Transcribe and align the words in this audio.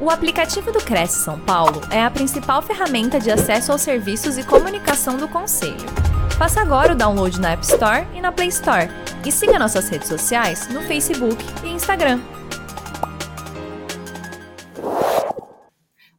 O 0.00 0.10
aplicativo 0.10 0.70
do 0.70 0.78
Cresce 0.78 1.24
São 1.24 1.40
Paulo 1.40 1.80
é 1.90 2.00
a 2.00 2.08
principal 2.08 2.62
ferramenta 2.62 3.18
de 3.18 3.32
acesso 3.32 3.72
aos 3.72 3.82
serviços 3.82 4.38
e 4.38 4.46
comunicação 4.46 5.16
do 5.16 5.26
Conselho. 5.28 5.74
Faça 6.38 6.60
agora 6.60 6.92
o 6.92 6.96
download 6.96 7.40
na 7.40 7.50
App 7.50 7.64
Store 7.64 8.06
e 8.14 8.20
na 8.20 8.30
Play 8.30 8.46
Store. 8.46 8.86
E 9.26 9.32
siga 9.32 9.58
nossas 9.58 9.88
redes 9.88 10.06
sociais 10.06 10.68
no 10.68 10.82
Facebook 10.82 11.42
e 11.64 11.70
Instagram. 11.70 12.20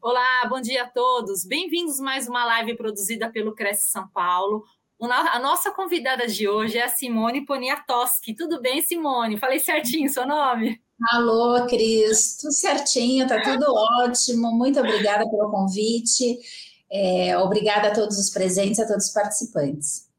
Olá, 0.02 0.46
bom 0.50 0.60
dia 0.60 0.84
a 0.84 0.90
todos. 0.90 1.46
Bem-vindos 1.46 2.02
mais 2.02 2.28
uma 2.28 2.44
live 2.44 2.76
produzida 2.76 3.32
pelo 3.32 3.56
Cresce 3.56 3.90
São 3.92 4.10
Paulo. 4.10 4.62
A 5.02 5.40
nossa 5.40 5.72
convidada 5.72 6.28
de 6.28 6.50
hoje 6.50 6.78
é 6.78 6.84
a 6.84 6.90
Simone 6.90 7.46
Poniatowski. 7.46 8.36
Tudo 8.36 8.62
bem, 8.62 8.82
Simone? 8.82 9.38
Falei 9.38 9.58
certinho 9.58 10.10
seu 10.10 10.28
nome? 10.28 10.82
Alô, 11.02 11.66
Cris, 11.66 12.38
tudo 12.42 12.52
certinho, 12.52 13.26
tá 13.26 13.42
tudo 13.42 13.66
ótimo. 14.04 14.52
Muito 14.52 14.80
obrigada 14.80 15.30
pelo 15.30 15.50
convite. 15.50 16.38
É, 16.92 17.38
obrigada 17.38 17.88
a 17.88 17.94
todos 17.94 18.18
os 18.18 18.30
presentes, 18.30 18.80
a 18.80 18.88
todos 18.88 19.08
os 19.08 19.14
participantes. 19.14 20.10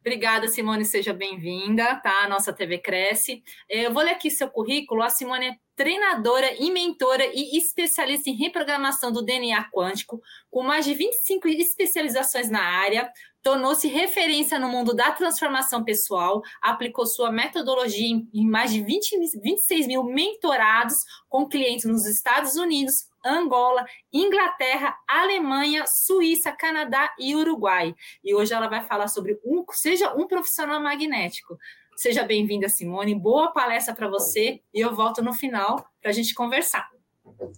Obrigada, 0.00 0.48
Simone, 0.48 0.86
seja 0.86 1.12
bem-vinda, 1.12 1.94
tá? 1.96 2.24
A 2.24 2.28
nossa 2.28 2.54
TV 2.54 2.78
Cresce. 2.78 3.42
É, 3.68 3.86
eu 3.86 3.92
vou 3.92 4.02
ler 4.02 4.12
aqui 4.12 4.30
seu 4.30 4.48
currículo. 4.48 5.02
A 5.02 5.10
Simone 5.10 5.48
é 5.48 5.56
treinadora 5.76 6.54
e 6.58 6.70
mentora 6.70 7.24
e 7.26 7.58
especialista 7.58 8.30
em 8.30 8.34
reprogramação 8.34 9.12
do 9.12 9.22
DNA 9.22 9.68
quântico, 9.70 10.22
com 10.50 10.62
mais 10.62 10.86
de 10.86 10.94
25 10.94 11.48
especializações 11.48 12.48
na 12.48 12.62
área, 12.62 13.12
tornou-se 13.42 13.88
referência 13.88 14.58
no 14.58 14.68
mundo 14.68 14.94
da 14.94 15.12
transformação 15.12 15.82
pessoal, 15.82 16.42
aplicou 16.60 17.06
sua 17.06 17.30
metodologia 17.30 18.06
em, 18.32 18.46
mais 18.46 18.72
de 18.72 18.82
20, 18.82 19.18
26 19.40 19.86
mil 19.86 20.04
mentorados 20.04 20.96
com 21.28 21.48
clientes 21.48 21.84
nos 21.84 22.06
Estados 22.06 22.56
Unidos, 22.56 23.08
Angola, 23.24 23.84
Inglaterra, 24.12 24.96
Alemanha, 25.08 25.84
Suíça, 25.86 26.52
Canadá 26.52 27.14
e 27.18 27.34
Uruguai. 27.34 27.94
E 28.24 28.34
hoje 28.34 28.52
ela 28.52 28.68
vai 28.68 28.82
falar 28.82 29.08
sobre 29.08 29.38
um, 29.44 29.64
seja 29.72 30.14
um 30.14 30.26
profissional 30.26 30.80
magnético. 30.80 31.58
Seja 31.96 32.24
bem-vinda, 32.24 32.68
Simone. 32.68 33.14
Boa 33.14 33.52
palestra 33.52 33.94
para 33.94 34.08
você 34.08 34.62
e 34.72 34.80
eu 34.80 34.94
volto 34.94 35.22
no 35.22 35.34
final 35.34 35.86
para 36.00 36.10
a 36.10 36.14
gente 36.14 36.34
conversar. 36.34 36.88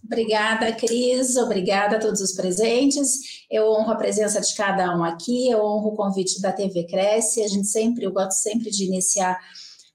Obrigada, 0.05 0.72
Cris. 0.72 1.36
Obrigada 1.36 1.97
a 1.97 2.00
todos 2.00 2.20
os 2.20 2.33
presentes. 2.33 3.44
Eu 3.50 3.70
honro 3.70 3.92
a 3.92 3.97
presença 3.97 4.41
de 4.41 4.55
cada 4.55 4.97
um 4.97 5.02
aqui, 5.02 5.50
eu 5.50 5.58
honro 5.58 5.88
o 5.88 5.97
convite 5.97 6.41
da 6.41 6.52
TV 6.52 6.84
Cresce. 6.84 7.42
A 7.42 7.48
gente 7.48 7.66
sempre, 7.66 8.05
eu 8.05 8.12
gosto 8.12 8.33
sempre 8.33 8.70
de 8.70 8.84
iniciar 8.84 9.38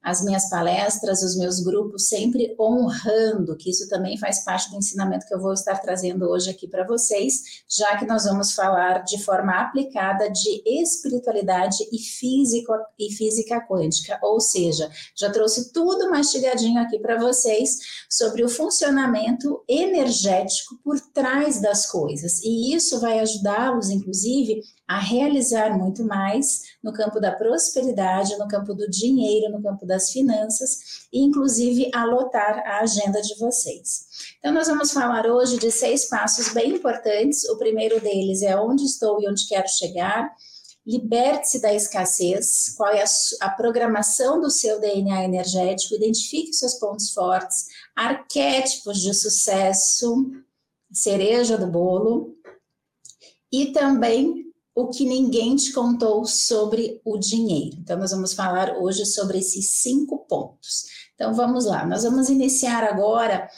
as 0.04 0.24
minhas 0.24 0.50
palestras, 0.50 1.22
os 1.22 1.38
meus 1.38 1.60
grupos, 1.60 2.08
sempre 2.08 2.56
honrando, 2.60 3.58
que 3.58 3.70
isso 3.70 3.90
também 3.90 4.18
faz 4.18 4.44
parte 4.44 4.70
do 4.70 4.78
ensinamento 4.78 5.26
que 5.28 5.34
eu 5.34 5.42
vou 5.42 5.54
estar 5.54 5.78
trazendo 5.80 6.30
hoje 6.30 6.50
aqui 6.50 6.68
para 6.68 6.86
vocês, 6.86 7.64
já 7.70 7.98
que 7.98 8.06
nós 8.06 8.24
vamos 8.24 8.54
falar 8.54 9.04
de 9.04 9.22
forma 9.24 9.54
aplicada 9.54 10.30
de 10.30 10.62
espiritualidade 10.66 11.78
e 11.92 12.00
física 12.00 12.74
e 12.98 13.14
física 13.14 13.60
quântica, 13.68 14.18
ou 14.22 14.40
seja, 14.40 14.90
já 15.16 15.30
trouxe 15.30 15.74
tudo 15.74 16.10
mastigadinho 16.10 16.82
aqui 16.82 17.00
para 17.00 17.20
vocês 17.20 17.78
sobre 18.10 18.44
o 18.44 18.50
funcionamento 18.50 19.64
energético 19.68 20.78
por 20.84 21.00
trás 21.14 21.62
das 21.62 21.90
coisas, 21.90 22.40
e 22.44 22.74
isso 22.74 23.00
vai 23.00 23.20
ajudá-los, 23.20 23.90
inclusive, 23.90 24.62
a 24.88 25.00
realizar 25.00 25.78
muito 25.78 26.04
mais 26.06 26.62
no 26.82 26.94
campo 26.94 27.20
da 27.20 27.34
prosperidade, 27.34 28.38
no 28.38 28.48
campo 28.48 28.74
do 28.74 28.90
dinheiro, 28.90 29.52
no 29.52 29.62
campo 29.62 29.86
das 29.86 30.12
finanças 30.12 31.08
e, 31.12 31.20
inclusive, 31.20 31.92
a 31.94 32.06
lotar 32.06 32.60
a 32.66 32.80
agenda 32.80 33.22
de 33.22 33.36
vocês. 33.38 34.08
Então, 34.40 34.54
nós 34.54 34.68
vamos 34.68 34.92
falar 34.92 35.28
hoje 35.28 35.58
de 35.58 35.70
seis 35.72 36.06
passos 36.06 36.54
bem 36.54 36.76
importantes. 36.76 37.44
O 37.50 37.58
primeiro 37.58 38.00
deles 38.00 38.42
é 38.42 38.56
onde 38.56 38.86
estou 38.86 39.22
e 39.22 39.28
onde 39.28 39.46
quero 39.48 39.68
chegar. 39.68 40.34
Liberte-se 40.86 41.62
da 41.62 41.74
escassez, 41.74 42.74
qual 42.78 42.94
é 42.94 43.04
a, 43.04 43.08
a, 43.42 43.50
programação 43.50 44.40
do 44.40 44.50
seu 44.50 44.80
DNA 44.80 45.26
energético, 45.26 45.96
identifique 45.96 46.54
seus 46.54 46.76
pontos 46.76 47.12
fortes, 47.12 47.66
arquétipos 47.94 49.02
de 49.02 49.14
sucesso, 49.14 50.32
cereja 50.94 51.58
do 51.58 51.68
bolo, 51.68 52.38
e 53.52 53.74
também 53.74 54.47
o 54.78 54.90
que 54.90 55.06
ninguém 55.06 55.56
te 55.56 55.74
contou 55.74 56.24
sobre 56.28 57.02
o 57.04 57.18
dinheiro. 57.18 57.78
Então, 57.80 57.98
nós 57.98 58.12
vamos 58.12 58.36
falar 58.36 58.78
hoje 58.78 59.08
sobre 59.08 59.40
esses 59.40 59.72
cinco 59.72 60.20
pontos. 60.30 60.84
Então, 61.16 61.34
vamos 61.34 61.66
lá, 61.66 61.84
nós 61.84 62.04
vamos 62.04 62.30
iniciar 62.30 62.84
agora 62.84 63.50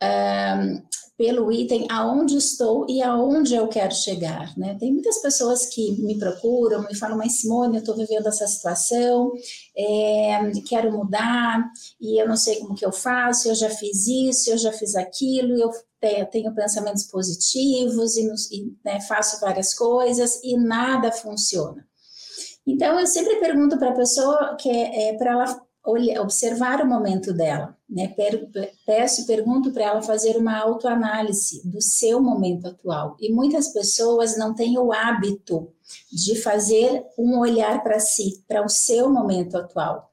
um, 0.00 0.87
pelo 1.18 1.50
item 1.50 1.84
aonde 1.90 2.36
estou 2.36 2.86
e 2.88 3.02
aonde 3.02 3.52
eu 3.52 3.66
quero 3.66 3.92
chegar, 3.92 4.56
né? 4.56 4.76
Tem 4.78 4.92
muitas 4.92 5.20
pessoas 5.20 5.66
que 5.66 6.00
me 6.00 6.16
procuram, 6.16 6.86
me 6.86 6.94
falam, 6.94 7.18
mas 7.18 7.40
Simone, 7.40 7.74
eu 7.74 7.80
estou 7.80 7.96
vivendo 7.96 8.28
essa 8.28 8.46
situação, 8.46 9.32
é, 9.76 10.38
quero 10.64 10.92
mudar 10.92 11.68
e 12.00 12.22
eu 12.22 12.28
não 12.28 12.36
sei 12.36 12.60
como 12.60 12.76
que 12.76 12.86
eu 12.86 12.92
faço, 12.92 13.48
eu 13.48 13.54
já 13.56 13.68
fiz 13.68 14.06
isso, 14.06 14.48
eu 14.48 14.58
já 14.58 14.72
fiz 14.72 14.94
aquilo, 14.94 15.58
eu 15.58 15.72
tenho 16.30 16.54
pensamentos 16.54 17.02
positivos 17.02 18.16
e, 18.16 18.22
e 18.52 18.72
né, 18.84 19.00
faço 19.00 19.40
várias 19.40 19.74
coisas 19.74 20.40
e 20.44 20.56
nada 20.56 21.10
funciona. 21.10 21.84
Então, 22.64 23.00
eu 23.00 23.06
sempre 23.08 23.36
pergunto 23.40 23.76
para 23.76 23.90
a 23.90 23.96
pessoa 23.96 24.54
que 24.54 24.70
é, 24.70 25.08
é 25.08 25.16
para 25.16 25.32
ela 25.32 25.62
olhar, 25.84 26.20
observar 26.20 26.80
o 26.80 26.86
momento 26.86 27.32
dela, 27.32 27.76
né? 27.88 28.14
Peço, 28.84 29.26
pergunto 29.26 29.72
para 29.72 29.84
ela 29.84 30.02
fazer 30.02 30.36
uma 30.36 30.58
autoanálise 30.58 31.62
do 31.66 31.80
seu 31.80 32.20
momento 32.20 32.66
atual. 32.66 33.16
E 33.18 33.32
muitas 33.32 33.68
pessoas 33.72 34.36
não 34.36 34.54
têm 34.54 34.78
o 34.78 34.92
hábito 34.92 35.72
de 36.12 36.36
fazer 36.36 37.02
um 37.18 37.38
olhar 37.38 37.82
para 37.82 37.98
si, 37.98 38.44
para 38.46 38.64
o 38.64 38.68
seu 38.68 39.10
momento 39.10 39.56
atual. 39.56 40.12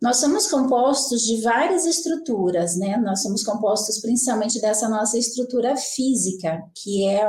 Nós 0.00 0.18
somos 0.18 0.46
compostos 0.46 1.22
de 1.22 1.40
várias 1.40 1.86
estruturas, 1.86 2.76
né? 2.76 2.98
Nós 2.98 3.22
somos 3.22 3.42
compostos 3.42 3.98
principalmente 3.98 4.60
dessa 4.60 4.90
nossa 4.90 5.16
estrutura 5.16 5.74
física, 5.74 6.62
que 6.74 7.06
é 7.06 7.26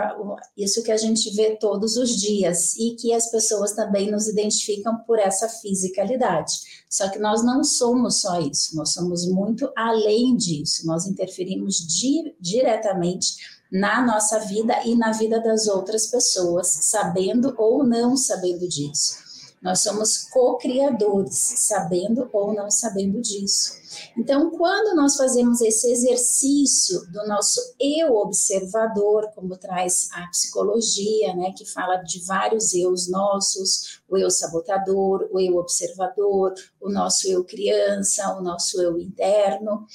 isso 0.57 0.83
que 0.83 0.91
a 0.91 0.97
gente 0.97 1.33
vê 1.33 1.55
todos 1.55 1.95
os 1.95 2.09
dias 2.17 2.75
e 2.75 2.95
que 2.95 3.13
as 3.13 3.31
pessoas 3.31 3.71
também 3.71 4.11
nos 4.11 4.27
identificam 4.27 4.97
por 5.07 5.17
essa 5.17 5.47
fisicalidade. 5.47 6.53
Só 6.89 7.07
que 7.09 7.19
nós 7.19 7.41
não 7.41 7.63
somos 7.63 8.19
só 8.19 8.41
isso, 8.41 8.75
nós 8.75 8.91
somos 8.91 9.25
muito 9.25 9.71
além 9.75 10.35
disso, 10.35 10.85
nós 10.85 11.07
interferimos 11.07 11.77
di 11.77 12.35
diretamente 12.37 13.37
na 13.71 14.05
nossa 14.05 14.39
vida 14.39 14.83
e 14.85 14.93
na 14.93 15.13
vida 15.13 15.41
das 15.41 15.67
outras 15.67 16.07
pessoas, 16.07 16.67
sabendo 16.81 17.55
ou 17.57 17.85
não 17.85 18.17
sabendo 18.17 18.67
disso. 18.67 19.26
Nós 19.61 19.81
somos 19.81 20.29
co-criadores, 20.29 21.35
sabendo 21.35 22.29
ou 22.31 22.53
não 22.53 22.69
sabendo 22.69 23.19
disso. 23.19 23.73
Então, 24.15 24.51
quando 24.51 24.95
nós 24.95 25.15
fazemos 25.15 25.61
esse 25.61 25.91
exercício 25.91 27.05
do 27.11 27.25
nosso 27.27 27.59
eu 27.79 28.15
observador, 28.15 29.31
como 29.33 29.57
traz 29.57 30.09
a 30.13 30.27
psicologia, 30.27 31.33
né, 31.33 31.53
que 31.57 31.65
fala 31.65 31.97
de 31.97 32.23
vários 32.25 32.73
eus 32.75 33.07
nossos, 33.07 33.99
o 34.07 34.17
eu 34.17 34.29
sabotador, 34.29 35.27
o 35.31 35.39
eu 35.39 35.55
observador, 35.57 36.53
o 36.79 36.89
nosso 36.89 37.27
eu 37.27 37.43
criança, 37.43 38.37
o 38.37 38.41
nosso 38.41 38.79
eu 38.81 38.99
interno, 38.99 39.85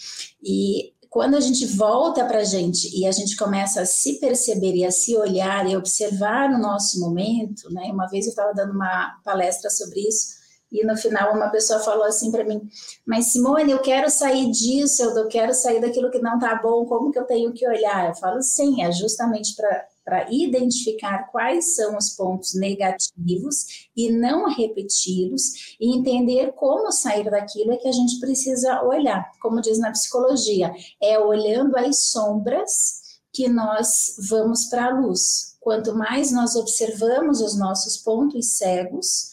e 0.43 0.93
quando 1.13 1.35
a 1.35 1.41
gente 1.41 1.67
volta 1.67 2.25
para 2.25 2.39
a 2.39 2.45
gente 2.45 2.89
e 2.99 3.07
a 3.07 3.13
gente 3.13 3.37
começa 3.37 3.83
a 3.83 3.87
se 3.87 4.19
perceber 4.19 4.75
e 4.75 4.83
a 4.83 4.91
se 4.91 5.15
olhar 5.15 5.69
e 5.69 5.77
observar 5.77 6.49
o 6.49 6.59
nosso 6.59 6.99
momento, 7.01 7.71
né? 7.71 7.91
Uma 7.93 8.07
vez 8.09 8.25
eu 8.25 8.31
estava 8.31 8.55
dando 8.55 8.73
uma 8.73 9.21
palestra 9.23 9.69
sobre 9.69 10.01
isso 10.01 10.29
e 10.73 10.83
no 10.87 10.97
final 10.97 11.35
uma 11.35 11.51
pessoa 11.51 11.81
falou 11.81 12.05
assim 12.05 12.33
para 12.33 12.45
mim: 12.45 12.63
"Mas 13.07 13.27
Simone, 13.31 13.73
eu 13.73 13.81
quero 13.81 14.09
sair 14.09 14.51
disso, 14.51 15.03
eu 15.03 15.29
quero 15.29 15.53
sair 15.53 15.83
daquilo 15.83 16.11
que 16.11 16.19
não 16.19 16.37
está 16.37 16.55
bom, 16.55 16.87
como 16.87 17.13
que 17.13 17.19
eu 17.19 17.27
tenho 17.27 17.53
que 17.53 17.69
olhar?" 17.69 18.09
Eu 18.09 18.15
falo: 18.15 18.41
"Sim, 18.41 18.83
é 18.83 18.91
justamente 18.91 19.55
para 19.55 19.85
para 20.13 20.31
identificar 20.31 21.31
quais 21.33 21.75
são 21.75 21.97
os 21.97 22.11
pontos 22.11 22.53
negativos 22.53 23.89
e 23.97 24.13
não 24.13 24.47
repeti-los 24.47 25.75
e 25.81 25.97
entender 25.97 26.53
como 26.53 26.93
sair 26.93 27.31
daquilo 27.31 27.73
é 27.73 27.79
que 27.79 27.89
a 27.89 27.93
gente 27.93 28.21
precisa 28.21 28.83
olhar. 28.83 29.33
Como 29.41 29.63
diz 29.63 29.79
na 29.79 29.91
psicologia, 29.91 30.71
é 31.03 31.19
olhando 31.19 31.79
as 31.79 32.11
sombras 32.11 33.01
que 33.33 33.49
nós 33.49 34.17
vamos 34.29 34.67
para 34.67 34.89
a 34.89 35.01
luz. 35.01 35.57
Quanto 35.59 35.95
mais 35.95 36.31
nós 36.31 36.57
observamos 36.57 37.41
os 37.41 37.59
nossos 37.59 37.97
pontos 37.97 38.59
cegos, 38.59 39.32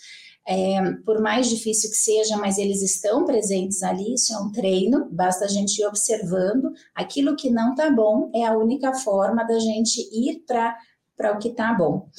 é, 0.52 0.82
por 1.06 1.22
mais 1.22 1.48
difícil 1.48 1.92
que 1.92 1.96
seja, 1.96 2.36
mas 2.36 2.58
eles 2.58 2.82
estão 2.82 3.24
presentes 3.24 3.84
ali, 3.84 4.16
isso 4.16 4.34
é 4.34 4.38
um 4.40 4.52
treino, 4.52 5.08
basta 5.12 5.46
a 5.46 5.48
gente 5.48 5.80
ir 5.80 5.86
observando. 5.86 6.74
Aquilo 6.96 7.36
que 7.36 7.52
não 7.52 7.72
está 7.72 7.92
bom 7.92 8.32
é 8.34 8.44
a 8.48 8.58
única 8.58 8.92
forma 8.96 9.44
da 9.44 9.60
gente 9.60 10.02
ir 10.12 10.44
para 10.48 11.36
o 11.36 11.38
que 11.38 11.50
está 11.50 11.72
bom. 11.72 12.10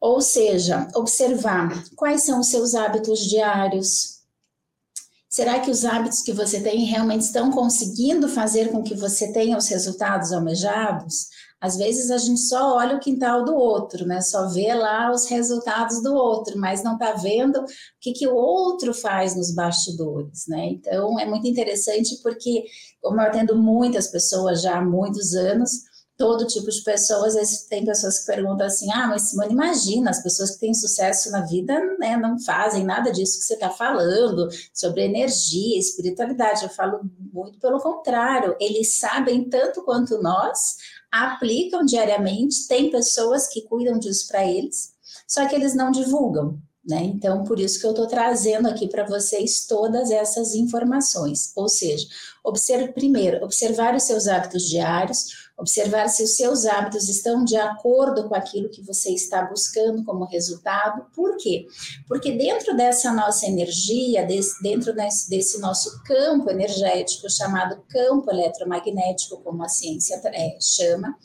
Ou 0.00 0.20
seja, 0.20 0.86
observar 0.94 1.70
quais 1.96 2.22
são 2.22 2.38
os 2.38 2.46
seus 2.46 2.76
hábitos 2.76 3.18
diários, 3.28 4.22
Será 5.28 5.60
que 5.60 5.70
os 5.70 5.82
hábitos 5.82 6.20
que 6.20 6.30
você 6.30 6.60
tem 6.60 6.84
realmente 6.84 7.22
estão 7.22 7.50
conseguindo 7.50 8.28
fazer 8.28 8.70
com 8.70 8.82
que 8.82 8.94
você 8.94 9.32
tenha 9.32 9.56
os 9.56 9.66
resultados 9.66 10.30
almejados? 10.30 11.28
Às 11.62 11.76
vezes 11.76 12.10
a 12.10 12.18
gente 12.18 12.40
só 12.40 12.74
olha 12.76 12.96
o 12.96 13.00
quintal 13.00 13.44
do 13.44 13.54
outro, 13.54 14.04
né? 14.04 14.20
Só 14.20 14.48
vê 14.48 14.74
lá 14.74 15.12
os 15.12 15.26
resultados 15.26 16.02
do 16.02 16.12
outro, 16.12 16.58
mas 16.58 16.82
não 16.82 16.94
está 16.94 17.12
vendo 17.12 17.60
o 17.60 17.66
que, 18.00 18.12
que 18.12 18.26
o 18.26 18.34
outro 18.34 18.92
faz 18.92 19.36
nos 19.36 19.54
bastidores, 19.54 20.48
né? 20.48 20.66
Então 20.70 21.20
é 21.20 21.24
muito 21.24 21.46
interessante 21.46 22.20
porque, 22.20 22.64
como 23.00 23.20
eu 23.20 23.26
atendo 23.28 23.56
muitas 23.56 24.08
pessoas 24.08 24.60
já 24.60 24.78
há 24.78 24.84
muitos 24.84 25.34
anos, 25.34 25.70
todo 26.16 26.46
tipo 26.46 26.70
de 26.70 26.82
pessoas. 26.82 27.34
Tem 27.68 27.84
pessoas 27.84 28.20
que 28.20 28.26
perguntam 28.26 28.66
assim: 28.66 28.90
ah, 28.92 29.08
mas 29.08 29.22
Simone, 29.22 29.52
imagina, 29.52 30.10
as 30.10 30.22
pessoas 30.22 30.52
que 30.52 30.60
têm 30.60 30.74
sucesso 30.74 31.30
na 31.30 31.40
vida 31.46 31.78
né, 31.98 32.16
não 32.16 32.38
fazem 32.38 32.84
nada 32.84 33.10
disso 33.10 33.38
que 33.38 33.44
você 33.44 33.54
está 33.54 33.70
falando, 33.70 34.48
sobre 34.72 35.04
energia, 35.04 35.78
espiritualidade. 35.78 36.62
Eu 36.62 36.70
falo 36.70 37.00
muito 37.32 37.58
pelo 37.58 37.80
contrário, 37.80 38.56
eles 38.60 38.98
sabem 38.98 39.48
tanto 39.48 39.82
quanto 39.82 40.22
nós, 40.22 40.76
aplicam 41.12 41.84
diariamente, 41.84 42.66
tem 42.66 42.90
pessoas 42.90 43.46
que 43.46 43.62
cuidam 43.62 43.98
disso 43.98 44.26
para 44.28 44.48
eles, 44.48 44.94
só 45.28 45.46
que 45.46 45.54
eles 45.54 45.74
não 45.74 45.90
divulgam. 45.90 46.58
Né? 46.84 47.04
Então, 47.04 47.44
por 47.44 47.60
isso 47.60 47.78
que 47.78 47.86
eu 47.86 47.90
estou 47.90 48.08
trazendo 48.08 48.66
aqui 48.66 48.88
para 48.88 49.06
vocês 49.06 49.66
todas 49.66 50.10
essas 50.10 50.54
informações. 50.54 51.52
Ou 51.54 51.68
seja, 51.68 52.04
observe 52.42 52.92
primeiro, 52.92 53.44
observar 53.44 53.94
os 53.94 54.02
seus 54.02 54.26
hábitos 54.26 54.68
diários, 54.68 55.51
observar 55.56 56.08
se 56.08 56.22
os 56.22 56.34
seus 56.36 56.66
hábitos 56.66 57.08
estão 57.08 57.44
de 57.44 57.56
acordo 57.56 58.28
com 58.28 58.34
aquilo 58.34 58.68
que 58.68 58.82
você 58.82 59.10
está 59.10 59.44
buscando 59.44 60.04
como 60.04 60.24
resultado. 60.24 61.06
Por 61.14 61.36
quê? 61.36 61.66
Porque 62.08 62.32
dentro 62.32 62.76
dessa 62.76 63.12
nossa 63.12 63.46
energia, 63.46 64.26
desse, 64.26 64.60
dentro 64.62 64.94
desse, 64.94 65.30
desse, 65.30 65.60
nosso 65.60 66.02
campo 66.04 66.50
energético, 66.50 67.30
chamado 67.30 67.82
campo 67.88 68.30
eletromagnético, 68.30 69.40
como 69.42 69.62
a 69.62 69.68
ciência 69.68 70.20
é, 70.24 70.56
chama, 70.60 71.16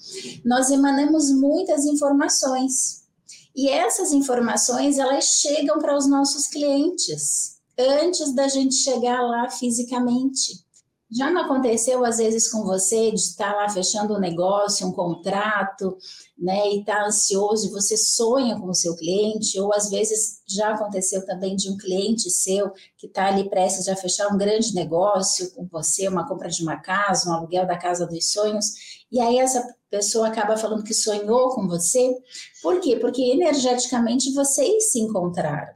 nós 0.45 0.69
emanamos 0.69 1.31
muitas 1.31 1.85
informações. 1.85 3.07
E 3.55 3.69
essas 3.69 4.11
informações, 4.11 4.99
elas 4.99 5.25
chegam 5.25 5.79
para 5.79 5.97
os 5.97 6.07
nossos 6.07 6.47
clientes 6.47 7.57
antes 7.77 8.33
da 8.33 8.47
gente 8.47 8.75
chegar 8.75 9.21
lá 9.21 9.49
fisicamente. 9.49 10.66
Já 11.09 11.31
não 11.31 11.43
aconteceu 11.43 12.03
às 12.03 12.17
vezes 12.17 12.51
com 12.51 12.63
você 12.63 13.11
de 13.11 13.19
estar 13.19 13.55
lá 13.55 13.69
fechando 13.69 14.13
um 14.13 14.19
negócio, 14.19 14.85
um 14.85 14.91
contrato, 14.91 15.97
né, 16.37 16.69
e 16.69 16.79
estar 16.81 16.97
tá 16.97 17.05
ansioso 17.05 17.67
e 17.67 17.71
você 17.71 17.95
sonha 17.95 18.59
com 18.59 18.67
o 18.67 18.73
seu 18.73 18.93
cliente, 18.95 19.57
ou 19.59 19.73
às 19.73 19.89
vezes 19.89 20.41
já 20.45 20.73
aconteceu 20.73 21.25
também 21.25 21.55
de 21.55 21.69
um 21.69 21.77
cliente 21.77 22.29
seu 22.29 22.71
que 22.97 23.07
está 23.07 23.27
ali 23.27 23.49
prestes 23.49 23.87
a 23.87 23.95
fechar 23.95 24.27
um 24.27 24.37
grande 24.37 24.75
negócio 24.75 25.49
com 25.51 25.65
você, 25.71 26.09
uma 26.09 26.27
compra 26.27 26.49
de 26.49 26.61
uma 26.61 26.75
casa, 26.75 27.29
um 27.29 27.33
aluguel 27.33 27.65
da 27.65 27.77
casa 27.77 28.05
dos 28.05 28.29
sonhos, 28.31 28.73
e 29.09 29.21
aí 29.21 29.37
essa 29.39 29.65
pessoa 29.89 30.27
acaba 30.27 30.57
falando 30.57 30.83
que 30.83 30.93
sonhou 30.93 31.49
com 31.55 31.67
você. 31.67 32.13
Por 32.61 32.81
quê? 32.81 32.97
Porque 32.97 33.21
energeticamente 33.21 34.33
vocês 34.33 34.91
se 34.91 34.99
encontraram. 34.99 35.73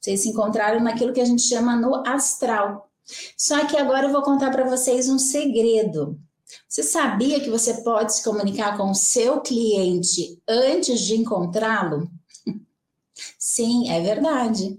Vocês 0.00 0.22
se 0.22 0.30
encontraram 0.30 0.80
naquilo 0.80 1.12
que 1.12 1.20
a 1.20 1.24
gente 1.24 1.42
chama 1.42 1.76
no 1.76 2.04
astral. 2.04 2.91
Só 3.36 3.66
que 3.66 3.76
agora 3.76 4.06
eu 4.06 4.12
vou 4.12 4.22
contar 4.22 4.50
para 4.50 4.68
vocês 4.68 5.08
um 5.08 5.18
segredo. 5.18 6.18
Você 6.68 6.82
sabia 6.82 7.40
que 7.40 7.50
você 7.50 7.82
pode 7.82 8.14
se 8.14 8.24
comunicar 8.24 8.76
com 8.76 8.90
o 8.90 8.94
seu 8.94 9.40
cliente 9.40 10.40
antes 10.48 11.00
de 11.00 11.16
encontrá-lo? 11.16 12.10
Sim, 13.38 13.90
é 13.90 14.00
verdade. 14.00 14.78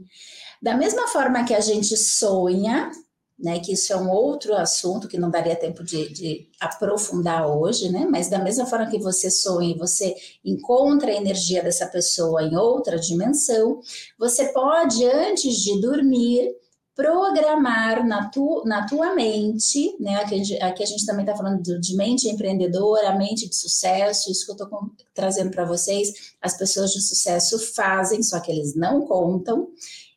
Da 0.61 0.77
mesma 0.77 1.07
forma 1.07 1.43
que 1.43 1.53
a 1.53 1.59
gente 1.59 1.97
sonha, 1.97 2.91
né, 3.37 3.59
que 3.59 3.73
isso 3.73 3.91
é 3.91 3.97
um 3.97 4.09
outro 4.09 4.55
assunto 4.55 5.07
que 5.07 5.17
não 5.17 5.29
daria 5.29 5.55
tempo 5.55 5.83
de, 5.83 6.07
de, 6.13 6.49
aprofundar 6.59 7.47
hoje, 7.47 7.89
né, 7.91 8.07
mas 8.09 8.29
da 8.29 8.39
mesma 8.39 8.65
forma 8.65 8.89
que 8.89 8.99
você 8.99 9.29
sonha 9.29 9.75
e 9.75 9.77
você 9.77 10.15
encontra 10.45 11.11
a 11.11 11.15
energia 11.15 11.61
dessa 11.61 11.87
pessoa 11.87 12.43
em 12.43 12.55
outra 12.55 12.97
dimensão, 12.97 13.81
você 14.17 14.53
pode, 14.53 15.03
antes 15.05 15.55
de 15.57 15.81
dormir, 15.81 16.55
programar 16.95 18.05
na, 18.05 18.29
tu, 18.29 18.63
na 18.65 18.85
tua 18.85 19.15
mente, 19.15 19.95
né? 19.99 20.17
Aqui, 20.17 20.61
aqui 20.61 20.83
a 20.83 20.85
gente 20.85 21.05
também 21.05 21.25
está 21.25 21.35
falando 21.35 21.61
de 21.79 21.95
mente 21.95 22.29
empreendedora, 22.29 23.17
mente 23.17 23.49
de 23.49 23.55
sucesso, 23.55 24.31
isso 24.31 24.45
que 24.45 24.51
eu 24.51 24.65
estou 24.65 24.91
trazendo 25.13 25.49
para 25.49 25.65
vocês, 25.65 26.35
as 26.41 26.55
pessoas 26.55 26.91
de 26.91 27.01
sucesso 27.01 27.57
fazem, 27.73 28.21
só 28.21 28.39
que 28.39 28.51
eles 28.51 28.75
não 28.75 29.01
contam, 29.01 29.69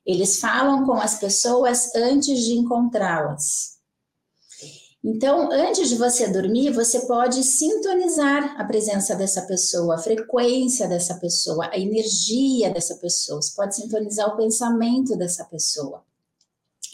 eles 0.05 0.39
falam 0.39 0.85
com 0.85 0.95
as 0.95 1.19
pessoas 1.19 1.95
antes 1.95 2.41
de 2.45 2.53
encontrá-las. 2.53 3.77
Então, 5.03 5.51
antes 5.53 5.89
de 5.89 5.95
você 5.95 6.29
dormir, 6.29 6.73
você 6.73 7.07
pode 7.07 7.43
sintonizar 7.45 8.61
a 8.61 8.65
presença 8.65 9.15
dessa 9.15 9.43
pessoa, 9.43 9.95
a 9.95 9.99
frequência 9.99 10.89
dessa 10.89 11.15
pessoa, 11.15 11.71
a 11.73 11.79
energia 11.79 12.71
dessa 12.71 12.97
pessoa. 12.97 13.41
Você 13.41 13.55
pode 13.55 13.77
sintonizar 13.77 14.29
o 14.29 14.37
pensamento 14.37 15.17
dessa 15.17 15.45
pessoa 15.45 16.03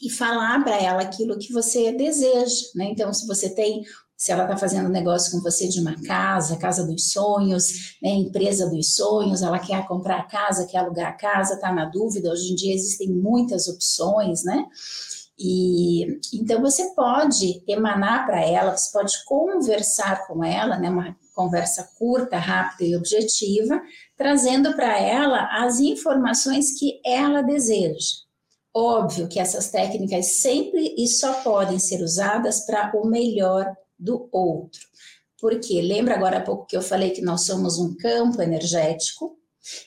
e 0.02 0.10
falar 0.10 0.62
para 0.64 0.76
ela 0.76 1.02
aquilo 1.02 1.38
que 1.38 1.52
você 1.52 1.93
deseja, 1.93 2.66
né? 2.75 2.87
Então, 2.90 3.12
se 3.14 3.25
você 3.25 3.49
tem, 3.49 3.84
se 4.16 4.32
ela 4.32 4.43
está 4.43 4.56
fazendo 4.56 4.88
negócio 4.88 5.31
com 5.31 5.40
você 5.40 5.69
de 5.69 5.81
uma 5.81 5.94
casa, 6.02 6.56
casa 6.56 6.84
dos 6.84 7.12
sonhos, 7.12 7.96
né? 8.02 8.10
empresa 8.10 8.69
dos 8.69 8.94
sonhos, 8.94 9.43
ela 9.43 9.60
quer 9.60 9.87
comprar 9.87 10.19
a 10.19 10.25
casa, 10.25 10.66
quer 10.66 10.78
alugar 10.78 11.08
a 11.08 11.16
casa, 11.16 11.54
está 11.54 11.72
na 11.72 11.84
dúvida. 11.84 12.32
Hoje 12.32 12.52
em 12.52 12.56
dia 12.56 12.75
existem 12.75 13.10
muitas 13.10 13.69
opções, 13.69 14.43
né? 14.43 14.66
E 15.38 16.19
então 16.34 16.60
você 16.60 16.94
pode 16.94 17.62
emanar 17.66 18.26
para 18.26 18.44
ela, 18.44 18.76
você 18.76 18.93
pode 18.93 19.12
conversar 19.25 20.26
com 20.26 20.43
ela, 20.44 20.78
né? 20.78 20.90
Uma 20.90 21.16
conversa 21.32 21.88
curta, 21.96 22.38
rápida 22.38 22.84
e 22.84 22.96
objetiva, 22.96 23.81
trazendo 24.16 24.75
para 24.75 24.98
ela 24.98 25.48
as 25.64 25.78
informações 25.78 26.78
que 26.78 27.00
ela 27.05 27.40
deseja. 27.40 28.22
Óbvio 28.74 29.28
que 29.28 29.38
essas 29.38 29.70
técnicas 29.70 30.40
sempre 30.40 30.94
e 30.96 31.06
só 31.06 31.42
podem 31.42 31.78
ser 31.78 32.02
usadas 32.02 32.64
para 32.64 32.92
o 32.96 33.06
melhor 33.06 33.66
do 33.98 34.28
outro. 34.32 34.80
Porque 35.40 35.82
lembra 35.82 36.14
agora 36.14 36.38
há 36.38 36.40
pouco 36.40 36.66
que 36.66 36.76
eu 36.76 36.82
falei 36.82 37.10
que 37.10 37.20
nós 37.20 37.44
somos 37.44 37.78
um 37.78 37.94
campo 37.96 38.40
energético, 38.40 39.36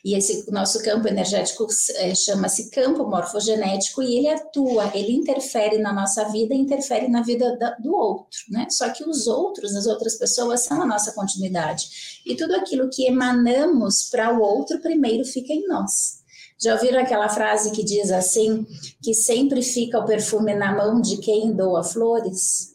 e 0.04 0.16
esse 0.16 0.50
nosso 0.52 0.82
campo 0.82 1.08
energético 1.08 1.68
é, 1.96 2.16
chama-se 2.16 2.70
campo 2.70 3.06
morfogenético 3.06 4.02
e 4.02 4.18
ele 4.18 4.30
atua, 4.30 4.90
ele 4.96 5.12
interfere 5.12 5.78
na 5.80 5.92
nossa 5.92 6.30
vida 6.30 6.54
interfere 6.54 7.10
na 7.10 7.22
vida 7.22 7.58
da, 7.58 7.72
do 7.72 7.94
outro, 7.94 8.40
né? 8.50 8.68
Só 8.70 8.90
que 8.90 9.04
os 9.04 9.28
outros, 9.28 9.76
as 9.76 9.86
outras 9.86 10.16
pessoas 10.16 10.64
são 10.64 10.82
a 10.82 10.86
nossa 10.86 11.12
continuidade. 11.12 12.22
E 12.26 12.36
tudo 12.36 12.56
aquilo 12.56 12.90
que 12.90 13.06
emanamos 13.06 14.10
para 14.10 14.34
o 14.34 14.42
outro 14.42 14.80
primeiro 14.80 15.25
fica 15.25 15.51
em 15.51 15.68
nós. 15.68 16.24
Já 16.62 16.74
ouviram 16.74 17.00
aquela 17.00 17.28
frase 17.30 17.72
que 17.72 17.84
diz 17.84 18.12
assim, 18.12 18.66
que 19.02 19.14
sempre 19.14 19.62
fica 19.62 20.00
o 20.00 20.06
perfume 20.06 20.54
na 20.54 20.74
mão 20.76 21.02
de 21.02 21.18
quem 21.18 21.54
doa 21.54 21.84
flores? 21.84 22.75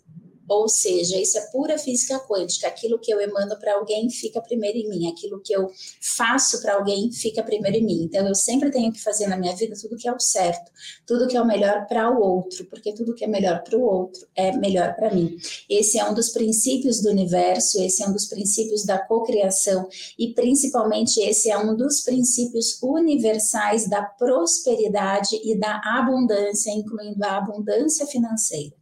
Ou 0.50 0.68
seja, 0.68 1.16
isso 1.16 1.38
é 1.38 1.42
pura 1.52 1.78
física 1.78 2.18
quântica. 2.18 2.66
Aquilo 2.66 2.98
que 2.98 3.14
eu 3.14 3.20
emano 3.20 3.56
para 3.56 3.74
alguém 3.74 4.10
fica 4.10 4.40
primeiro 4.40 4.78
em 4.78 4.88
mim, 4.88 5.08
aquilo 5.08 5.40
que 5.40 5.52
eu 5.52 5.70
faço 6.00 6.60
para 6.60 6.74
alguém 6.74 7.12
fica 7.12 7.40
primeiro 7.40 7.76
em 7.76 7.84
mim. 7.84 8.02
Então, 8.02 8.26
eu 8.26 8.34
sempre 8.34 8.68
tenho 8.68 8.92
que 8.92 9.00
fazer 9.00 9.28
na 9.28 9.36
minha 9.36 9.54
vida 9.54 9.76
tudo 9.80 9.96
que 9.96 10.08
é 10.08 10.12
o 10.12 10.18
certo, 10.18 10.72
tudo 11.06 11.28
que 11.28 11.36
é 11.36 11.40
o 11.40 11.46
melhor 11.46 11.86
para 11.86 12.10
o 12.10 12.20
outro, 12.20 12.64
porque 12.64 12.92
tudo 12.92 13.14
que 13.14 13.24
é 13.24 13.28
melhor 13.28 13.62
para 13.62 13.78
o 13.78 13.82
outro 13.82 14.26
é 14.34 14.50
melhor 14.56 14.96
para 14.96 15.14
mim. 15.14 15.36
Esse 15.68 16.00
é 16.00 16.10
um 16.10 16.14
dos 16.14 16.30
princípios 16.30 17.00
do 17.00 17.10
universo, 17.10 17.80
esse 17.80 18.02
é 18.02 18.08
um 18.08 18.12
dos 18.12 18.26
princípios 18.26 18.84
da 18.84 18.98
cocriação 18.98 19.88
e 20.18 20.34
principalmente 20.34 21.20
esse 21.20 21.48
é 21.48 21.56
um 21.56 21.76
dos 21.76 22.00
princípios 22.00 22.76
universais 22.82 23.88
da 23.88 24.02
prosperidade 24.02 25.40
e 25.44 25.56
da 25.56 25.80
abundância, 25.84 26.72
incluindo 26.72 27.24
a 27.24 27.36
abundância 27.36 28.04
financeira. 28.04 28.79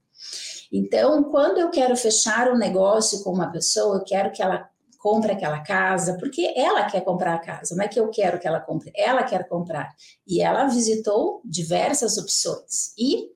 Então, 0.73 1.25
quando 1.25 1.59
eu 1.59 1.71
quero 1.71 1.97
fechar 1.97 2.51
um 2.51 2.59
negócio 2.59 3.23
com 3.23 3.31
uma 3.31 3.51
pessoa, 3.51 3.97
eu 3.97 4.05
quero 4.05 4.31
que 4.33 4.43
ela 4.43 4.69
compre 4.99 5.33
aquela 5.33 5.61
casa, 5.61 6.17
porque 6.19 6.53
ela 6.57 6.85
quer 6.85 7.03
comprar 7.03 7.35
a 7.35 7.39
casa, 7.39 7.75
não 7.75 7.85
é 7.85 7.89
que 7.89 7.99
eu 7.99 8.11
quero 8.11 8.39
que 8.39 8.49
ela 8.49 8.61
compre, 8.61 8.93
ela 8.95 9.23
quer 9.23 9.49
comprar. 9.49 9.89
E 10.27 10.41
ela 10.41 10.67
visitou 10.67 11.41
diversas 11.45 12.19
opções 12.19 12.93
e 12.99 13.29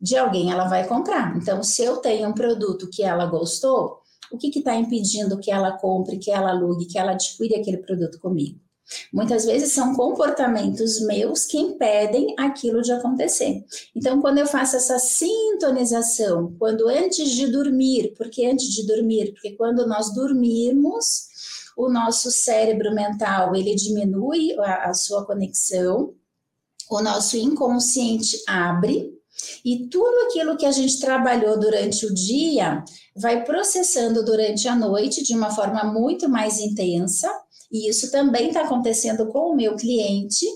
de 0.00 0.16
alguém 0.16 0.50
ela 0.50 0.66
vai 0.66 0.88
comprar. 0.88 1.36
Então, 1.36 1.62
se 1.62 1.84
eu 1.84 1.98
tenho 1.98 2.28
um 2.28 2.32
produto 2.32 2.88
que 2.90 3.02
ela 3.04 3.26
gostou, 3.26 4.00
o 4.32 4.38
que 4.38 4.58
está 4.58 4.74
impedindo 4.74 5.38
que 5.38 5.50
ela 5.50 5.76
compre, 5.78 6.18
que 6.18 6.30
ela 6.30 6.50
alugue, 6.50 6.86
que 6.86 6.98
ela 6.98 7.12
adquire 7.12 7.54
aquele 7.54 7.76
produto 7.76 8.18
comigo? 8.18 8.58
Muitas 9.12 9.44
vezes 9.44 9.72
são 9.72 9.94
comportamentos 9.94 11.00
meus 11.00 11.44
que 11.44 11.58
impedem 11.58 12.34
aquilo 12.38 12.82
de 12.82 12.92
acontecer. 12.92 13.64
Então, 13.94 14.20
quando 14.20 14.38
eu 14.38 14.46
faço 14.46 14.76
essa 14.76 14.98
sintonização, 14.98 16.54
quando 16.58 16.88
antes 16.88 17.30
de 17.30 17.46
dormir, 17.46 18.14
porque 18.16 18.46
antes 18.46 18.68
de 18.68 18.86
dormir, 18.86 19.32
porque 19.32 19.52
quando 19.52 19.86
nós 19.86 20.14
dormirmos, 20.14 21.30
o 21.76 21.88
nosso 21.88 22.30
cérebro 22.30 22.94
mental 22.94 23.54
ele 23.54 23.74
diminui 23.74 24.54
a, 24.58 24.90
a 24.90 24.94
sua 24.94 25.24
conexão, 25.24 26.14
o 26.90 27.00
nosso 27.00 27.36
inconsciente 27.36 28.42
abre 28.46 29.18
E 29.64 29.88
tudo 29.88 30.26
aquilo 30.26 30.56
que 30.56 30.66
a 30.66 30.70
gente 30.70 31.00
trabalhou 31.00 31.58
durante 31.58 32.06
o 32.06 32.14
dia 32.14 32.84
vai 33.16 33.44
processando 33.44 34.24
durante 34.24 34.68
a 34.68 34.76
noite 34.76 35.22
de 35.22 35.34
uma 35.34 35.50
forma 35.50 35.84
muito 35.84 36.28
mais 36.28 36.58
intensa, 36.58 37.28
e 37.72 37.88
isso 37.88 38.10
também 38.10 38.48
está 38.48 38.62
acontecendo 38.62 39.26
com 39.28 39.52
o 39.52 39.56
meu 39.56 39.74
cliente. 39.76 40.46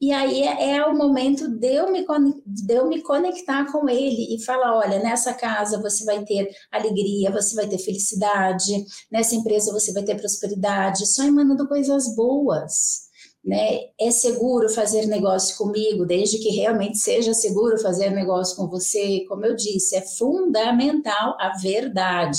E 0.00 0.10
aí 0.10 0.42
é, 0.42 0.76
é, 0.76 0.84
o 0.86 0.96
momento 0.96 1.46
de 1.48 1.74
eu, 1.74 1.92
me, 1.92 2.04
de 2.44 2.74
eu 2.74 2.88
me 2.88 3.02
conectar 3.02 3.70
com 3.70 3.88
ele 3.88 4.34
e 4.34 4.44
falar: 4.44 4.76
olha, 4.76 4.98
nessa 4.98 5.32
casa 5.34 5.80
você 5.80 6.04
vai 6.04 6.24
ter 6.24 6.48
alegria, 6.72 7.30
você 7.30 7.54
vai 7.54 7.68
ter 7.68 7.78
felicidade, 7.78 8.84
nessa 9.10 9.36
empresa 9.36 9.72
você 9.72 9.92
vai 9.92 10.02
ter 10.02 10.16
prosperidade, 10.16 11.06
só 11.06 11.22
emanando 11.22 11.68
coisas 11.68 12.16
boas 12.16 13.11
né? 13.44 13.80
É 13.98 14.10
seguro 14.10 14.68
fazer 14.68 15.06
negócio 15.06 15.56
comigo, 15.56 16.06
desde 16.06 16.38
que 16.38 16.50
realmente 16.50 16.98
seja 16.98 17.34
seguro 17.34 17.80
fazer 17.80 18.10
negócio 18.10 18.56
com 18.56 18.68
você. 18.68 19.24
Como 19.28 19.44
eu 19.44 19.56
disse, 19.56 19.96
é 19.96 20.02
fundamental 20.02 21.36
a 21.40 21.56
verdade. 21.58 22.38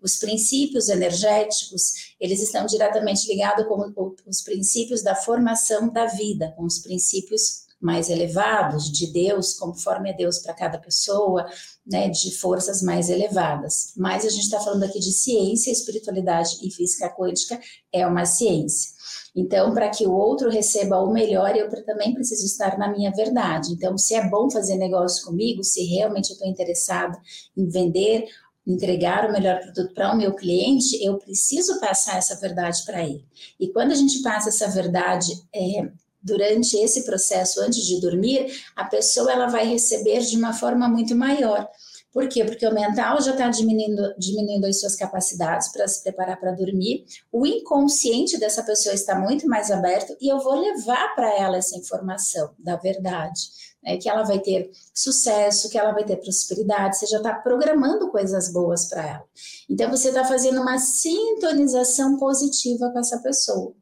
Os 0.00 0.16
princípios 0.16 0.88
energéticos, 0.88 2.14
eles 2.20 2.40
estão 2.40 2.66
diretamente 2.66 3.26
ligados 3.26 3.66
com 3.66 4.14
os 4.26 4.42
princípios 4.42 5.02
da 5.02 5.16
formação 5.16 5.92
da 5.92 6.06
vida, 6.06 6.52
com 6.56 6.64
os 6.64 6.78
princípios 6.78 7.64
mais 7.80 8.08
elevados 8.08 8.90
de 8.90 9.12
Deus, 9.12 9.54
conforme 9.54 10.10
é 10.10 10.14
Deus 10.14 10.38
para 10.38 10.54
cada 10.54 10.78
pessoa, 10.78 11.44
né, 11.86 12.08
de 12.08 12.34
forças 12.34 12.80
mais 12.80 13.10
elevadas. 13.10 13.92
Mas 13.94 14.24
a 14.24 14.30
gente 14.30 14.44
está 14.44 14.58
falando 14.58 14.84
aqui 14.84 14.98
de 14.98 15.12
ciência, 15.12 15.70
espiritualidade 15.70 16.56
e 16.62 16.70
física 16.70 17.10
quântica 17.10 17.60
é 17.92 18.06
uma 18.06 18.24
ciência. 18.24 18.93
Então, 19.34 19.74
para 19.74 19.90
que 19.90 20.06
o 20.06 20.12
outro 20.12 20.48
receba 20.48 21.00
o 21.00 21.12
melhor, 21.12 21.56
eu 21.56 21.68
também 21.84 22.14
preciso 22.14 22.44
estar 22.46 22.78
na 22.78 22.88
minha 22.88 23.10
verdade. 23.10 23.72
Então, 23.72 23.98
se 23.98 24.14
é 24.14 24.28
bom 24.28 24.48
fazer 24.48 24.76
negócio 24.76 25.26
comigo, 25.26 25.64
se 25.64 25.84
realmente 25.84 26.30
eu 26.30 26.34
estou 26.34 26.48
interessado 26.48 27.18
em 27.56 27.68
vender, 27.68 28.26
entregar 28.66 29.28
o 29.28 29.32
melhor 29.32 29.60
produto 29.60 29.92
para 29.92 30.12
o 30.12 30.16
meu 30.16 30.34
cliente, 30.34 31.04
eu 31.04 31.18
preciso 31.18 31.80
passar 31.80 32.16
essa 32.16 32.36
verdade 32.36 32.84
para 32.86 33.02
ele. 33.02 33.24
E 33.58 33.68
quando 33.68 33.92
a 33.92 33.96
gente 33.96 34.22
passa 34.22 34.48
essa 34.48 34.68
verdade 34.68 35.32
é, 35.54 35.90
durante 36.22 36.76
esse 36.78 37.04
processo 37.04 37.60
antes 37.60 37.84
de 37.84 38.00
dormir, 38.00 38.46
a 38.74 38.84
pessoa 38.84 39.30
ela 39.30 39.46
vai 39.48 39.66
receber 39.66 40.20
de 40.20 40.36
uma 40.36 40.54
forma 40.54 40.88
muito 40.88 41.14
maior. 41.14 41.68
Por 42.14 42.28
quê? 42.28 42.44
Porque 42.44 42.64
o 42.64 42.72
mental 42.72 43.20
já 43.20 43.32
está 43.32 43.50
diminuindo, 43.50 44.14
diminuindo 44.16 44.68
as 44.68 44.78
suas 44.78 44.94
capacidades 44.94 45.72
para 45.72 45.88
se 45.88 46.00
preparar 46.00 46.38
para 46.38 46.52
dormir, 46.52 47.04
o 47.32 47.44
inconsciente 47.44 48.38
dessa 48.38 48.62
pessoa 48.62 48.94
está 48.94 49.18
muito 49.18 49.48
mais 49.48 49.68
aberto 49.72 50.16
e 50.20 50.28
eu 50.28 50.38
vou 50.38 50.54
levar 50.54 51.12
para 51.16 51.36
ela 51.36 51.56
essa 51.56 51.76
informação 51.76 52.54
da 52.56 52.76
verdade. 52.76 53.74
Né, 53.82 53.98
que 53.98 54.08
ela 54.08 54.22
vai 54.22 54.38
ter 54.38 54.70
sucesso, 54.94 55.68
que 55.68 55.76
ela 55.76 55.92
vai 55.92 56.04
ter 56.04 56.16
prosperidade, 56.16 56.96
você 56.96 57.06
já 57.06 57.18
está 57.18 57.34
programando 57.34 58.10
coisas 58.10 58.50
boas 58.50 58.86
para 58.86 59.06
ela. 59.06 59.24
Então, 59.68 59.90
você 59.90 60.08
está 60.08 60.24
fazendo 60.24 60.62
uma 60.62 60.78
sintonização 60.78 62.16
positiva 62.16 62.90
com 62.90 62.98
essa 62.98 63.18
pessoa. 63.18 63.74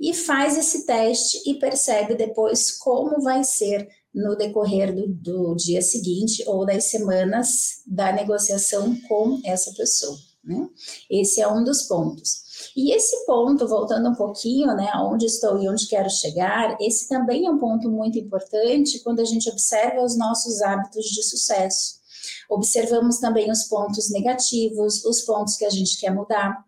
E 0.00 0.14
faz 0.14 0.56
esse 0.56 0.86
teste 0.86 1.42
e 1.44 1.58
percebe 1.58 2.14
depois 2.14 2.72
como 2.72 3.20
vai 3.20 3.44
ser 3.44 3.86
no 4.14 4.36
decorrer 4.36 4.94
do, 4.94 5.08
do 5.08 5.54
dia 5.56 5.82
seguinte 5.82 6.44
ou 6.46 6.64
das 6.64 6.84
semanas 6.84 7.82
da 7.86 8.12
negociação 8.12 8.96
com 9.08 9.40
essa 9.44 9.72
pessoa. 9.72 10.16
Né? 10.44 10.68
Esse 11.10 11.40
é 11.40 11.48
um 11.48 11.64
dos 11.64 11.82
pontos. 11.84 12.44
E 12.76 12.92
esse 12.94 13.24
ponto, 13.26 13.66
voltando 13.66 14.08
um 14.08 14.14
pouquinho, 14.14 14.74
né, 14.74 14.90
onde 14.96 15.26
estou 15.26 15.60
e 15.60 15.68
onde 15.68 15.88
quero 15.88 16.08
chegar, 16.08 16.76
esse 16.80 17.08
também 17.08 17.46
é 17.46 17.50
um 17.50 17.58
ponto 17.58 17.90
muito 17.90 18.18
importante 18.18 19.00
quando 19.00 19.20
a 19.20 19.24
gente 19.24 19.48
observa 19.50 20.02
os 20.02 20.16
nossos 20.16 20.62
hábitos 20.62 21.06
de 21.06 21.22
sucesso. 21.22 22.04
Observamos 22.48 23.18
também 23.18 23.50
os 23.50 23.64
pontos 23.64 24.10
negativos, 24.10 25.04
os 25.04 25.22
pontos 25.22 25.56
que 25.56 25.64
a 25.64 25.70
gente 25.70 25.98
quer 25.98 26.10
mudar. 26.10 26.64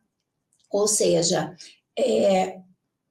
Ou 0.71 0.89
seja, 0.89 1.55
é, 1.99 2.61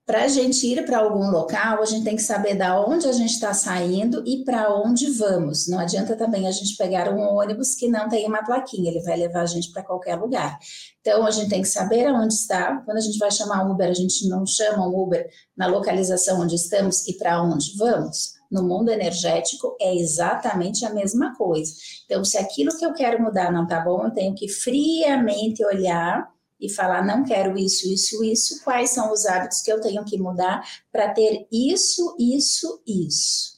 para 0.06 0.26
a 0.26 0.28
gente 0.28 0.68
ir 0.68 0.86
para 0.86 1.00
algum 1.00 1.32
local, 1.32 1.82
a 1.82 1.86
gente 1.86 2.04
tem 2.04 2.16
que 2.16 2.22
saber 2.22 2.54
da 2.54 2.80
onde 2.80 3.08
a 3.08 3.12
gente 3.12 3.32
está 3.32 3.56
saindo 3.56 4.24
e 4.24 4.44
para 4.44 4.72
onde 4.72 5.10
vamos. 5.10 5.68
Não 5.68 5.80
adianta 5.80 6.16
também 6.16 6.48
a 6.48 6.52
gente 6.52 6.78
pegar 6.78 7.12
um 7.12 7.20
ônibus 7.20 7.74
que 7.74 7.88
não 7.88 8.08
tem 8.08 8.28
uma 8.28 8.44
plaquinha, 8.44 8.92
ele 8.92 9.02
vai 9.02 9.18
levar 9.18 9.42
a 9.42 9.46
gente 9.48 9.72
para 9.72 9.82
qualquer 9.82 10.16
lugar. 10.16 10.60
Então, 11.02 11.26
a 11.26 11.32
gente 11.32 11.50
tem 11.50 11.64
que 11.64 11.68
saber 11.68 12.06
aonde 12.06 12.36
está. 12.36 12.82
Quando 12.86 12.98
a 12.98 13.02
gente 13.02 13.18
vai 13.18 13.32
chamar 13.32 13.66
um 13.66 13.72
Uber, 13.72 13.90
a 13.90 13.94
gente 13.94 14.28
não 14.30 14.46
chama 14.46 14.88
um 14.88 14.96
Uber 14.96 15.28
na 15.58 15.66
localização 15.66 16.42
onde 16.42 16.54
estamos 16.54 17.08
e 17.08 17.18
para 17.18 17.42
onde 17.42 17.76
vamos. 17.76 18.36
No 18.52 18.62
mundo 18.62 18.92
energético 18.92 19.76
é 19.82 19.96
exatamente 19.96 20.86
a 20.86 20.94
mesma 20.94 21.36
coisa. 21.36 21.74
Então, 22.06 22.24
se 22.24 22.38
aquilo 22.38 22.78
que 22.78 22.86
eu 22.86 22.94
quero 22.94 23.24
mudar 23.24 23.52
não 23.52 23.64
está 23.64 23.80
bom, 23.80 24.06
eu 24.06 24.12
tenho 24.12 24.36
que 24.36 24.48
friamente 24.48 25.66
olhar 25.66 26.30
e 26.60 26.70
falar 26.70 27.06
não 27.06 27.24
quero 27.24 27.58
isso, 27.58 27.92
isso, 27.92 28.24
isso, 28.24 28.64
quais 28.64 28.92
são 28.92 29.12
os 29.12 29.26
hábitos 29.26 29.62
que 29.62 29.72
eu 29.72 29.82
tenho 29.82 30.04
que 30.06 30.18
mudar 30.18 30.64
para 30.92 31.10
ter 31.10 31.48
isso, 31.52 32.16
isso, 32.20 32.82
isso. 32.86 33.56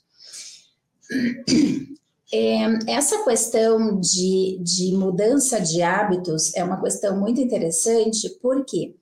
É, 2.30 2.92
essa 2.92 3.24
questão 3.24 4.02
de, 4.02 4.60
de 4.62 4.92
mudança 4.94 5.62
de 5.62 5.82
hábitos 5.82 6.54
é 6.56 6.64
uma 6.64 6.82
questão 6.82 7.18
muito 7.18 7.40
interessante, 7.40 8.30
por 8.42 8.66
quê? 8.66 8.94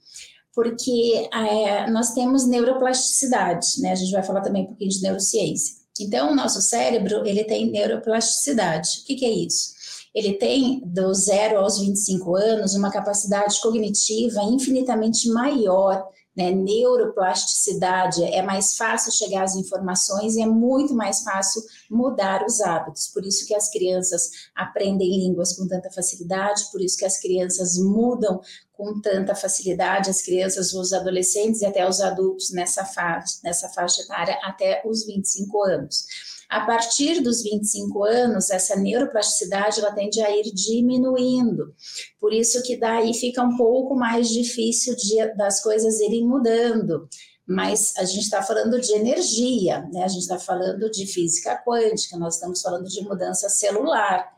Porque 0.54 1.28
é, 1.34 1.90
nós 1.90 2.14
temos 2.14 2.46
neuroplasticidade, 2.46 3.82
né? 3.82 3.94
A 3.94 3.96
gente 3.96 4.12
vai 4.12 4.22
falar 4.22 4.42
também 4.42 4.66
um 4.66 4.68
pouquinho 4.68 4.92
de 4.92 5.02
neurociência. 5.02 5.76
Então, 6.00 6.32
o 6.32 6.36
nosso 6.36 6.62
cérebro, 6.62 7.26
ele 7.26 7.44
tem 7.44 7.72
neuroplasticidade. 7.72 9.02
O 9.02 9.06
que, 9.06 9.16
que 9.16 9.26
é 9.26 9.32
isso? 9.32 9.75
Ele 10.16 10.34
tem 10.34 10.82
do 10.86 11.14
zero 11.14 11.60
aos 11.60 11.78
25 11.78 12.36
anos 12.38 12.74
uma 12.74 12.90
capacidade 12.90 13.60
cognitiva 13.62 14.42
infinitamente 14.44 15.28
maior, 15.30 16.08
né? 16.36 16.52
Neuroplasticidade, 16.52 18.24
é 18.24 18.42
mais 18.42 18.76
fácil 18.76 19.12
chegar 19.12 19.44
às 19.44 19.56
informações 19.56 20.36
e 20.36 20.42
é 20.42 20.46
muito 20.46 20.94
mais 20.94 21.22
fácil 21.22 21.62
mudar 21.90 22.46
os 22.46 22.62
hábitos. 22.62 23.08
Por 23.08 23.26
isso 23.26 23.46
que 23.46 23.54
as 23.54 23.70
crianças 23.70 24.30
aprendem 24.56 25.18
línguas 25.20 25.54
com 25.54 25.68
tanta 25.68 25.90
facilidade, 25.92 26.70
por 26.72 26.82
isso 26.82 26.98
que 26.98 27.06
as 27.06 27.20
crianças 27.20 27.78
mudam 27.78 28.40
com 28.72 29.00
tanta 29.02 29.36
facilidade, 29.36 30.10
as 30.10 30.22
crianças, 30.22 30.74
os 30.74 30.94
adolescentes 30.94 31.62
e 31.62 31.66
até 31.66 31.88
os 31.88 32.02
adultos 32.02 32.52
nessa 32.52 32.86
faixa, 32.86 33.38
nessa 33.44 33.70
faixa 33.70 34.02
etária 34.02 34.38
até 34.44 34.82
os 34.86 35.06
25 35.06 35.64
anos. 35.64 36.06
A 36.50 36.62
partir 36.62 37.22
dos 37.22 37.42
25 37.42 38.04
anos, 38.04 38.50
essa 38.50 38.76
neuroplasticidade 38.76 39.80
ela 39.80 39.92
tende 39.92 40.22
a 40.22 40.30
ir 40.36 40.52
diminuindo. 40.54 41.74
Por 42.20 42.34
isso 42.34 42.62
que 42.64 42.78
daí 42.78 43.14
fica 43.14 43.44
um 43.44 43.58
pouco 43.58 43.96
mais 43.96 44.30
difícil 44.30 44.96
de, 44.96 45.36
das 45.36 45.62
coisas 45.62 46.00
irem 46.00 46.26
mudando. 46.26 47.08
Mas 47.48 47.94
a 47.98 48.04
gente 48.06 48.24
está 48.24 48.42
falando 48.42 48.80
de 48.80 48.92
energia, 48.94 49.88
né? 49.94 50.04
A 50.04 50.08
gente 50.08 50.22
está 50.22 50.40
falando 50.40 50.90
de 50.90 51.06
física 51.06 51.62
quântica, 51.64 52.18
nós 52.18 52.36
estamos 52.36 52.62
falando 52.62 52.88
de 52.88 53.04
mudança 53.04 53.50
celular. 53.50 54.34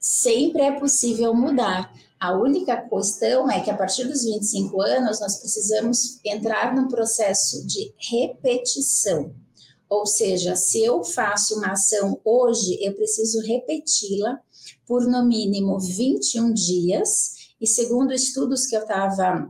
Sempre 0.00 0.62
é 0.62 0.72
possível 0.78 1.34
mudar. 1.34 1.92
A 2.18 2.32
única 2.32 2.76
questão 2.76 3.50
é 3.50 3.60
que 3.60 3.70
a 3.70 3.76
partir 3.76 4.04
dos 4.04 4.24
25 4.24 4.80
anos 4.80 5.20
nós 5.20 5.38
precisamos 5.38 6.18
entrar 6.24 6.74
num 6.74 6.88
processo 6.88 7.66
de 7.66 7.92
repetição. 7.98 9.34
Ou 9.88 10.06
seja, 10.06 10.56
se 10.56 10.82
eu 10.84 11.04
faço 11.04 11.56
uma 11.56 11.72
ação 11.72 12.20
hoje, 12.24 12.78
eu 12.82 12.94
preciso 12.94 13.40
repeti-la 13.40 14.40
por 14.86 15.06
no 15.06 15.24
mínimo 15.24 15.78
21 15.78 16.52
dias. 16.52 17.54
E 17.60 17.66
segundo 17.66 18.12
estudos 18.12 18.66
que 18.66 18.76
eu 18.76 18.82
estava 18.82 19.48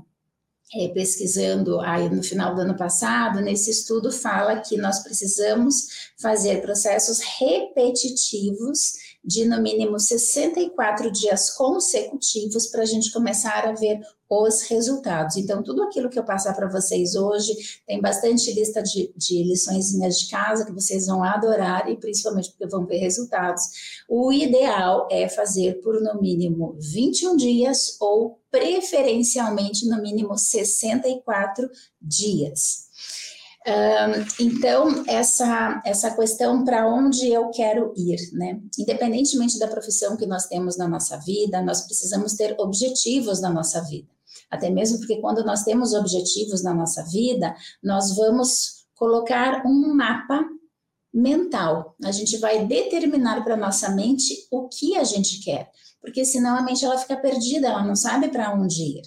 é, 0.74 0.88
pesquisando 0.88 1.80
aí 1.80 2.08
no 2.10 2.22
final 2.22 2.54
do 2.54 2.60
ano 2.60 2.76
passado, 2.76 3.40
nesse 3.40 3.70
estudo 3.70 4.10
fala 4.10 4.60
que 4.60 4.76
nós 4.76 5.00
precisamos 5.00 6.10
fazer 6.20 6.60
processos 6.60 7.20
repetitivos 7.38 8.94
de 9.24 9.44
no 9.44 9.60
mínimo 9.60 9.98
64 9.98 11.10
dias 11.10 11.50
consecutivos 11.50 12.66
para 12.66 12.82
a 12.82 12.86
gente 12.86 13.12
começar 13.12 13.66
a 13.66 13.72
ver 13.72 14.00
os 14.28 14.62
resultados. 14.62 15.36
Então, 15.36 15.62
tudo 15.62 15.82
aquilo 15.82 16.10
que 16.10 16.18
eu 16.18 16.24
passar 16.24 16.54
para 16.54 16.68
vocês 16.68 17.14
hoje, 17.14 17.54
tem 17.86 18.00
bastante 18.00 18.52
lista 18.52 18.82
de, 18.82 19.12
de 19.16 19.42
de 19.46 20.28
casa 20.28 20.64
que 20.64 20.72
vocês 20.72 21.06
vão 21.06 21.22
adorar 21.22 21.88
e 21.90 21.96
principalmente 21.96 22.50
porque 22.50 22.66
vão 22.66 22.86
ver 22.86 22.98
resultados. 22.98 23.62
O 24.08 24.32
ideal 24.32 25.08
é 25.10 25.28
fazer 25.28 25.80
por 25.80 26.00
no 26.00 26.20
mínimo 26.20 26.76
21 26.78 27.36
dias 27.36 27.96
ou 28.00 28.40
preferencialmente 28.50 29.88
no 29.88 30.00
mínimo 30.00 30.36
64 30.36 31.68
dias. 32.00 32.86
Um, 33.66 34.44
então, 34.46 35.04
essa, 35.08 35.82
essa 35.84 36.14
questão 36.14 36.64
para 36.64 36.88
onde 36.88 37.28
eu 37.28 37.50
quero 37.50 37.92
ir, 37.96 38.16
né? 38.32 38.60
Independentemente 38.78 39.58
da 39.58 39.66
profissão 39.66 40.16
que 40.16 40.24
nós 40.24 40.46
temos 40.46 40.76
na 40.76 40.86
nossa 40.86 41.16
vida, 41.18 41.60
nós 41.62 41.80
precisamos 41.80 42.34
ter 42.34 42.54
objetivos 42.60 43.40
na 43.40 43.50
nossa 43.50 43.82
vida. 43.82 44.15
Até 44.50 44.70
mesmo 44.70 44.98
porque 44.98 45.20
quando 45.20 45.44
nós 45.44 45.62
temos 45.62 45.92
objetivos 45.92 46.62
na 46.62 46.72
nossa 46.72 47.02
vida, 47.04 47.54
nós 47.82 48.14
vamos 48.14 48.86
colocar 48.94 49.66
um 49.66 49.94
mapa 49.94 50.44
mental. 51.12 51.96
A 52.04 52.12
gente 52.12 52.38
vai 52.38 52.66
determinar 52.66 53.42
para 53.42 53.56
nossa 53.56 53.90
mente 53.90 54.46
o 54.50 54.68
que 54.68 54.96
a 54.96 55.04
gente 55.04 55.42
quer, 55.42 55.70
porque 56.00 56.24
senão 56.24 56.56
a 56.56 56.62
mente 56.62 56.84
ela 56.84 56.98
fica 56.98 57.16
perdida, 57.16 57.68
ela 57.68 57.84
não 57.84 57.96
sabe 57.96 58.28
para 58.28 58.54
onde 58.54 58.82
ir. 58.82 59.02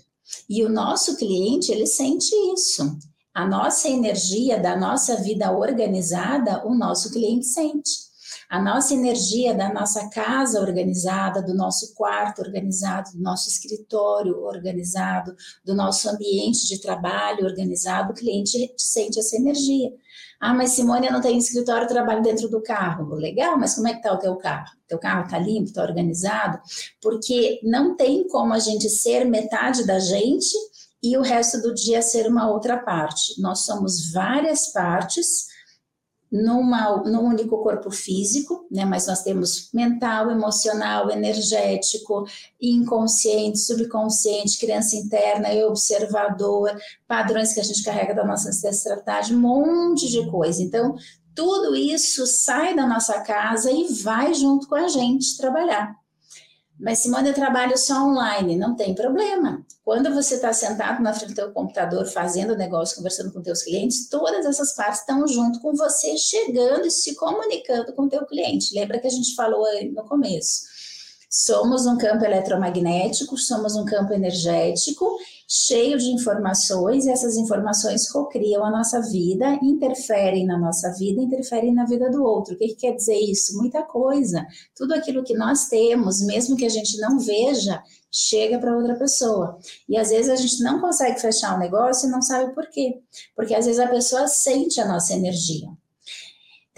E 0.49 0.63
o 0.63 0.69
nosso 0.69 1.17
cliente, 1.17 1.71
ele 1.71 1.87
sente 1.87 2.33
isso. 2.53 2.97
A 3.33 3.47
nossa 3.47 3.87
energia 3.87 4.59
da 4.59 4.75
nossa 4.75 5.15
vida 5.17 5.51
organizada, 5.51 6.67
o 6.67 6.75
nosso 6.75 7.11
cliente 7.11 7.45
sente 7.45 8.08
a 8.49 8.59
nossa 8.59 8.95
energia 8.95 9.53
da 9.53 9.71
nossa 9.71 10.09
casa 10.09 10.59
organizada, 10.59 11.39
do 11.39 11.53
nosso 11.53 11.93
quarto 11.93 12.41
organizado, 12.41 13.11
do 13.11 13.21
nosso 13.21 13.47
escritório 13.47 14.41
organizado, 14.41 15.35
do 15.63 15.75
nosso 15.75 16.09
ambiente 16.09 16.67
de 16.67 16.81
trabalho 16.81 17.45
organizado, 17.45 18.11
o 18.11 18.15
cliente 18.15 18.73
sente 18.75 19.19
essa 19.19 19.35
energia. 19.35 19.91
Ah, 20.41 20.53
mas 20.53 20.71
Simone, 20.71 21.05
eu 21.05 21.13
não 21.13 21.21
tenho 21.21 21.37
escritório, 21.37 21.87
trabalho 21.87 22.23
dentro 22.23 22.49
do 22.49 22.63
carro. 22.63 23.13
Legal, 23.13 23.57
mas 23.57 23.75
como 23.75 23.87
é 23.87 23.91
que 23.91 23.97
está 23.97 24.13
o 24.13 24.17
teu 24.17 24.35
carro? 24.37 24.71
Teu 24.87 24.97
carro 24.97 25.25
está 25.25 25.37
limpo, 25.37 25.65
está 25.65 25.83
organizado? 25.83 26.59
Porque 27.01 27.59
não 27.61 27.95
tem 27.95 28.27
como 28.27 28.53
a 28.53 28.59
gente 28.59 28.89
ser 28.89 29.25
metade 29.25 29.85
da 29.85 29.99
gente 29.99 30.55
e 31.03 31.17
o 31.17 31.21
resto 31.21 31.61
do 31.61 31.73
dia 31.73 32.01
ser 32.01 32.25
uma 32.27 32.49
outra 32.49 32.77
parte. 32.77 33.39
Nós 33.39 33.59
somos 33.65 34.11
várias 34.11 34.71
partes 34.71 35.48
numa, 36.31 36.97
num 37.03 37.23
único 37.23 37.57
corpo 37.63 37.89
físico, 37.89 38.67
né? 38.69 38.85
Mas 38.85 39.07
nós 39.07 39.23
temos 39.23 39.69
mental, 39.73 40.29
emocional, 40.29 41.09
energético, 41.09 42.25
inconsciente, 42.61 43.59
subconsciente, 43.59 44.59
criança 44.59 44.95
interna 44.95 45.53
e 45.53 45.63
observador, 45.63 46.71
padrões 47.07 47.53
que 47.53 47.59
a 47.59 47.63
gente 47.63 47.83
carrega 47.83 48.13
da 48.13 48.25
nossa 48.25 48.49
ancestralidade, 48.49 49.35
um 49.35 49.39
monte 49.39 50.07
de 50.07 50.29
coisa. 50.29 50.61
Então, 50.61 50.95
tudo 51.33 51.75
isso 51.75 52.27
sai 52.27 52.75
da 52.75 52.85
nossa 52.85 53.21
casa 53.21 53.71
e 53.71 53.87
vai 54.03 54.33
junto 54.33 54.67
com 54.67 54.75
a 54.75 54.87
gente 54.87 55.37
trabalhar. 55.37 55.95
Mas 56.79 56.99
Simone, 56.99 57.27
eu 57.27 57.33
trabalho 57.33 57.77
só 57.77 58.05
online, 58.05 58.55
não 58.55 58.73
tem 58.73 58.95
problema. 58.95 59.65
Quando 59.83 60.13
você 60.13 60.35
está 60.35 60.53
sentado 60.53 61.03
na 61.03 61.13
frente 61.13 61.33
do 61.33 61.35
seu 61.35 61.51
computador 61.51 62.05
fazendo 62.05 62.55
negócio, 62.55 62.95
conversando 62.95 63.33
com 63.33 63.41
teus 63.41 63.63
clientes, 63.63 64.07
todas 64.07 64.45
essas 64.45 64.73
partes 64.73 65.01
estão 65.01 65.27
junto 65.27 65.59
com 65.59 65.73
você, 65.75 66.15
chegando 66.15 66.87
e 66.87 66.91
se 66.91 67.15
comunicando 67.15 67.91
com 67.93 68.03
o 68.03 68.09
teu 68.09 68.25
cliente. 68.25 68.73
Lembra 68.73 68.97
que 68.97 69.07
a 69.07 69.11
gente 69.11 69.35
falou 69.35 69.65
no 69.91 70.05
começo? 70.05 70.68
Somos 71.29 71.85
um 71.85 71.95
campo 71.95 72.25
eletromagnético, 72.25 73.37
somos 73.37 73.75
um 73.75 73.85
campo 73.85 74.13
energético 74.13 75.15
cheio 75.47 75.97
de 75.97 76.11
informações, 76.11 77.05
e 77.05 77.11
essas 77.11 77.35
informações 77.35 78.11
cocriam 78.11 78.63
a 78.63 78.69
nossa 78.69 79.01
vida, 79.01 79.59
interferem 79.63 80.45
na 80.45 80.57
nossa 80.57 80.91
vida, 80.93 81.21
interferem 81.21 81.73
na 81.73 81.85
vida 81.85 82.09
do 82.09 82.23
outro. 82.23 82.53
O 82.53 82.57
que, 82.57 82.69
que 82.69 82.75
quer 82.75 82.95
dizer 82.95 83.17
isso? 83.17 83.57
Muita 83.57 83.81
coisa. 83.81 84.45
Tudo 84.75 84.93
aquilo 84.93 85.23
que 85.23 85.35
nós 85.35 85.67
temos, 85.67 86.21
mesmo 86.21 86.55
que 86.55 86.65
a 86.65 86.69
gente 86.69 86.99
não 86.99 87.19
veja, 87.19 87.81
chega 88.11 88.59
para 88.59 88.75
outra 88.75 88.95
pessoa. 88.95 89.57
E 89.87 89.97
às 89.97 90.09
vezes 90.09 90.29
a 90.29 90.35
gente 90.35 90.63
não 90.63 90.79
consegue 90.79 91.19
fechar 91.19 91.55
um 91.55 91.59
negócio 91.59 92.07
e 92.07 92.11
não 92.11 92.21
sabe 92.21 92.53
por 92.53 92.67
quê. 92.69 93.01
Porque 93.35 93.53
às 93.53 93.65
vezes 93.65 93.79
a 93.79 93.87
pessoa 93.87 94.27
sente 94.27 94.79
a 94.79 94.87
nossa 94.87 95.13
energia. 95.13 95.67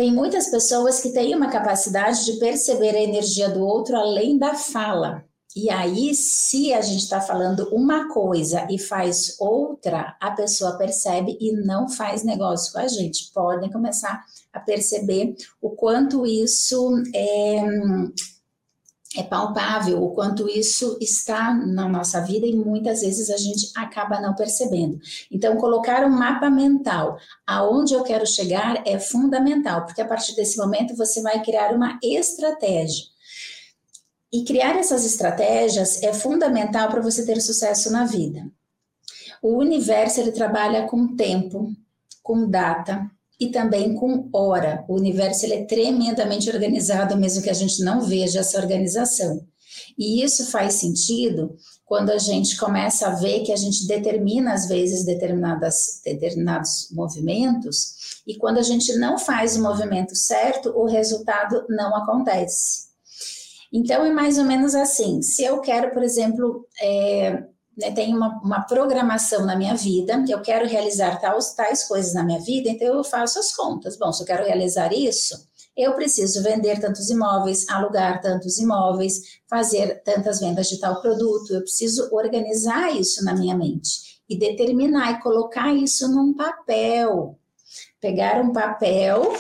Tem 0.02 0.12
muitas 0.12 0.48
pessoas 0.48 1.00
que 1.00 1.12
têm 1.12 1.36
uma 1.36 1.52
capacidade 1.52 2.26
de 2.26 2.40
perceber 2.40 2.96
a 2.96 3.04
energia 3.04 3.48
do 3.52 3.64
outro 3.64 3.96
além 3.96 4.36
da 4.36 4.56
fala. 4.56 5.24
E 5.56 5.70
aí, 5.70 6.16
se 6.16 6.74
a 6.74 6.82
gente 6.82 7.04
está 7.04 7.22
falando 7.22 7.70
uma 7.72 8.12
coisa 8.12 8.66
e 8.68 8.80
faz 8.80 9.36
outra, 9.40 10.18
a 10.20 10.32
pessoa 10.32 10.76
percebe 10.76 11.38
e 11.40 11.52
não 11.52 11.88
faz 11.88 12.24
negócio 12.24 12.74
com 12.74 12.80
a 12.80 12.88
gente. 12.88 13.32
Podem 13.32 13.70
começar 13.70 14.24
a 14.52 14.60
perceber 14.60 15.36
o 15.62 15.70
quanto 15.70 16.26
isso 16.26 16.92
é, 17.14 17.64
é 19.18 19.24
palpável, 19.24 20.02
o 20.02 20.12
quanto 20.12 20.48
isso 20.48 20.98
está 21.02 21.54
na 21.54 21.88
nossa 21.88 22.22
vida 22.22 22.48
e 22.48 22.56
muitas 22.56 23.02
vezes 23.02 23.30
a 23.30 23.38
gente 23.38 23.70
acaba 23.76 24.22
não 24.22 24.34
percebendo. 24.34 25.00
Então, 25.30 25.58
colocar 25.58 26.06
um 26.06 26.10
mapa 26.10 26.50
mental 26.50 27.18
aonde 27.46 27.94
eu 27.94 28.04
quero 28.04 28.26
chegar 28.26 28.82
é 28.88 28.98
fundamental, 28.98 29.86
porque 29.86 30.02
a 30.02 30.08
partir 30.08 30.36
desse 30.36 30.58
momento 30.58 30.96
você 30.96 31.22
vai 31.22 31.44
criar 31.44 31.74
uma 31.74 32.00
estratégia 32.02 33.12
e 34.32 34.46
criar 34.46 34.78
essas 34.78 35.06
estratégias 35.06 36.02
é 36.02 36.14
fundamental 36.14 36.88
para 36.88 37.02
você 37.02 37.26
ter 37.26 37.42
sucesso 37.42 37.92
na 37.92 38.06
vida. 38.06 38.50
O 39.42 39.58
universo 39.58 40.22
ele 40.22 40.32
trabalha 40.32 40.88
com 40.88 41.16
tempo, 41.16 41.74
com 42.24 42.50
data 42.50 43.12
e 43.42 43.50
também 43.50 43.96
com 43.96 44.30
hora. 44.32 44.86
O 44.88 44.96
universo 44.96 45.48
ele 45.48 45.56
é 45.56 45.66
tremendamente 45.66 46.48
organizado, 46.48 47.18
mesmo 47.18 47.42
que 47.42 47.50
a 47.50 47.54
gente 47.54 47.84
não 47.84 48.02
veja 48.02 48.42
essa 48.42 48.60
organização. 48.60 49.42
E 49.98 50.24
isso 50.24 50.46
faz 50.52 50.76
sentido 50.76 51.56
quando 51.84 52.12
a 52.12 52.20
gente 52.20 52.56
começa 52.56 53.08
a 53.08 53.16
ver 53.16 53.42
que 53.42 53.52
a 53.52 53.56
gente 53.56 53.88
determina, 53.88 54.54
às 54.54 54.68
vezes, 54.68 55.04
determinadas, 55.04 56.02
determinados 56.06 56.88
movimentos, 56.92 58.22
e 58.28 58.38
quando 58.38 58.60
a 58.60 58.62
gente 58.62 58.94
não 58.98 59.18
faz 59.18 59.58
o 59.58 59.64
movimento 59.64 60.16
certo, 60.16 60.70
o 60.76 60.86
resultado 60.86 61.66
não 61.68 61.96
acontece. 61.96 62.92
Então, 63.74 64.06
é 64.06 64.12
mais 64.12 64.38
ou 64.38 64.46
menos 64.46 64.76
assim: 64.76 65.24
se 65.24 65.44
eu 65.44 65.62
quero, 65.62 65.92
por 65.92 66.04
exemplo, 66.04 66.68
é, 66.80 67.44
né, 67.78 67.92
tenho 67.92 68.18
uma, 68.18 68.40
uma, 68.44 68.62
programação 68.62 69.46
na 69.46 69.56
minha 69.56 69.76
vida, 69.76 70.24
eu 70.30 70.42
quero 70.42 70.68
realizar 70.68 71.20
tais, 71.20 71.54
tais 71.54 71.88
coisas 71.88 72.14
na 72.14 72.24
minha 72.24 72.40
vida, 72.40 72.70
então 72.70 72.88
eu 72.88 73.04
faço 73.04 73.40
as 73.40 73.56
contas. 73.56 73.98
Bom, 73.98 74.12
se 74.12 74.24
eu 74.24 74.28
quero 74.28 74.46
realizar 74.46 74.94
isso, 74.94 75.36
eu 75.76 75.94
preciso 75.94 76.44
vender 76.44 76.80
tantos 76.80 77.10
imóveis, 77.10 77.68
alugar 77.70 78.22
tantos 78.22 78.60
imóveis, 78.60 79.40
fazer 79.50 80.02
tantas 80.04 80.40
vendas 80.40 80.68
de 80.68 80.80
tal 80.80 81.02
produto, 81.02 81.54
eu 81.54 81.62
preciso 81.62 82.10
organizar 82.12 82.94
isso 82.96 83.24
na 83.24 83.34
minha 83.34 83.56
mente 83.56 84.22
e 84.30 84.38
determinar 84.38 85.12
e 85.12 85.22
colocar 85.22 85.74
isso 85.74 86.08
num 86.10 86.34
papel. 86.34 87.38
Pegar 88.00 88.42
um 88.42 88.52
papel 88.52 89.34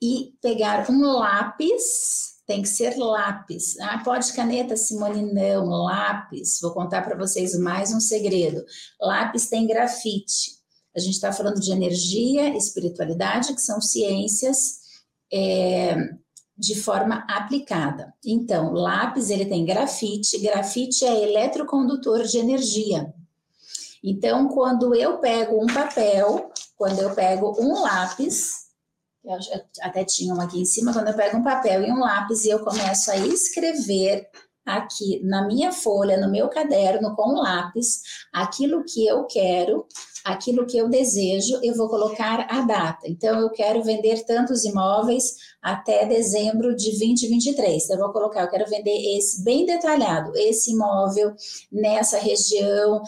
e 0.00 0.32
pegar 0.40 0.88
um 0.90 1.00
lápis 1.12 2.27
tem 2.48 2.62
que 2.62 2.68
ser 2.68 2.96
lápis. 2.96 3.78
Ah, 3.78 4.00
pode 4.02 4.32
caneta, 4.32 4.74
Simone? 4.74 5.34
Não, 5.34 5.66
lápis. 5.66 6.58
Vou 6.62 6.72
contar 6.72 7.02
para 7.02 7.14
vocês 7.14 7.56
mais 7.58 7.92
um 7.92 8.00
segredo. 8.00 8.64
Lápis 8.98 9.50
tem 9.50 9.66
grafite. 9.66 10.56
A 10.96 10.98
gente 10.98 11.12
está 11.12 11.30
falando 11.30 11.60
de 11.60 11.70
energia, 11.70 12.56
espiritualidade, 12.56 13.54
que 13.54 13.60
são 13.60 13.82
ciências 13.82 14.78
é, 15.30 15.94
de 16.56 16.74
forma 16.74 17.22
aplicada. 17.28 18.14
Então, 18.24 18.72
lápis 18.72 19.28
ele 19.28 19.44
tem 19.44 19.66
grafite. 19.66 20.38
Grafite 20.38 21.04
é 21.04 21.24
eletrocondutor 21.24 22.22
de 22.22 22.38
energia. 22.38 23.12
Então, 24.02 24.48
quando 24.48 24.94
eu 24.94 25.18
pego 25.18 25.62
um 25.62 25.66
papel, 25.66 26.50
quando 26.78 26.98
eu 26.98 27.14
pego 27.14 27.54
um 27.60 27.82
lápis, 27.82 28.67
eu 29.28 29.60
até 29.82 30.04
tinha 30.04 30.34
um 30.34 30.40
aqui 30.40 30.60
em 30.60 30.64
cima, 30.64 30.92
quando 30.92 31.08
eu 31.08 31.16
pego 31.16 31.36
um 31.36 31.44
papel 31.44 31.82
e 31.82 31.92
um 31.92 32.00
lápis 32.00 32.44
e 32.44 32.50
eu 32.50 32.60
começo 32.60 33.10
a 33.10 33.16
escrever 33.16 34.28
aqui 34.68 35.20
na 35.24 35.46
minha 35.46 35.72
folha, 35.72 36.20
no 36.20 36.30
meu 36.30 36.48
caderno 36.48 37.14
com 37.16 37.40
lápis, 37.40 38.02
aquilo 38.32 38.84
que 38.84 39.06
eu 39.06 39.24
quero, 39.26 39.86
aquilo 40.24 40.66
que 40.66 40.76
eu 40.76 40.88
desejo, 40.88 41.58
eu 41.62 41.74
vou 41.74 41.88
colocar 41.88 42.46
a 42.50 42.60
data. 42.60 43.08
Então, 43.08 43.40
eu 43.40 43.50
quero 43.50 43.82
vender 43.82 44.24
tantos 44.26 44.64
imóveis 44.64 45.36
até 45.62 46.04
dezembro 46.04 46.76
de 46.76 46.90
2023. 46.90 47.84
Então, 47.84 47.96
eu 47.96 48.02
vou 48.02 48.12
colocar, 48.12 48.42
eu 48.42 48.50
quero 48.50 48.68
vender 48.68 49.16
esse 49.16 49.42
bem 49.42 49.64
detalhado, 49.64 50.32
esse 50.36 50.72
imóvel 50.72 51.34
nessa 51.72 52.18
região, 52.18 53.02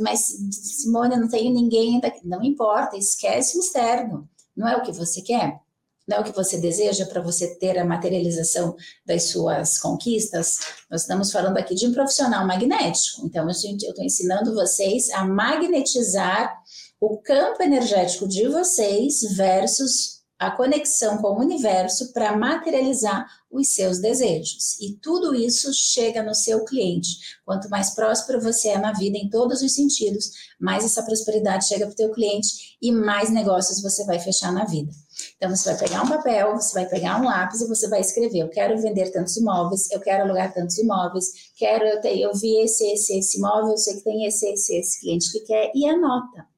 mas 0.00 0.36
Simone, 0.50 1.16
não 1.16 1.28
tenho 1.28 1.52
ninguém 1.52 1.94
ainda. 1.94 2.12
Não 2.24 2.42
importa, 2.42 2.96
esquece 2.96 3.56
o 3.56 3.60
externo. 3.60 4.28
Não 4.54 4.68
é 4.68 4.76
o 4.76 4.82
que 4.82 4.92
você 4.92 5.22
quer? 5.22 5.65
Não 6.06 6.18
é 6.18 6.20
o 6.20 6.24
que 6.24 6.32
você 6.32 6.58
deseja 6.58 7.04
para 7.06 7.20
você 7.20 7.56
ter 7.56 7.78
a 7.78 7.84
materialização 7.84 8.76
das 9.04 9.24
suas 9.24 9.78
conquistas, 9.78 10.58
nós 10.90 11.02
estamos 11.02 11.32
falando 11.32 11.58
aqui 11.58 11.74
de 11.74 11.86
um 11.86 11.92
profissional 11.92 12.46
magnético. 12.46 13.26
Então, 13.26 13.44
eu 13.44 13.50
estou 13.50 14.04
ensinando 14.04 14.54
vocês 14.54 15.10
a 15.10 15.24
magnetizar 15.24 16.56
o 17.00 17.18
campo 17.18 17.62
energético 17.62 18.26
de 18.28 18.48
vocês 18.48 19.20
versus 19.36 20.16
a 20.38 20.50
conexão 20.50 21.16
com 21.18 21.28
o 21.28 21.40
universo 21.40 22.12
para 22.12 22.36
materializar 22.36 23.26
os 23.50 23.74
seus 23.74 23.98
desejos. 24.00 24.78
E 24.80 24.94
tudo 25.00 25.34
isso 25.34 25.72
chega 25.72 26.22
no 26.22 26.34
seu 26.34 26.64
cliente. 26.64 27.38
Quanto 27.44 27.70
mais 27.70 27.94
próspero 27.94 28.40
você 28.40 28.68
é 28.68 28.78
na 28.78 28.92
vida, 28.92 29.16
em 29.16 29.30
todos 29.30 29.62
os 29.62 29.74
sentidos, 29.74 30.30
mais 30.60 30.84
essa 30.84 31.02
prosperidade 31.02 31.66
chega 31.66 31.86
para 31.86 31.92
o 31.92 31.96
teu 31.96 32.12
cliente 32.12 32.76
e 32.82 32.92
mais 32.92 33.30
negócios 33.30 33.80
você 33.80 34.04
vai 34.04 34.18
fechar 34.18 34.52
na 34.52 34.64
vida. 34.66 34.92
Então, 35.36 35.54
você 35.54 35.70
vai 35.70 35.78
pegar 35.78 36.02
um 36.02 36.08
papel, 36.08 36.54
você 36.54 36.74
vai 36.74 36.88
pegar 36.88 37.20
um 37.20 37.24
lápis 37.24 37.60
e 37.60 37.68
você 37.68 37.88
vai 37.88 38.00
escrever: 38.00 38.40
Eu 38.40 38.48
quero 38.48 38.78
vender 38.80 39.10
tantos 39.10 39.36
imóveis, 39.36 39.90
eu 39.90 40.00
quero 40.00 40.24
alugar 40.24 40.52
tantos 40.52 40.78
imóveis, 40.78 41.52
quero, 41.56 41.84
eu, 41.84 42.00
eu 42.02 42.34
vi 42.34 42.62
esse, 42.62 42.84
esse, 42.92 43.18
esse 43.18 43.38
imóvel, 43.38 43.70
eu 43.70 43.78
sei 43.78 43.96
que 43.96 44.04
tem 44.04 44.26
esse, 44.26 44.46
esse, 44.48 44.76
esse 44.76 45.00
cliente 45.00 45.32
que 45.32 45.40
quer, 45.40 45.70
e 45.74 45.88
anota. 45.88 46.55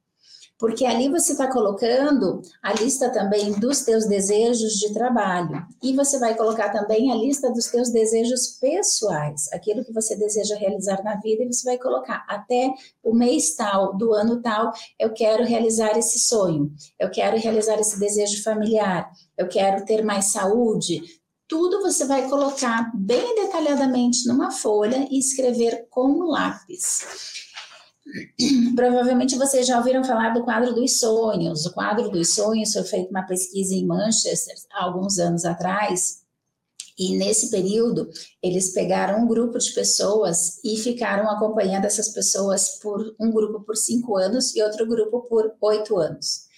Porque 0.59 0.85
ali 0.85 1.07
você 1.07 1.31
está 1.31 1.49
colocando 1.49 2.41
a 2.61 2.73
lista 2.73 3.09
também 3.09 3.53
dos 3.53 3.81
teus 3.81 4.05
desejos 4.05 4.73
de 4.73 4.93
trabalho 4.93 5.65
e 5.81 5.95
você 5.95 6.19
vai 6.19 6.35
colocar 6.35 6.69
também 6.69 7.09
a 7.11 7.15
lista 7.15 7.49
dos 7.49 7.67
teus 7.67 7.89
desejos 7.89 8.57
pessoais, 8.59 9.51
aquilo 9.53 9.85
que 9.85 9.93
você 9.93 10.17
deseja 10.17 10.57
realizar 10.57 11.01
na 11.01 11.15
vida 11.15 11.43
e 11.43 11.47
você 11.47 11.63
vai 11.63 11.77
colocar 11.77 12.25
até 12.27 12.73
o 13.01 13.15
mês 13.15 13.55
tal, 13.55 13.95
do 13.95 14.13
ano 14.13 14.41
tal, 14.41 14.73
eu 14.99 15.13
quero 15.13 15.45
realizar 15.45 15.97
esse 15.97 16.19
sonho, 16.19 16.69
eu 16.99 17.09
quero 17.09 17.37
realizar 17.37 17.79
esse 17.79 17.97
desejo 17.97 18.43
familiar, 18.43 19.09
eu 19.37 19.47
quero 19.47 19.85
ter 19.85 20.03
mais 20.03 20.33
saúde. 20.33 21.01
Tudo 21.47 21.81
você 21.81 22.05
vai 22.05 22.29
colocar 22.29 22.91
bem 22.93 23.33
detalhadamente 23.35 24.27
numa 24.27 24.51
folha 24.51 25.07
e 25.09 25.17
escrever 25.17 25.87
com 25.89 26.25
lápis. 26.25 27.47
Provavelmente 28.75 29.37
vocês 29.37 29.67
já 29.67 29.77
ouviram 29.77 30.03
falar 30.03 30.33
do 30.33 30.43
quadro 30.43 30.73
dos 30.73 30.99
sonhos. 30.99 31.65
O 31.65 31.73
quadro 31.73 32.09
dos 32.09 32.33
sonhos 32.33 32.73
foi 32.73 32.83
feita 32.83 33.09
uma 33.09 33.23
pesquisa 33.23 33.73
em 33.73 33.85
Manchester 33.85 34.55
há 34.71 34.85
alguns 34.85 35.19
anos 35.19 35.45
atrás. 35.45 36.19
E 36.97 37.15
nesse 37.17 37.49
período, 37.49 38.09
eles 38.43 38.73
pegaram 38.73 39.23
um 39.23 39.27
grupo 39.27 39.57
de 39.57 39.71
pessoas 39.71 40.59
e 40.65 40.75
ficaram 40.75 41.29
acompanhando 41.29 41.85
essas 41.85 42.09
pessoas 42.09 42.79
por 42.81 43.15
um 43.17 43.31
grupo 43.31 43.61
por 43.61 43.77
cinco 43.77 44.17
anos 44.17 44.53
e 44.53 44.61
outro 44.61 44.85
grupo 44.85 45.21
por 45.21 45.53
oito 45.61 45.97
anos. 45.97 46.49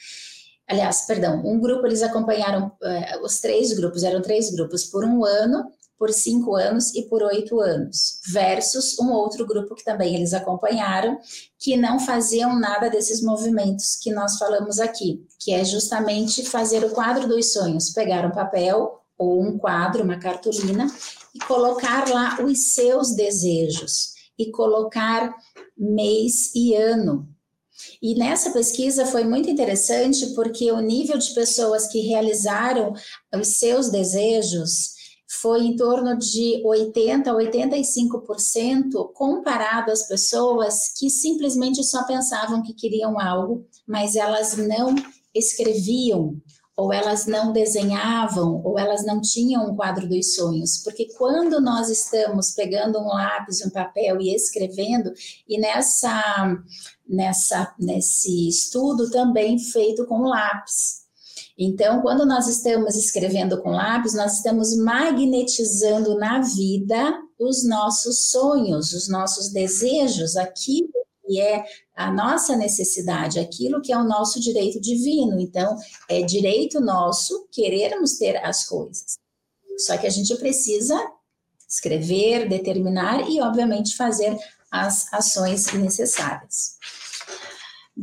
Aliás, 0.68 1.02
perdão, 1.06 1.46
um 1.46 1.60
grupo 1.60 1.86
eles 1.86 2.02
acompanharam, 2.02 2.72
eh, 2.82 3.20
os 3.22 3.40
três 3.40 3.74
grupos, 3.74 4.04
eram 4.04 4.22
três 4.22 4.50
grupos, 4.50 4.86
por 4.86 5.04
um 5.04 5.26
ano 5.26 5.70
por 6.02 6.12
cinco 6.12 6.56
anos 6.56 6.96
e 6.96 7.04
por 7.04 7.22
oito 7.22 7.60
anos, 7.60 8.22
versus 8.34 8.98
um 8.98 9.12
outro 9.12 9.46
grupo 9.46 9.76
que 9.76 9.84
também 9.84 10.16
eles 10.16 10.34
acompanharam, 10.34 11.20
que 11.60 11.78
não 11.78 12.00
faziam 12.00 12.60
nada 12.60 12.90
desses 12.90 13.22
movimentos 13.22 13.98
que 14.02 14.12
nós 14.12 14.40
falamos 14.40 14.80
aqui, 14.80 15.24
que 15.38 15.54
é 15.54 15.64
justamente 15.64 16.44
fazer 16.44 16.84
o 16.84 16.90
quadro 16.90 17.28
dos 17.28 17.54
sonhos, 17.54 17.92
pegar 17.92 18.26
um 18.26 18.32
papel 18.32 19.00
ou 19.16 19.44
um 19.44 19.60
quadro, 19.60 20.04
uma 20.04 20.18
cartolina, 20.18 20.88
e 21.36 21.40
colocar 21.46 22.10
lá 22.10 22.44
os 22.44 22.74
seus 22.74 23.14
desejos, 23.14 24.16
e 24.40 24.50
colocar 24.50 25.32
mês 25.78 26.52
e 26.56 26.74
ano, 26.74 27.30
e 28.02 28.16
nessa 28.16 28.50
pesquisa 28.50 29.06
foi 29.06 29.24
muito 29.24 29.52
interessante 29.52 30.34
porque 30.34 30.72
o 30.72 30.80
nível 30.80 31.20
de 31.20 31.32
pessoas 31.36 31.86
que 31.86 32.00
realizaram 32.02 32.94
os 33.36 33.60
seus 33.60 33.90
desejos 33.92 35.00
foi 35.40 35.62
em 35.62 35.76
torno 35.78 36.18
de 36.18 36.62
80 36.66 37.32
a 37.32 37.34
85% 37.34 39.14
comparado 39.14 39.90
às 39.90 40.06
pessoas 40.06 40.94
que 41.00 41.10
simplesmente 41.10 41.82
só 41.86 42.06
pensavam 42.06 42.62
que 42.62 42.74
queriam 42.74 43.18
algo, 43.18 43.66
mas 43.88 44.18
elas 44.18 44.58
não 44.58 44.94
escreviam, 45.34 46.36
ou 46.76 46.92
elas 46.92 47.28
não 47.28 47.54
desenhavam, 47.54 48.62
ou 48.66 48.78
elas 48.78 49.06
não 49.06 49.22
tinham 49.22 49.70
um 49.70 49.76
quadro 49.76 50.08
dos 50.10 50.36
sonhos. 50.36 50.80
Porque 50.84 51.08
quando 51.18 51.62
nós 51.62 51.90
estamos 51.90 52.52
pegando 52.52 53.00
um 53.00 53.08
lápis, 53.08 53.66
um 53.66 53.70
papel 53.70 54.20
e 54.20 54.36
escrevendo, 54.36 55.14
e 55.48 55.58
nessa, 55.60 56.58
nessa 57.08 57.74
nesse 57.80 58.50
estudo 58.50 59.10
também 59.10 59.58
feito 59.58 60.06
com 60.08 60.24
lápis, 60.24 61.01
então, 61.64 62.02
quando 62.02 62.26
nós 62.26 62.48
estamos 62.48 62.96
escrevendo 62.96 63.62
com 63.62 63.70
lápis, 63.70 64.16
nós 64.16 64.38
estamos 64.38 64.76
magnetizando 64.76 66.18
na 66.18 66.42
vida 66.42 67.22
os 67.40 67.64
nossos 67.64 68.32
sonhos, 68.32 68.94
os 68.94 69.08
nossos 69.08 69.50
desejos, 69.50 70.36
aquilo 70.36 70.90
que 71.24 71.40
é 71.40 71.64
a 71.96 72.12
nossa 72.12 72.56
necessidade, 72.56 73.40
aquilo 73.40 73.80
que 73.80 73.94
é 73.94 73.98
o 73.98 74.04
nosso 74.04 74.40
direito 74.40 74.82
divino. 74.82 75.40
Então, 75.40 75.78
é 76.10 76.24
direito 76.24 76.82
nosso 76.82 77.48
querermos 77.52 78.18
ter 78.18 78.38
as 78.44 78.66
coisas. 78.66 79.20
Só 79.78 79.96
que 80.00 80.08
a 80.08 80.10
gente 80.10 80.36
precisa 80.38 81.00
escrever, 81.70 82.50
determinar 82.50 83.30
e, 83.30 83.40
obviamente, 83.40 83.96
fazer 83.96 84.36
as 84.72 85.14
ações 85.14 85.72
necessárias. 85.74 86.80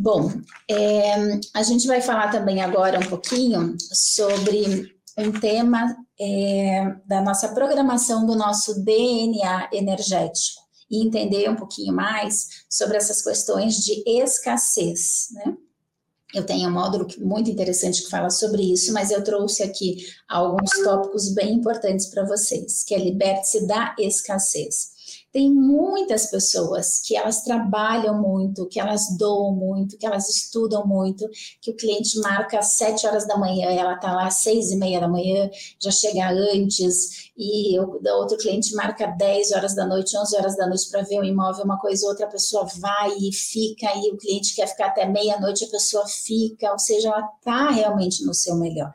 Bom, 0.00 0.30
é, 0.70 1.40
a 1.52 1.62
gente 1.64 1.88
vai 1.88 2.00
falar 2.00 2.30
também 2.30 2.62
agora 2.62 3.00
um 3.00 3.08
pouquinho 3.08 3.76
sobre 3.92 4.94
um 5.18 5.32
tema 5.40 5.92
é, 6.20 6.94
da 7.04 7.20
nossa 7.20 7.48
programação 7.48 8.24
do 8.24 8.36
nosso 8.36 8.84
DNA 8.84 9.70
energético 9.72 10.62
e 10.88 11.04
entender 11.04 11.50
um 11.50 11.56
pouquinho 11.56 11.92
mais 11.92 12.64
sobre 12.70 12.96
essas 12.96 13.22
questões 13.22 13.78
de 13.78 14.04
escassez, 14.06 15.30
né? 15.32 15.56
Eu 16.32 16.46
tenho 16.46 16.68
um 16.68 16.72
módulo 16.72 17.08
muito 17.18 17.50
interessante 17.50 18.04
que 18.04 18.10
fala 18.10 18.30
sobre 18.30 18.62
isso, 18.72 18.92
mas 18.92 19.10
eu 19.10 19.24
trouxe 19.24 19.64
aqui 19.64 19.96
alguns 20.28 20.70
tópicos 20.84 21.34
bem 21.34 21.54
importantes 21.54 22.06
para 22.06 22.24
vocês, 22.24 22.84
que 22.84 22.94
é 22.94 22.98
liberte-se 22.98 23.66
da 23.66 23.96
escassez. 23.98 24.90
Tem 25.30 25.52
muitas 25.52 26.30
pessoas 26.30 27.00
que 27.00 27.14
elas 27.14 27.42
trabalham 27.42 28.20
muito, 28.20 28.66
que 28.66 28.80
elas 28.80 29.14
doam 29.18 29.54
muito, 29.54 29.98
que 29.98 30.06
elas 30.06 30.26
estudam 30.28 30.86
muito, 30.86 31.28
que 31.60 31.70
o 31.70 31.76
cliente 31.76 32.18
marca 32.20 32.58
às 32.58 32.76
sete 32.76 33.06
horas 33.06 33.26
da 33.26 33.36
manhã, 33.36 33.70
ela 33.70 33.94
está 33.94 34.12
lá 34.14 34.26
às 34.26 34.36
seis 34.36 34.70
e 34.70 34.76
meia 34.76 34.98
da 35.00 35.06
manhã, 35.06 35.50
já 35.78 35.90
chega 35.90 36.30
antes, 36.30 37.30
e 37.36 37.78
o 37.78 38.00
outro 38.16 38.38
cliente 38.38 38.74
marca 38.74 39.06
10 39.06 39.52
horas 39.52 39.74
da 39.74 39.86
noite, 39.86 40.16
11 40.16 40.36
horas 40.36 40.56
da 40.56 40.66
noite 40.66 40.90
para 40.90 41.02
ver 41.02 41.20
um 41.20 41.24
imóvel, 41.24 41.64
uma 41.64 41.78
coisa 41.78 42.04
ou 42.04 42.10
outra, 42.10 42.26
a 42.26 42.30
pessoa 42.30 42.66
vai 42.78 43.10
e 43.18 43.32
fica, 43.32 43.86
e 43.96 44.10
o 44.10 44.16
cliente 44.16 44.54
quer 44.54 44.66
ficar 44.66 44.86
até 44.86 45.06
meia-noite, 45.06 45.64
a 45.64 45.68
pessoa 45.68 46.06
fica, 46.06 46.72
ou 46.72 46.78
seja, 46.78 47.08
ela 47.08 47.28
está 47.38 47.70
realmente 47.70 48.24
no 48.24 48.32
seu 48.32 48.56
melhor, 48.56 48.92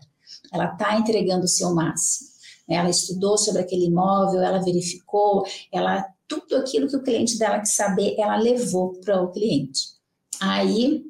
ela 0.52 0.65
está 0.74 0.98
entregando 0.98 1.46
o 1.46 1.48
seu 1.48 1.74
máximo. 1.74 2.34
Ela 2.67 2.89
estudou 2.89 3.38
sobre 3.38 3.62
aquele 3.62 3.88
imóvel, 3.88 4.41
ela 4.41 4.60
verificou, 4.60 5.43
ela 5.72 6.06
tudo 6.41 6.58
aquilo 6.58 6.88
que 6.88 6.96
o 6.96 7.04
cliente 7.04 7.38
dela 7.38 7.60
quer 7.60 7.65
saber, 7.65 8.15
ela 8.17 8.38
levou 8.38 9.00
para 9.02 9.22
o 9.22 9.32
cliente. 9.32 9.93
Aí 10.41 11.04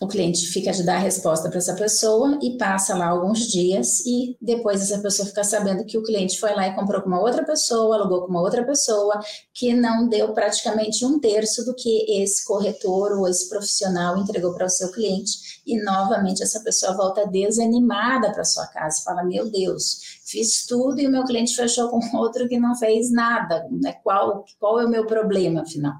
o 0.00 0.06
cliente 0.06 0.46
fica 0.46 0.70
de 0.70 0.84
dar 0.84 0.96
a 0.96 1.00
resposta 1.00 1.48
para 1.48 1.58
essa 1.58 1.74
pessoa 1.74 2.38
e 2.40 2.56
passa 2.56 2.96
lá 2.96 3.08
alguns 3.08 3.40
dias 3.48 4.00
e 4.06 4.36
depois 4.40 4.80
essa 4.80 5.00
pessoa 5.02 5.26
fica 5.26 5.42
sabendo 5.42 5.84
que 5.84 5.98
o 5.98 6.02
cliente 6.02 6.38
foi 6.38 6.54
lá 6.54 6.68
e 6.68 6.74
comprou 6.74 7.02
com 7.02 7.08
uma 7.08 7.20
outra 7.20 7.44
pessoa, 7.44 7.96
alugou 7.96 8.22
com 8.22 8.28
uma 8.28 8.40
outra 8.40 8.64
pessoa, 8.64 9.18
que 9.52 9.74
não 9.74 10.08
deu 10.08 10.32
praticamente 10.32 11.04
um 11.04 11.18
terço 11.18 11.64
do 11.64 11.74
que 11.74 12.22
esse 12.22 12.44
corretor 12.46 13.12
ou 13.18 13.26
esse 13.26 13.48
profissional 13.48 14.16
entregou 14.18 14.54
para 14.54 14.66
o 14.66 14.70
seu 14.70 14.92
cliente 14.92 15.60
e 15.66 15.82
novamente 15.82 16.42
essa 16.42 16.60
pessoa 16.60 16.96
volta 16.96 17.26
desanimada 17.26 18.32
para 18.32 18.44
sua 18.44 18.66
casa 18.68 19.02
fala: 19.04 19.24
"Meu 19.24 19.50
Deus, 19.50 19.98
fiz 20.24 20.64
tudo 20.66 21.00
e 21.00 21.06
o 21.06 21.10
meu 21.10 21.24
cliente 21.24 21.54
fechou 21.56 21.88
com 21.88 22.00
outro 22.16 22.48
que 22.48 22.58
não 22.58 22.76
fez 22.76 23.10
nada, 23.10 23.66
né? 23.70 23.94
Qual 24.04 24.44
qual 24.60 24.80
é 24.80 24.86
o 24.86 24.88
meu 24.88 25.06
problema 25.06 25.62
afinal?" 25.62 25.94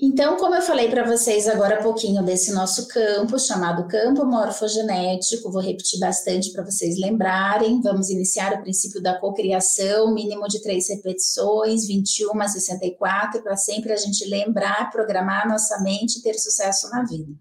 Então, 0.00 0.36
como 0.36 0.56
eu 0.56 0.62
falei 0.62 0.90
para 0.90 1.04
vocês 1.04 1.46
agora 1.46 1.78
há 1.78 1.82
pouquinho 1.82 2.20
desse 2.24 2.52
nosso 2.52 2.88
campo, 2.88 3.38
chamado 3.38 3.86
campo 3.86 4.24
morfogenético, 4.26 5.52
vou 5.52 5.62
repetir 5.62 6.00
bastante 6.00 6.50
para 6.50 6.64
vocês 6.64 6.98
lembrarem. 6.98 7.80
Vamos 7.80 8.10
iniciar 8.10 8.54
o 8.54 8.62
princípio 8.62 9.00
da 9.00 9.18
cocriação, 9.20 10.12
mínimo 10.12 10.48
de 10.48 10.60
três 10.60 10.88
repetições, 10.88 11.86
21 11.86 12.40
a 12.40 12.48
64, 12.48 13.40
para 13.42 13.56
sempre 13.56 13.92
a 13.92 13.96
gente 13.96 14.28
lembrar, 14.28 14.90
programar 14.90 15.48
nossa 15.48 15.80
mente 15.80 16.18
e 16.18 16.22
ter 16.22 16.34
sucesso 16.34 16.90
na 16.90 17.04
vida. 17.04 17.32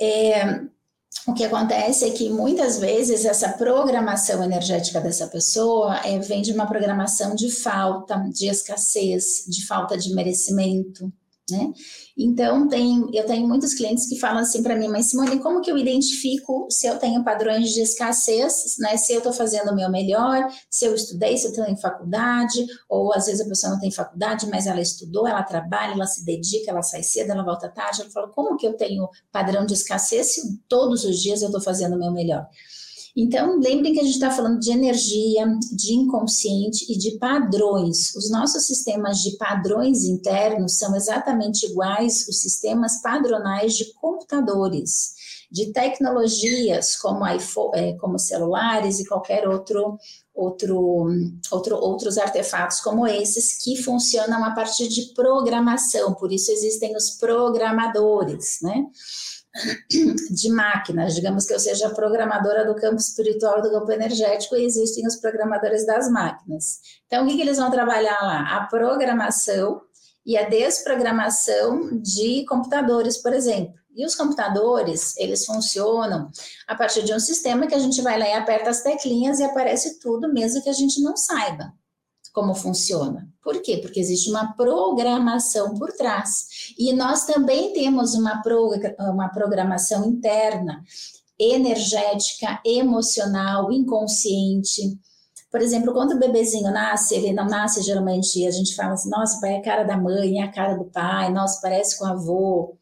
É, 0.00 0.62
o 1.26 1.34
que 1.34 1.44
acontece 1.44 2.04
é 2.04 2.10
que 2.10 2.30
muitas 2.30 2.78
vezes 2.78 3.24
essa 3.24 3.50
programação 3.50 4.42
energética 4.42 5.00
dessa 5.00 5.26
pessoa 5.26 6.00
é, 6.04 6.18
vem 6.18 6.40
de 6.40 6.52
uma 6.52 6.66
programação 6.66 7.34
de 7.34 7.50
falta, 7.50 8.16
de 8.32 8.48
escassez, 8.48 9.44
de 9.48 9.66
falta 9.66 9.98
de 9.98 10.14
merecimento, 10.14 11.12
né? 11.50 11.72
Então, 12.16 12.68
tem, 12.68 13.08
eu 13.12 13.24
tenho 13.24 13.48
muitos 13.48 13.74
clientes 13.74 14.08
que 14.08 14.18
falam 14.18 14.40
assim 14.40 14.62
para 14.62 14.76
mim, 14.76 14.88
mas 14.88 15.06
Simone, 15.06 15.38
como 15.38 15.60
que 15.60 15.70
eu 15.70 15.78
identifico 15.78 16.66
se 16.70 16.86
eu 16.86 16.98
tenho 16.98 17.24
padrões 17.24 17.70
de 17.70 17.80
escassez, 17.80 18.76
né? 18.78 18.96
Se 18.96 19.12
eu 19.12 19.18
estou 19.18 19.32
fazendo 19.32 19.70
o 19.70 19.74
meu 19.74 19.90
melhor, 19.90 20.48
se 20.68 20.84
eu 20.84 20.94
estudei, 20.94 21.36
se 21.36 21.46
eu 21.46 21.50
estou 21.50 21.64
em 21.64 21.76
faculdade, 21.76 22.64
ou 22.88 23.12
às 23.14 23.26
vezes 23.26 23.40
a 23.40 23.48
pessoa 23.48 23.72
não 23.72 23.80
tem 23.80 23.90
faculdade, 23.90 24.46
mas 24.50 24.66
ela 24.66 24.80
estudou, 24.80 25.26
ela 25.26 25.42
trabalha, 25.42 25.92
ela 25.92 26.06
se 26.06 26.24
dedica, 26.24 26.70
ela 26.70 26.82
sai 26.82 27.02
cedo, 27.02 27.30
ela 27.30 27.44
volta 27.44 27.68
tarde. 27.68 28.02
Eu 28.02 28.10
falo, 28.10 28.28
como 28.28 28.56
que 28.56 28.66
eu 28.66 28.74
tenho 28.74 29.08
padrão 29.32 29.64
de 29.64 29.74
escassez 29.74 30.34
se 30.34 30.58
todos 30.68 31.04
os 31.04 31.18
dias 31.18 31.42
eu 31.42 31.48
estou 31.48 31.62
fazendo 31.62 31.96
o 31.96 31.98
meu 31.98 32.12
melhor? 32.12 32.46
Então, 33.16 33.58
lembrem 33.58 33.92
que 33.92 34.00
a 34.00 34.04
gente 34.04 34.14
está 34.14 34.30
falando 34.30 34.60
de 34.60 34.70
energia, 34.70 35.46
de 35.72 35.94
inconsciente 35.94 36.86
e 36.88 36.96
de 36.96 37.18
padrões. 37.18 38.14
Os 38.14 38.30
nossos 38.30 38.66
sistemas 38.66 39.18
de 39.18 39.36
padrões 39.36 40.04
internos 40.04 40.78
são 40.78 40.94
exatamente 40.94 41.66
iguais 41.66 42.26
os 42.28 42.40
sistemas 42.40 43.02
padronais 43.02 43.74
de 43.74 43.92
computadores, 43.94 45.14
de 45.50 45.72
tecnologias 45.72 46.94
como, 46.96 47.26
iPhone, 47.26 47.70
é, 47.74 47.92
como 47.94 48.18
celulares 48.18 49.00
e 49.00 49.06
qualquer 49.06 49.48
outro, 49.48 49.98
outro, 50.32 51.08
outro, 51.50 51.76
outros 51.76 52.16
artefatos 52.16 52.80
como 52.80 53.06
esses 53.06 53.58
que 53.62 53.76
funcionam 53.82 54.44
a 54.44 54.52
partir 54.52 54.86
de 54.86 55.12
programação. 55.14 56.14
Por 56.14 56.32
isso 56.32 56.52
existem 56.52 56.94
os 56.96 57.10
programadores, 57.10 58.58
né? 58.62 58.86
De 60.30 60.50
máquinas, 60.50 61.14
digamos 61.14 61.44
que 61.44 61.52
eu 61.52 61.58
seja 61.58 61.90
programadora 61.90 62.64
do 62.64 62.74
campo 62.74 62.96
espiritual 62.96 63.60
do 63.60 63.70
campo 63.70 63.90
energético 63.90 64.56
e 64.56 64.64
existem 64.64 65.06
os 65.06 65.16
programadores 65.16 65.84
das 65.84 66.10
máquinas. 66.10 66.78
Então, 67.06 67.24
o 67.24 67.28
que, 67.28 67.36
que 67.36 67.42
eles 67.42 67.58
vão 67.58 67.70
trabalhar 67.70 68.20
lá? 68.22 68.56
A 68.56 68.66
programação 68.66 69.80
e 70.24 70.36
a 70.36 70.48
desprogramação 70.48 72.00
de 72.00 72.44
computadores, 72.46 73.18
por 73.18 73.32
exemplo. 73.32 73.74
E 73.96 74.06
os 74.06 74.14
computadores, 74.14 75.16
eles 75.16 75.44
funcionam 75.44 76.30
a 76.68 76.74
partir 76.76 77.02
de 77.02 77.12
um 77.12 77.18
sistema 77.18 77.66
que 77.66 77.74
a 77.74 77.78
gente 77.78 78.00
vai 78.02 78.18
lá 78.18 78.28
e 78.28 78.34
aperta 78.34 78.70
as 78.70 78.82
teclinhas 78.82 79.40
e 79.40 79.44
aparece 79.44 79.98
tudo, 79.98 80.32
mesmo 80.32 80.62
que 80.62 80.70
a 80.70 80.74
gente 80.74 81.02
não 81.02 81.16
saiba 81.16 81.72
como 82.32 82.54
funciona. 82.54 83.28
Por 83.42 83.60
quê? 83.62 83.78
Porque 83.78 84.00
existe 84.00 84.30
uma 84.30 84.52
programação 84.54 85.74
por 85.74 85.92
trás. 85.92 86.72
E 86.78 86.92
nós 86.92 87.24
também 87.24 87.72
temos 87.72 88.14
uma, 88.14 88.42
uma 89.12 89.28
programação 89.28 90.06
interna, 90.06 90.82
energética, 91.38 92.60
emocional, 92.64 93.72
inconsciente. 93.72 94.98
Por 95.50 95.60
exemplo, 95.60 95.92
quando 95.92 96.12
o 96.12 96.18
bebezinho 96.18 96.70
nasce, 96.70 97.14
ele 97.14 97.32
não 97.32 97.46
nasce 97.46 97.82
geralmente, 97.82 98.46
a 98.46 98.50
gente 98.50 98.74
fala 98.76 98.92
assim, 98.92 99.10
nossa, 99.10 99.40
pai 99.40 99.54
é 99.54 99.58
a 99.58 99.62
cara 99.62 99.82
da 99.82 99.96
mãe, 99.96 100.40
é 100.40 100.44
a 100.44 100.52
cara 100.52 100.76
do 100.76 100.84
pai, 100.84 101.32
nossa, 101.32 101.60
parece 101.60 101.98
com 101.98 102.04
o 102.04 102.08
avô. 102.08 102.76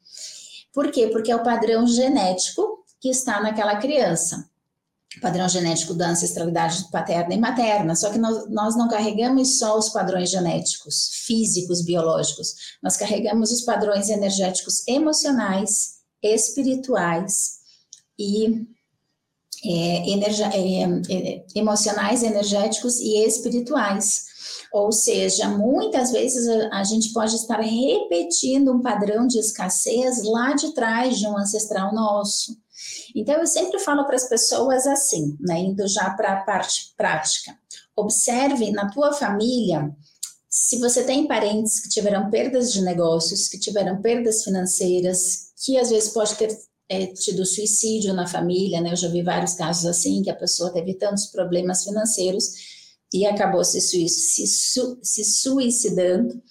Por 0.75 0.91
quê? 0.91 1.07
Porque 1.07 1.31
é 1.33 1.37
o 1.37 1.43
padrão 1.43 1.87
genético 1.87 2.85
que 3.01 3.09
está 3.09 3.41
naquela 3.41 3.77
criança 3.77 4.48
padrão 5.21 5.49
genético 5.49 5.95
da 5.95 6.11
ancestralidade 6.11 6.91
paterna 6.91 7.35
e 7.35 7.39
materna, 7.39 7.97
só 7.97 8.11
que 8.11 8.19
nós, 8.19 8.49
nós 8.51 8.77
não 8.77 8.89
carregamos 8.89 9.59
só 9.59 9.79
os 9.79 9.89
padrões 9.89 10.31
genéticos, 10.31 11.11
físicos, 11.27 11.83
biológicos, 11.83 12.55
nós 12.83 12.97
carregamos 12.97 13.51
os 13.51 13.63
padrões 13.63 14.11
energéticos 14.11 14.87
emocionais, 14.87 15.99
espirituais 16.23 17.59
e 18.19 18.67
é, 19.65 20.11
é, 20.11 20.83
é, 21.11 21.45
emocionais, 21.55 22.23
energéticos 22.23 23.01
e 23.01 23.25
espirituais. 23.27 24.27
Ou 24.73 24.93
seja, 24.93 25.49
muitas 25.49 26.13
vezes 26.13 26.47
a, 26.49 26.81
a, 26.81 26.85
gente 26.85 27.13
pode 27.13 27.35
estar 27.35 27.61
repetindo 27.61 28.73
um 28.73 28.83
padrão 28.83 29.27
de 29.27 29.39
escassez 29.39 30.23
lá 30.25 30.53
de 30.53 30.73
trás 30.75 31.19
de 31.19 31.27
um 31.27 31.37
ancestral 31.37 31.95
nosso. 31.95 32.57
Então, 33.15 33.35
eu 33.37 33.47
sempre 33.47 33.79
falo 33.79 34.05
para 34.05 34.17
as 34.17 34.29
pessoas 34.29 34.87
assim, 34.87 35.37
né, 35.41 35.59
indo 35.59 35.87
já 35.89 36.11
para 36.11 36.33
a 36.35 36.41
parte 36.45 36.93
prática. 36.97 37.57
Observe 37.97 38.71
na 38.71 38.91
tua 38.91 39.13
família 39.13 39.95
se 40.49 40.79
você 40.79 41.05
tem 41.05 41.27
parentes 41.27 41.81
que 41.81 41.89
tiveram 41.89 42.31
perdas 42.31 42.73
de 42.73 42.81
negócios, 42.81 43.49
que 43.49 43.59
tiveram 43.59 44.01
perdas 44.01 44.43
financeiras, 44.43 45.53
que 45.63 45.77
às 45.77 45.91
vezes 45.91 46.09
pode 46.11 46.35
ter 46.37 46.57
é, 46.89 47.07
tido 47.07 47.45
suicídio 47.45 48.15
na 48.15 48.27
família, 48.27 48.81
né? 48.81 48.93
Eu 48.93 48.97
já 48.97 49.09
vi 49.09 49.23
vários 49.23 49.55
casos 49.55 49.85
assim, 49.85 50.23
que 50.23 50.31
a 50.31 50.37
pessoa 50.37 50.73
teve 50.73 50.95
tantos 50.95 51.27
problemas 51.27 51.85
financeiros 51.85 52.47
e 53.13 53.27
acabou 53.27 53.65
se, 53.65 53.81
se, 53.81 54.09
se 54.09 55.25
suicidando. 55.25 56.43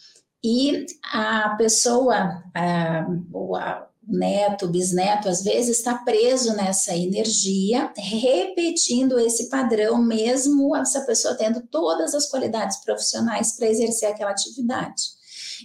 E 0.43 0.85
a 1.11 1.55
pessoa, 1.57 2.43
a, 2.55 2.99
a, 3.01 3.86
neto, 4.07 4.67
bisneto, 4.67 5.27
às 5.27 5.43
vezes 5.43 5.77
está 5.77 5.95
preso 5.95 6.53
nessa 6.55 6.95
energia, 6.95 7.91
repetindo 7.97 9.19
esse 9.19 9.49
padrão, 9.49 10.01
mesmo 10.01 10.75
essa 10.75 11.01
pessoa 11.01 11.35
tendo 11.35 11.61
todas 11.61 12.15
as 12.15 12.29
qualidades 12.29 12.77
profissionais 12.77 13.55
para 13.57 13.67
exercer 13.67 14.09
aquela 14.09 14.31
atividade. 14.31 15.16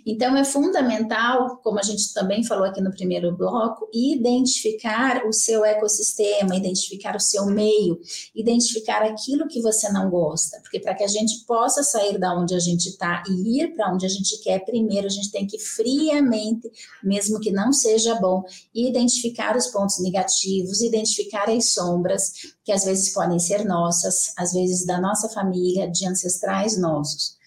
Então, 0.06 0.36
é 0.36 0.44
fundamental, 0.44 1.58
como 1.62 1.78
a 1.78 1.82
gente 1.82 2.12
também 2.12 2.44
falou 2.44 2.64
aqui 2.64 2.80
no 2.80 2.90
primeiro 2.90 3.36
bloco, 3.36 3.88
identificar 3.92 5.26
o 5.26 5.32
seu 5.32 5.64
ecossistema, 5.64 6.56
identificar 6.56 7.16
o 7.16 7.20
seu 7.20 7.46
meio, 7.46 7.98
identificar 8.34 9.02
aquilo 9.02 9.48
que 9.48 9.60
você 9.60 9.90
não 9.90 10.10
gosta, 10.10 10.60
porque 10.62 10.80
para 10.80 10.94
que 10.94 11.04
a 11.04 11.08
gente 11.08 11.44
possa 11.46 11.82
sair 11.82 12.18
da 12.18 12.34
onde 12.34 12.54
a 12.54 12.58
gente 12.58 12.88
está 12.88 13.22
e 13.28 13.60
ir 13.60 13.74
para 13.74 13.92
onde 13.92 14.06
a 14.06 14.08
gente 14.08 14.40
quer, 14.42 14.64
primeiro 14.64 15.06
a 15.06 15.10
gente 15.10 15.30
tem 15.30 15.46
que 15.46 15.58
friamente, 15.58 16.70
mesmo 17.02 17.40
que 17.40 17.50
não 17.50 17.72
seja 17.72 18.14
bom, 18.16 18.42
identificar 18.74 19.56
os 19.56 19.66
pontos 19.68 20.00
negativos, 20.00 20.80
identificar 20.80 21.48
as 21.48 21.72
sombras, 21.72 22.32
que 22.64 22.72
às 22.72 22.84
vezes 22.84 23.12
podem 23.12 23.38
ser 23.38 23.64
nossas, 23.64 24.32
às 24.36 24.52
vezes 24.52 24.86
da 24.86 25.00
nossa 25.00 25.28
família, 25.28 25.90
de 25.90 26.06
ancestrais 26.06 26.78
nossos. 26.78 27.41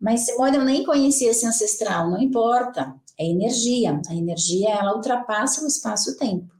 Mas 0.00 0.26
olha, 0.38 0.56
eu 0.56 0.64
nem 0.64 0.84
conhecia 0.84 1.30
esse 1.30 1.46
ancestral, 1.46 2.10
não 2.10 2.20
importa, 2.20 2.94
é 3.18 3.26
energia. 3.26 4.00
A 4.08 4.14
energia 4.14 4.70
ela 4.70 4.94
ultrapassa 4.94 5.64
o 5.64 5.66
espaço-tempo. 5.66 6.54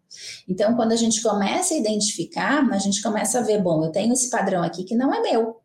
Então, 0.48 0.74
quando 0.74 0.92
a 0.92 0.96
gente 0.96 1.22
começa 1.22 1.74
a 1.74 1.76
identificar, 1.76 2.66
a 2.70 2.78
gente 2.78 3.02
começa 3.02 3.38
a 3.38 3.42
ver, 3.42 3.62
bom, 3.62 3.84
eu 3.84 3.92
tenho 3.92 4.12
esse 4.12 4.30
padrão 4.30 4.62
aqui 4.62 4.84
que 4.84 4.94
não 4.94 5.12
é 5.12 5.20
meu. 5.20 5.60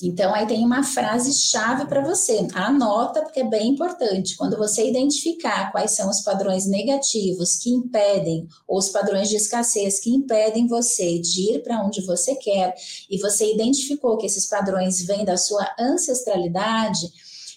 Então, 0.00 0.34
aí 0.34 0.46
tem 0.46 0.64
uma 0.64 0.82
frase-chave 0.82 1.86
para 1.86 2.02
você. 2.02 2.46
Anota, 2.54 3.22
porque 3.22 3.40
é 3.40 3.48
bem 3.48 3.68
importante. 3.68 4.36
Quando 4.36 4.56
você 4.56 4.88
identificar 4.88 5.70
quais 5.70 5.92
são 5.92 6.10
os 6.10 6.22
padrões 6.22 6.66
negativos 6.66 7.56
que 7.56 7.70
impedem, 7.70 8.48
ou 8.66 8.78
os 8.78 8.88
padrões 8.88 9.28
de 9.28 9.36
escassez 9.36 10.00
que 10.00 10.10
impedem 10.10 10.66
você 10.66 11.18
de 11.20 11.54
ir 11.54 11.62
para 11.62 11.84
onde 11.84 12.04
você 12.04 12.34
quer, 12.34 12.74
e 13.08 13.18
você 13.18 13.52
identificou 13.52 14.16
que 14.16 14.26
esses 14.26 14.46
padrões 14.46 15.02
vêm 15.02 15.24
da 15.24 15.36
sua 15.36 15.68
ancestralidade, 15.78 17.06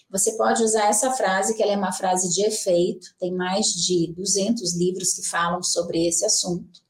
você 0.09 0.37
pode 0.37 0.63
usar 0.63 0.87
essa 0.87 1.11
frase, 1.11 1.55
que 1.55 1.63
ela 1.63 1.73
é 1.73 1.77
uma 1.77 1.91
frase 1.91 2.31
de 2.31 2.41
efeito, 2.41 3.07
tem 3.19 3.33
mais 3.33 3.67
de 3.67 4.13
200 4.15 4.75
livros 4.75 5.13
que 5.13 5.27
falam 5.27 5.63
sobre 5.63 6.07
esse 6.07 6.23
assunto 6.23 6.84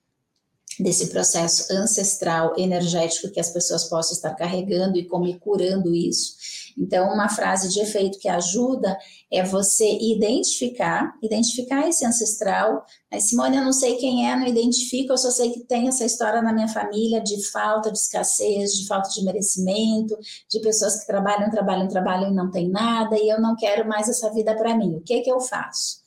desse 0.80 1.08
processo 1.08 1.72
ancestral 1.72 2.54
energético 2.58 3.32
que 3.32 3.40
as 3.40 3.50
pessoas 3.50 3.86
possam 3.86 4.14
estar 4.14 4.34
carregando 4.36 4.98
e 4.98 5.08
como 5.08 5.28
ir 5.28 5.40
curando 5.40 5.94
isso. 5.94 6.36
Então, 6.78 7.14
uma 7.14 7.30
frase 7.30 7.70
de 7.70 7.80
efeito 7.80 8.20
que 8.20 8.28
ajuda 8.28 8.98
é 9.32 9.42
você 9.44 9.98
identificar, 9.98 11.14
identificar 11.24 11.88
esse 11.88 12.06
ancestral. 12.06 12.86
Mas, 13.10 13.30
Simone, 13.30 13.56
eu 13.56 13.64
não 13.64 13.72
sei 13.72 13.96
quem 13.96 14.30
é, 14.30 14.36
não 14.36 14.46
identifico, 14.46 15.14
eu 15.14 15.18
só 15.18 15.32
sei 15.32 15.52
que 15.52 15.62
tem 15.62 15.88
essa 15.88 16.04
história 16.04 16.42
na 16.42 16.52
minha 16.52 16.68
família 16.68 17.22
de 17.22 17.42
falta 17.50 17.90
de 17.92 17.98
escassez, 17.98 18.74
de 18.74 18.88
falta 18.88 19.10
de 19.10 19.24
merecimento, 19.24 20.18
de 20.50 20.60
pessoas 20.60 21.00
que 21.00 21.08
trabalham, 21.08 21.50
trabalham, 21.50 21.88
trabalham 21.88 22.32
e 22.32 22.36
não 22.36 22.52
tem 22.52 22.70
nada, 22.70 23.18
e 23.18 23.30
eu 23.30 23.40
não 23.40 23.56
quero 23.56 23.88
mais 23.88 24.10
essa 24.10 24.30
vida 24.34 24.54
para 24.56 24.76
mim. 24.76 24.96
O 24.96 25.02
que 25.02 25.22
que 25.22 25.32
eu 25.32 25.40
faço? 25.40 26.04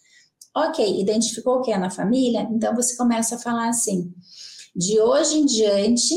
Ok, 0.54 1.00
identificou 1.00 1.58
o 1.58 1.62
que 1.62 1.72
é 1.72 1.78
na 1.78 1.90
família? 1.90 2.46
Então 2.50 2.74
você 2.74 2.96
começa 2.96 3.36
a 3.36 3.38
falar 3.38 3.68
assim: 3.68 4.12
de 4.78 5.00
hoje 5.00 5.38
em 5.38 5.44
diante, 5.44 6.14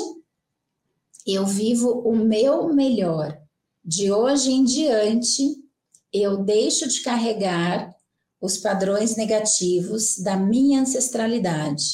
eu 1.25 1.47
vivo 1.47 1.89
o 2.05 2.15
meu 2.15 2.71
melhor. 2.71 3.35
De 3.83 4.11
hoje 4.11 4.51
em 4.51 4.63
diante, 4.63 5.55
eu 6.13 6.43
deixo 6.43 6.87
de 6.87 7.01
carregar 7.01 7.91
os 8.39 8.59
padrões 8.59 9.15
negativos 9.15 10.19
da 10.19 10.37
minha 10.37 10.81
ancestralidade. 10.81 11.85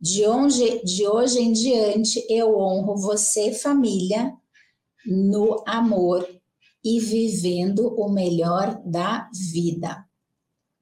De, 0.00 0.26
onde, 0.26 0.82
de 0.82 1.06
hoje 1.06 1.38
em 1.38 1.52
diante, 1.52 2.26
eu 2.28 2.58
honro 2.58 2.96
você, 2.96 3.52
família, 3.52 4.32
no 5.06 5.62
amor 5.64 6.28
e 6.82 6.98
vivendo 6.98 7.86
o 7.96 8.08
melhor 8.08 8.82
da 8.84 9.30
vida. 9.52 10.04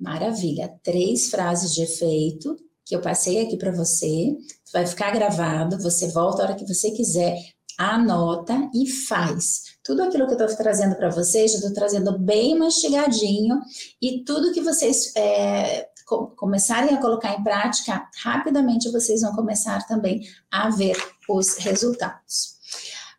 Maravilha. 0.01 0.75
Três 0.83 1.29
frases 1.29 1.75
de 1.75 1.83
efeito 1.83 2.57
que 2.89 2.97
eu 2.97 3.03
passei 3.03 3.43
aqui 3.43 3.59
para 3.59 3.71
você, 3.71 4.35
vai 4.73 4.87
ficar 4.87 5.11
gravado, 5.11 5.79
você 5.79 6.09
volta 6.09 6.41
a 6.41 6.47
hora 6.47 6.55
que 6.55 6.67
você 6.67 6.91
quiser, 6.91 7.37
anota 7.77 8.71
e 8.75 8.91
faz. 8.91 9.77
Tudo 9.85 10.03
aquilo 10.03 10.27
que 10.27 10.33
eu 10.33 10.47
estou 10.47 10.57
trazendo 10.57 10.97
para 10.97 11.11
vocês, 11.11 11.53
eu 11.53 11.59
estou 11.59 11.75
trazendo 11.75 12.19
bem 12.19 12.59
mastigadinho 12.59 13.61
e 14.01 14.25
tudo 14.25 14.53
que 14.53 14.63
vocês 14.63 15.15
é, 15.15 15.87
começarem 16.35 16.95
a 16.95 17.01
colocar 17.01 17.35
em 17.39 17.45
prática, 17.45 18.09
rapidamente 18.23 18.91
vocês 18.91 19.21
vão 19.21 19.35
começar 19.35 19.87
também 19.87 20.23
a 20.51 20.71
ver 20.71 20.97
os 21.29 21.59
resultados. 21.59 22.57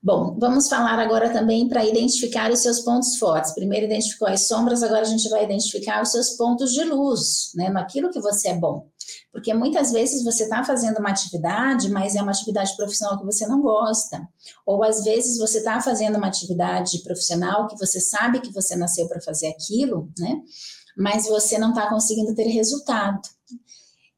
Bom, 0.01 0.35
vamos 0.39 0.67
falar 0.67 0.97
agora 0.97 1.29
também 1.29 1.67
para 1.67 1.85
identificar 1.85 2.49
os 2.51 2.59
seus 2.59 2.79
pontos 2.79 3.17
fortes. 3.17 3.53
Primeiro 3.53 3.85
identificou 3.85 4.29
as 4.29 4.47
sombras, 4.47 4.81
agora 4.81 5.01
a 5.01 5.09
gente 5.09 5.29
vai 5.29 5.43
identificar 5.43 6.01
os 6.01 6.09
seus 6.09 6.31
pontos 6.31 6.71
de 6.71 6.83
luz, 6.85 7.51
né? 7.53 7.69
Naquilo 7.69 8.09
que 8.09 8.19
você 8.19 8.49
é 8.49 8.55
bom. 8.55 8.87
Porque 9.31 9.53
muitas 9.53 9.91
vezes 9.91 10.23
você 10.23 10.43
está 10.43 10.63
fazendo 10.63 10.97
uma 10.97 11.09
atividade, 11.09 11.89
mas 11.89 12.15
é 12.15 12.21
uma 12.21 12.31
atividade 12.31 12.75
profissional 12.75 13.17
que 13.19 13.25
você 13.25 13.45
não 13.45 13.61
gosta. 13.61 14.27
Ou 14.65 14.83
às 14.83 15.03
vezes 15.03 15.37
você 15.37 15.59
está 15.59 15.79
fazendo 15.81 16.17
uma 16.17 16.27
atividade 16.27 16.99
profissional 17.03 17.67
que 17.67 17.77
você 17.77 17.99
sabe 17.99 18.41
que 18.41 18.51
você 18.51 18.75
nasceu 18.75 19.07
para 19.07 19.21
fazer 19.21 19.47
aquilo, 19.47 20.11
né? 20.17 20.41
Mas 20.97 21.27
você 21.27 21.57
não 21.57 21.69
está 21.69 21.87
conseguindo 21.89 22.33
ter 22.33 22.47
resultado. 22.47 23.21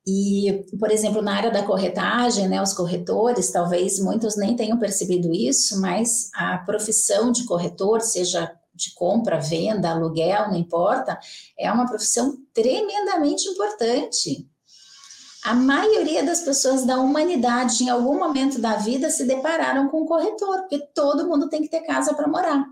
E, 0.07 0.65
por 0.79 0.89
exemplo, 0.89 1.21
na 1.21 1.35
área 1.35 1.51
da 1.51 1.63
corretagem, 1.63 2.47
né, 2.47 2.61
os 2.61 2.73
corretores, 2.73 3.51
talvez 3.51 3.99
muitos 3.99 4.35
nem 4.35 4.55
tenham 4.55 4.79
percebido 4.79 5.31
isso, 5.31 5.79
mas 5.79 6.29
a 6.33 6.57
profissão 6.59 7.31
de 7.31 7.45
corretor, 7.45 8.01
seja 8.01 8.51
de 8.73 8.93
compra, 8.95 9.39
venda, 9.39 9.91
aluguel, 9.91 10.49
não 10.49 10.57
importa, 10.57 11.19
é 11.57 11.71
uma 11.71 11.87
profissão 11.87 12.35
tremendamente 12.53 13.47
importante. 13.47 14.49
A 15.43 15.55
maioria 15.55 16.23
das 16.23 16.41
pessoas 16.41 16.85
da 16.85 16.99
humanidade, 16.99 17.83
em 17.83 17.89
algum 17.89 18.17
momento 18.19 18.59
da 18.59 18.75
vida, 18.75 19.09
se 19.09 19.25
depararam 19.25 19.89
com 19.89 20.03
um 20.03 20.05
corretor, 20.05 20.59
porque 20.59 20.79
todo 20.93 21.27
mundo 21.27 21.49
tem 21.49 21.61
que 21.61 21.69
ter 21.69 21.81
casa 21.81 22.13
para 22.13 22.27
morar. 22.27 22.65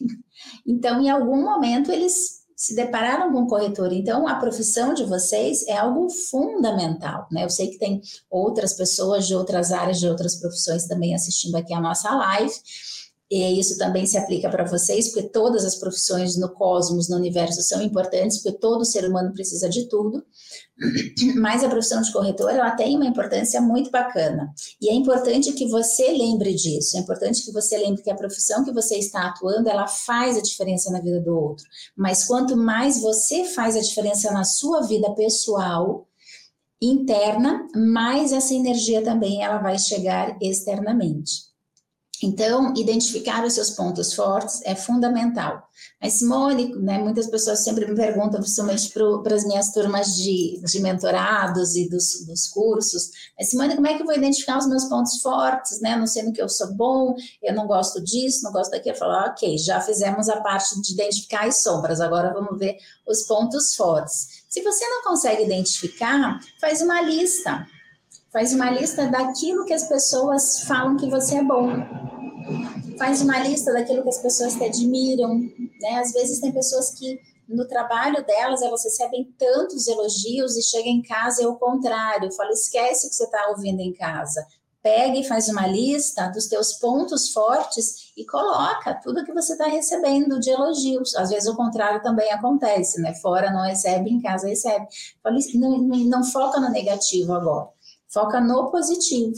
Então, 0.66 1.00
em 1.00 1.08
algum 1.08 1.42
momento, 1.42 1.90
eles 1.90 2.44
se 2.56 2.74
depararam 2.74 3.32
com 3.32 3.40
um 3.40 3.46
corretor. 3.46 3.92
Então, 3.92 4.26
a 4.26 4.36
profissão 4.36 4.94
de 4.94 5.04
vocês 5.04 5.66
é 5.68 5.76
algo 5.76 6.08
fundamental, 6.08 7.26
né? 7.30 7.44
Eu 7.44 7.50
sei 7.50 7.68
que 7.68 7.78
tem 7.78 8.00
outras 8.30 8.72
pessoas 8.72 9.26
de 9.26 9.34
outras 9.34 9.72
áreas, 9.72 10.00
de 10.00 10.08
outras 10.08 10.36
profissões 10.36 10.86
também 10.86 11.14
assistindo 11.14 11.56
aqui 11.56 11.74
a 11.74 11.80
nossa 11.80 12.10
live. 12.14 12.52
E 13.28 13.58
isso 13.58 13.76
também 13.76 14.06
se 14.06 14.16
aplica 14.16 14.48
para 14.48 14.64
vocês, 14.64 15.08
porque 15.08 15.28
todas 15.30 15.64
as 15.64 15.74
profissões 15.74 16.36
no 16.36 16.48
cosmos, 16.48 17.08
no 17.08 17.16
universo, 17.16 17.60
são 17.60 17.82
importantes, 17.82 18.40
porque 18.40 18.56
todo 18.58 18.84
ser 18.84 19.04
humano 19.04 19.32
precisa 19.32 19.68
de 19.68 19.88
tudo. 19.88 20.24
Mas 21.34 21.64
a 21.64 21.68
profissão 21.68 22.00
de 22.00 22.12
corretor, 22.12 22.50
ela 22.50 22.70
tem 22.76 22.94
uma 22.94 23.04
importância 23.04 23.60
muito 23.60 23.90
bacana. 23.90 24.52
E 24.80 24.88
é 24.88 24.94
importante 24.94 25.52
que 25.54 25.66
você 25.66 26.12
lembre 26.12 26.54
disso. 26.54 26.96
É 26.96 27.00
importante 27.00 27.44
que 27.44 27.50
você 27.50 27.76
lembre 27.76 28.00
que 28.00 28.10
a 28.10 28.14
profissão 28.14 28.64
que 28.64 28.72
você 28.72 28.96
está 28.96 29.26
atuando, 29.26 29.68
ela 29.68 29.88
faz 29.88 30.36
a 30.36 30.42
diferença 30.42 30.92
na 30.92 31.00
vida 31.00 31.20
do 31.20 31.36
outro. 31.36 31.66
Mas 31.96 32.24
quanto 32.24 32.56
mais 32.56 33.00
você 33.00 33.44
faz 33.44 33.74
a 33.74 33.80
diferença 33.80 34.30
na 34.30 34.44
sua 34.44 34.82
vida 34.82 35.12
pessoal, 35.14 36.06
interna, 36.80 37.66
mais 37.74 38.32
essa 38.32 38.54
energia 38.54 39.02
também 39.02 39.42
ela 39.42 39.58
vai 39.58 39.78
chegar 39.78 40.36
externamente. 40.40 41.55
Então, 42.22 42.72
identificar 42.76 43.44
os 43.44 43.54
seus 43.54 43.70
pontos 43.70 44.14
fortes 44.14 44.60
é 44.64 44.74
fundamental. 44.74 45.68
Mas, 46.00 46.14
Simone, 46.14 46.74
né, 46.76 46.98
muitas 46.98 47.26
pessoas 47.26 47.62
sempre 47.62 47.86
me 47.86 47.94
perguntam, 47.94 48.40
principalmente 48.40 48.90
para 49.22 49.34
as 49.34 49.44
minhas 49.44 49.72
turmas 49.72 50.16
de, 50.16 50.60
de 50.64 50.80
mentorados 50.80 51.76
e 51.76 51.88
dos, 51.88 52.24
dos, 52.26 52.48
cursos, 52.48 53.10
mas, 53.38 53.50
Simone, 53.50 53.74
como 53.74 53.86
é 53.86 53.94
que 53.94 54.02
eu 54.02 54.06
vou 54.06 54.14
identificar 54.14 54.58
os 54.58 54.66
meus 54.66 54.84
pontos 54.84 55.20
fortes, 55.20 55.80
né? 55.80 55.96
Não 55.96 56.06
sei 56.06 56.22
no 56.22 56.32
que 56.32 56.40
eu 56.40 56.48
sou 56.48 56.72
bom, 56.74 57.14
eu 57.42 57.54
não 57.54 57.66
gosto 57.66 58.02
disso, 58.02 58.42
não 58.44 58.52
gosto 58.52 58.70
daquilo. 58.70 58.94
Eu 58.94 58.98
falo, 58.98 59.26
ok, 59.26 59.58
já 59.58 59.80
fizemos 59.80 60.28
a 60.28 60.40
parte 60.40 60.80
de 60.80 60.92
identificar 60.92 61.46
as 61.46 61.62
sombras, 61.62 62.00
agora 62.00 62.32
vamos 62.32 62.58
ver 62.58 62.78
os 63.06 63.22
pontos 63.22 63.74
fortes. 63.74 64.44
Se 64.48 64.62
você 64.62 64.88
não 64.88 65.02
consegue 65.02 65.44
identificar, 65.44 66.40
faz 66.60 66.80
uma 66.80 67.02
lista 67.02 67.66
Faz 68.32 68.52
uma 68.52 68.70
lista 68.70 69.06
daquilo 69.06 69.64
que 69.64 69.72
as 69.72 69.88
pessoas 69.88 70.62
falam 70.62 70.96
que 70.96 71.08
você 71.08 71.36
é 71.36 71.44
bom. 71.44 71.70
Faz 72.98 73.22
uma 73.22 73.38
lista 73.38 73.72
daquilo 73.72 74.02
que 74.02 74.08
as 74.08 74.18
pessoas 74.18 74.54
te 74.54 74.64
admiram. 74.64 75.38
Né? 75.80 75.98
Às 75.98 76.12
vezes 76.12 76.40
tem 76.40 76.52
pessoas 76.52 76.90
que 76.90 77.20
no 77.48 77.66
trabalho 77.66 78.24
delas 78.26 78.60
elas 78.62 78.82
recebem 78.82 79.32
tantos 79.38 79.86
elogios 79.86 80.56
e 80.56 80.62
chega 80.62 80.88
em 80.88 81.02
casa 81.02 81.44
é 81.44 81.46
o 81.46 81.56
contrário. 81.56 82.32
Fala, 82.32 82.50
esquece 82.50 83.06
o 83.06 83.10
que 83.10 83.16
você 83.16 83.24
está 83.24 83.48
ouvindo 83.50 83.80
em 83.80 83.92
casa. 83.92 84.44
Pega 84.82 85.18
e 85.18 85.24
faz 85.24 85.48
uma 85.48 85.66
lista 85.66 86.28
dos 86.28 86.46
teus 86.46 86.74
pontos 86.74 87.30
fortes 87.30 88.12
e 88.16 88.24
coloca 88.24 88.94
tudo 89.02 89.24
que 89.24 89.32
você 89.32 89.52
está 89.52 89.66
recebendo 89.66 90.38
de 90.38 90.50
elogios. 90.50 91.14
Às 91.16 91.30
vezes 91.30 91.48
o 91.48 91.56
contrário 91.56 92.02
também 92.02 92.30
acontece, 92.32 93.00
né? 93.00 93.14
Fora 93.14 93.50
não 93.50 93.62
recebe, 93.62 94.10
em 94.10 94.20
casa 94.20 94.46
recebe. 94.46 94.86
Fala, 95.22 95.36
não, 95.54 95.78
não 95.78 96.24
foca 96.24 96.60
no 96.60 96.70
negativo 96.70 97.32
agora. 97.32 97.75
Foca 98.08 98.40
no 98.40 98.70
positivo. 98.70 99.36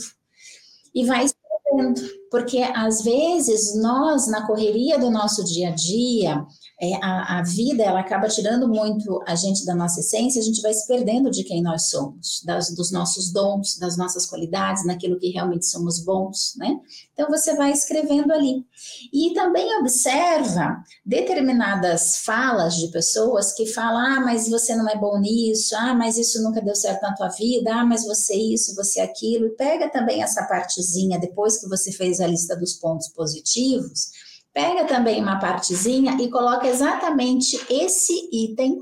E 0.93 1.05
vai 1.05 1.25
escrevendo, 1.25 2.01
porque 2.31 2.59
às 2.59 3.01
vezes 3.03 3.79
nós, 3.81 4.27
na 4.27 4.45
correria 4.47 4.97
do 4.97 5.09
nosso 5.09 5.43
dia 5.43 5.69
a 5.69 5.75
dia, 5.75 6.45
é, 6.81 6.95
a, 7.03 7.39
a, 7.39 7.43
vida 7.43 7.83
ela 7.83 7.99
acaba 7.99 8.29
tirando 8.29 8.65
muito 8.67 9.21
a 9.27 9.35
gente 9.35 9.65
da 9.65 9.75
nossa 9.75 9.99
essência, 9.99 10.41
a 10.41 10.43
gente 10.43 10.61
vai 10.61 10.73
se 10.73 10.87
perdendo 10.87 11.29
de 11.29 11.43
quem 11.43 11.61
nós 11.61 11.89
somos, 11.89 12.41
das, 12.45 12.73
dos 12.73 12.89
nossos 12.89 13.33
dons, 13.33 13.77
das 13.77 13.97
nossas 13.97 14.25
qualidades, 14.25 14.85
naquilo 14.85 15.19
que 15.19 15.29
realmente 15.29 15.65
somos 15.65 15.99
bons, 15.99 16.53
né? 16.57 16.79
Então 17.11 17.27
você 17.29 17.53
vai 17.53 17.73
escrevendo 17.73 18.31
ali. 18.31 18.63
E 19.11 19.33
também 19.33 19.77
observa 19.79 20.81
determinadas 21.05 22.19
falas 22.23 22.75
de 22.75 22.87
pessoas 22.87 23.51
que 23.53 23.65
falam: 23.65 23.99
ah, 23.99 24.21
mas 24.21 24.47
você 24.49 24.73
não 24.73 24.87
é 24.87 24.95
bom 24.95 25.19
nisso, 25.19 25.75
ah, 25.75 25.93
mas 25.93 26.17
isso 26.17 26.41
nunca 26.41 26.61
deu 26.61 26.75
certo 26.75 27.01
na 27.01 27.13
tua 27.13 27.27
vida, 27.27 27.73
ah, 27.73 27.85
mas 27.85 28.05
você 28.05 28.35
isso, 28.35 28.73
você 28.73 29.01
aquilo. 29.01 29.47
E 29.47 29.55
pega 29.57 29.89
também 29.89 30.23
essa 30.23 30.45
partezinha, 30.45 31.19
depois 31.19 31.57
que 31.57 31.67
você 31.67 31.91
fez 31.91 32.21
a 32.21 32.27
lista 32.27 32.55
dos 32.55 32.75
pontos 32.75 33.09
positivos 33.09 34.28
Pega 34.53 34.85
também 34.85 35.21
uma 35.21 35.39
partezinha 35.39 36.17
e 36.19 36.29
coloca 36.29 36.67
exatamente 36.67 37.59
esse 37.69 38.29
item 38.31 38.77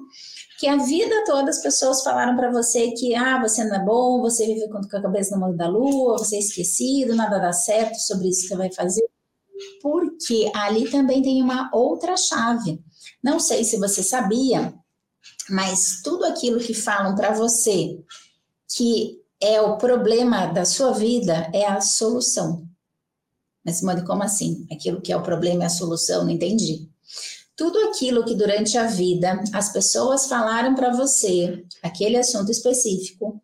que 0.57 0.67
a 0.67 0.77
vida 0.77 1.23
toda 1.25 1.49
as 1.49 1.61
pessoas 1.61 2.01
falaram 2.01 2.35
para 2.35 2.51
você 2.51 2.91
que 2.91 3.13
ah, 3.13 3.39
você 3.39 3.63
não 3.63 3.75
é 3.75 3.85
bom, 3.85 4.21
você 4.21 4.45
vive 4.47 4.67
com 4.69 4.77
a 4.77 5.01
cabeça 5.01 5.35
no 5.35 5.45
mundo 5.45 5.57
da 5.57 5.67
lua, 5.67 6.17
você 6.17 6.37
é 6.37 6.39
esquecido, 6.39 7.15
nada 7.15 7.37
dá 7.37 7.53
certo 7.53 7.95
sobre 7.95 8.29
isso 8.29 8.47
que 8.47 8.55
vai 8.55 8.71
fazer. 8.71 9.07
Porque 9.81 10.51
ali 10.55 10.89
também 10.89 11.21
tem 11.21 11.43
uma 11.43 11.69
outra 11.73 12.17
chave. 12.17 12.81
Não 13.23 13.39
sei 13.39 13.63
se 13.63 13.77
você 13.77 14.01
sabia, 14.01 14.73
mas 15.49 16.01
tudo 16.03 16.25
aquilo 16.25 16.59
que 16.59 16.73
falam 16.73 17.13
para 17.13 17.31
você 17.31 17.99
que 18.75 19.21
é 19.39 19.61
o 19.61 19.77
problema 19.77 20.47
da 20.47 20.65
sua 20.65 20.91
vida 20.91 21.49
é 21.53 21.65
a 21.65 21.79
solução. 21.79 22.66
Mas, 23.67 23.79
Simone, 23.79 24.05
como 24.05 24.23
assim? 24.23 24.65
Aquilo 24.71 25.01
que 25.01 25.11
é 25.11 25.17
o 25.17 25.21
problema 25.21 25.63
é 25.63 25.65
a 25.65 25.69
solução? 25.69 26.23
Não 26.23 26.31
entendi. 26.31 26.87
Tudo 27.53 27.77
aquilo 27.89 28.23
que 28.23 28.33
durante 28.33 28.77
a 28.77 28.87
vida 28.87 29.43
as 29.51 29.73
pessoas 29.73 30.27
falaram 30.27 30.73
para 30.73 30.95
você, 30.95 31.65
aquele 31.83 32.15
assunto 32.15 32.49
específico, 32.49 33.41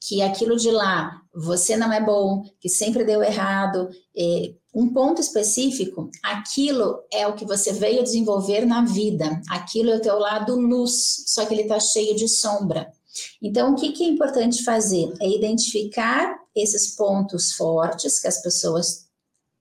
que 0.00 0.22
aquilo 0.22 0.56
de 0.56 0.70
lá 0.70 1.20
você 1.34 1.76
não 1.76 1.92
é 1.92 2.02
bom, 2.02 2.42
que 2.58 2.70
sempre 2.70 3.04
deu 3.04 3.22
errado, 3.22 3.90
é, 4.16 4.54
um 4.74 4.88
ponto 4.88 5.20
específico, 5.20 6.10
aquilo 6.22 7.02
é 7.12 7.26
o 7.26 7.34
que 7.34 7.44
você 7.44 7.74
veio 7.74 8.02
desenvolver 8.02 8.64
na 8.64 8.82
vida, 8.82 9.42
aquilo 9.50 9.90
é 9.90 9.96
o 9.96 10.00
teu 10.00 10.18
lado 10.18 10.58
luz, 10.58 11.24
só 11.26 11.44
que 11.44 11.52
ele 11.52 11.62
está 11.62 11.78
cheio 11.78 12.16
de 12.16 12.28
sombra. 12.28 12.90
Então, 13.42 13.72
o 13.72 13.76
que, 13.76 13.92
que 13.92 14.04
é 14.04 14.08
importante 14.08 14.64
fazer? 14.64 15.12
É 15.20 15.28
identificar 15.28 16.34
esses 16.54 16.94
pontos 16.94 17.52
fortes 17.52 18.18
que 18.18 18.28
as 18.28 18.40
pessoas 18.40 19.05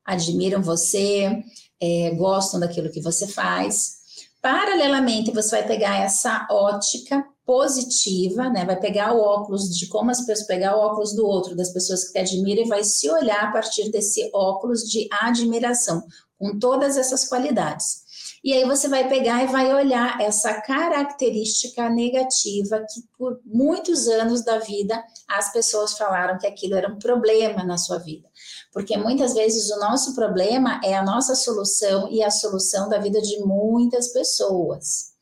admiram 0.05 0.61
você, 0.61 1.43
é, 1.81 2.11
gostam 2.11 2.59
daquilo 2.59 2.91
que 2.91 3.01
você 3.01 3.27
faz. 3.27 3.95
Paralelamente, 4.41 5.31
você 5.31 5.57
vai 5.57 5.67
pegar 5.67 5.97
essa 5.97 6.47
ótica 6.51 7.25
positiva, 7.45 8.49
né? 8.49 8.65
Vai 8.65 8.79
pegar 8.79 9.13
o 9.13 9.19
óculos 9.19 9.75
de 9.75 9.87
como 9.87 10.11
as 10.11 10.25
pessoas 10.25 10.47
pegar 10.47 10.75
o 10.75 10.79
óculos 10.79 11.13
do 11.15 11.25
outro, 11.25 11.55
das 11.55 11.71
pessoas 11.71 12.05
que 12.05 12.13
te 12.13 12.19
admiram 12.19 12.63
e 12.63 12.67
vai 12.67 12.83
se 12.83 13.09
olhar 13.09 13.45
a 13.45 13.51
partir 13.51 13.89
desse 13.89 14.29
óculos 14.33 14.83
de 14.83 15.07
admiração, 15.11 16.03
com 16.37 16.57
todas 16.59 16.97
essas 16.97 17.27
qualidades. 17.27 18.05
E 18.43 18.53
aí 18.53 18.63
você 18.63 18.87
vai 18.87 19.09
pegar 19.09 19.43
e 19.43 19.47
vai 19.47 19.73
olhar 19.73 20.21
essa 20.21 20.61
característica 20.61 21.89
negativa 21.89 22.79
que 22.81 23.01
por 23.17 23.39
muitos 23.43 24.07
anos 24.07 24.43
da 24.45 24.59
vida 24.59 25.03
as 25.27 25.51
pessoas 25.51 25.97
falaram 25.97 26.37
que 26.37 26.45
aquilo 26.45 26.75
era 26.75 26.87
um 26.87 26.99
problema 26.99 27.63
na 27.63 27.75
sua 27.75 27.97
vida. 27.97 28.27
Porque 28.75 28.97
muitas 28.97 29.33
vezes 29.33 29.71
o 29.71 29.79
nosso 29.79 30.13
problema 30.13 30.81
é 30.83 30.97
a 30.97 31.01
nossa 31.01 31.33
solução 31.33 32.09
e 32.11 32.21
a 32.21 32.29
solução 32.29 32.89
da 32.89 32.97
vida 32.97 33.21
de 33.21 33.39
muitas 33.39 34.09
pessoas. 34.09 35.13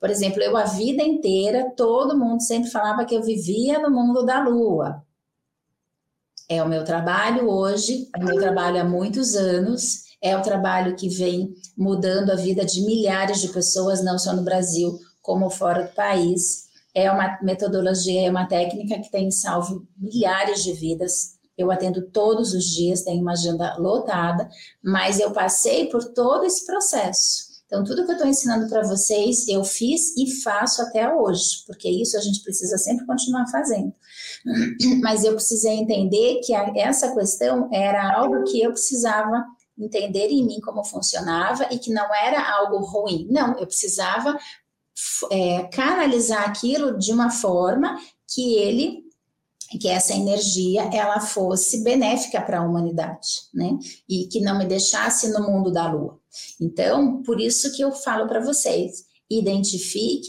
Por 0.00 0.10
exemplo, 0.10 0.42
eu 0.42 0.56
a 0.56 0.64
vida 0.64 1.04
inteira, 1.04 1.72
todo 1.76 2.18
mundo 2.18 2.42
sempre 2.42 2.68
falava 2.68 3.04
que 3.04 3.14
eu 3.14 3.22
vivia 3.22 3.78
no 3.78 3.92
mundo 3.92 4.26
da 4.26 4.42
lua. 4.42 5.04
É 6.48 6.60
o 6.60 6.68
meu 6.68 6.82
trabalho 6.82 7.48
hoje, 7.48 8.10
é 8.12 8.18
o 8.18 8.24
meu 8.24 8.40
trabalho 8.40 8.80
há 8.80 8.84
muitos 8.84 9.36
anos, 9.36 10.06
é 10.20 10.36
o 10.36 10.42
trabalho 10.42 10.96
que 10.96 11.08
vem 11.08 11.54
mudando 11.78 12.30
a 12.30 12.34
vida 12.34 12.64
de 12.64 12.80
milhares 12.80 13.40
de 13.40 13.50
pessoas, 13.50 14.02
não 14.02 14.18
só 14.18 14.34
no 14.34 14.42
Brasil, 14.42 14.98
como 15.22 15.48
fora 15.48 15.84
do 15.84 15.94
país. 15.94 16.66
É 16.92 17.08
uma 17.08 17.38
metodologia, 17.40 18.26
é 18.26 18.30
uma 18.30 18.48
técnica 18.48 18.98
que 18.98 19.12
tem 19.12 19.30
salvo 19.30 19.86
milhares 19.96 20.64
de 20.64 20.72
vidas 20.72 21.35
Eu 21.56 21.70
atendo 21.70 22.02
todos 22.10 22.52
os 22.52 22.64
dias, 22.64 23.02
tenho 23.02 23.22
uma 23.22 23.32
agenda 23.32 23.76
lotada, 23.78 24.48
mas 24.82 25.18
eu 25.18 25.30
passei 25.30 25.86
por 25.86 26.04
todo 26.12 26.44
esse 26.44 26.66
processo. 26.66 27.46
Então, 27.66 27.82
tudo 27.82 28.04
que 28.04 28.12
eu 28.12 28.16
estou 28.16 28.28
ensinando 28.28 28.68
para 28.68 28.86
vocês, 28.86 29.48
eu 29.48 29.64
fiz 29.64 30.16
e 30.16 30.40
faço 30.42 30.80
até 30.82 31.12
hoje, 31.12 31.64
porque 31.66 31.88
isso 31.88 32.16
a 32.16 32.20
gente 32.20 32.40
precisa 32.42 32.78
sempre 32.78 33.04
continuar 33.04 33.46
fazendo. 33.50 33.92
Mas 35.02 35.24
eu 35.24 35.34
precisei 35.34 35.72
entender 35.72 36.40
que 36.44 36.54
a, 36.54 36.72
essa 36.76 37.12
questão 37.12 37.68
era 37.72 38.14
algo 38.14 38.44
que 38.44 38.62
eu 38.62 38.70
precisava 38.70 39.44
entender 39.76 40.28
em 40.28 40.46
mim 40.46 40.60
como 40.60 40.84
funcionava 40.84 41.66
e 41.70 41.78
que 41.78 41.92
não 41.92 42.14
era 42.14 42.40
algo 42.56 42.78
ruim. 42.78 43.26
Não, 43.30 43.58
eu 43.58 43.66
precisava 43.66 44.38
é, 45.30 45.64
canalizar 45.64 46.48
aquilo 46.48 46.96
de 46.96 47.12
uma 47.12 47.30
forma 47.30 47.98
que 48.28 48.54
ele 48.54 49.05
que 49.80 49.88
essa 49.88 50.14
energia 50.14 50.88
ela 50.92 51.20
fosse 51.20 51.82
benéfica 51.82 52.40
para 52.40 52.60
a 52.60 52.62
humanidade, 52.62 53.28
né? 53.52 53.78
E 54.08 54.26
que 54.26 54.40
não 54.40 54.58
me 54.58 54.64
deixasse 54.64 55.28
no 55.32 55.40
mundo 55.40 55.72
da 55.72 55.90
lua. 55.90 56.18
Então, 56.60 57.22
por 57.22 57.40
isso 57.40 57.72
que 57.74 57.82
eu 57.82 57.92
falo 57.92 58.26
para 58.26 58.40
vocês, 58.40 59.04
identifique 59.28 60.28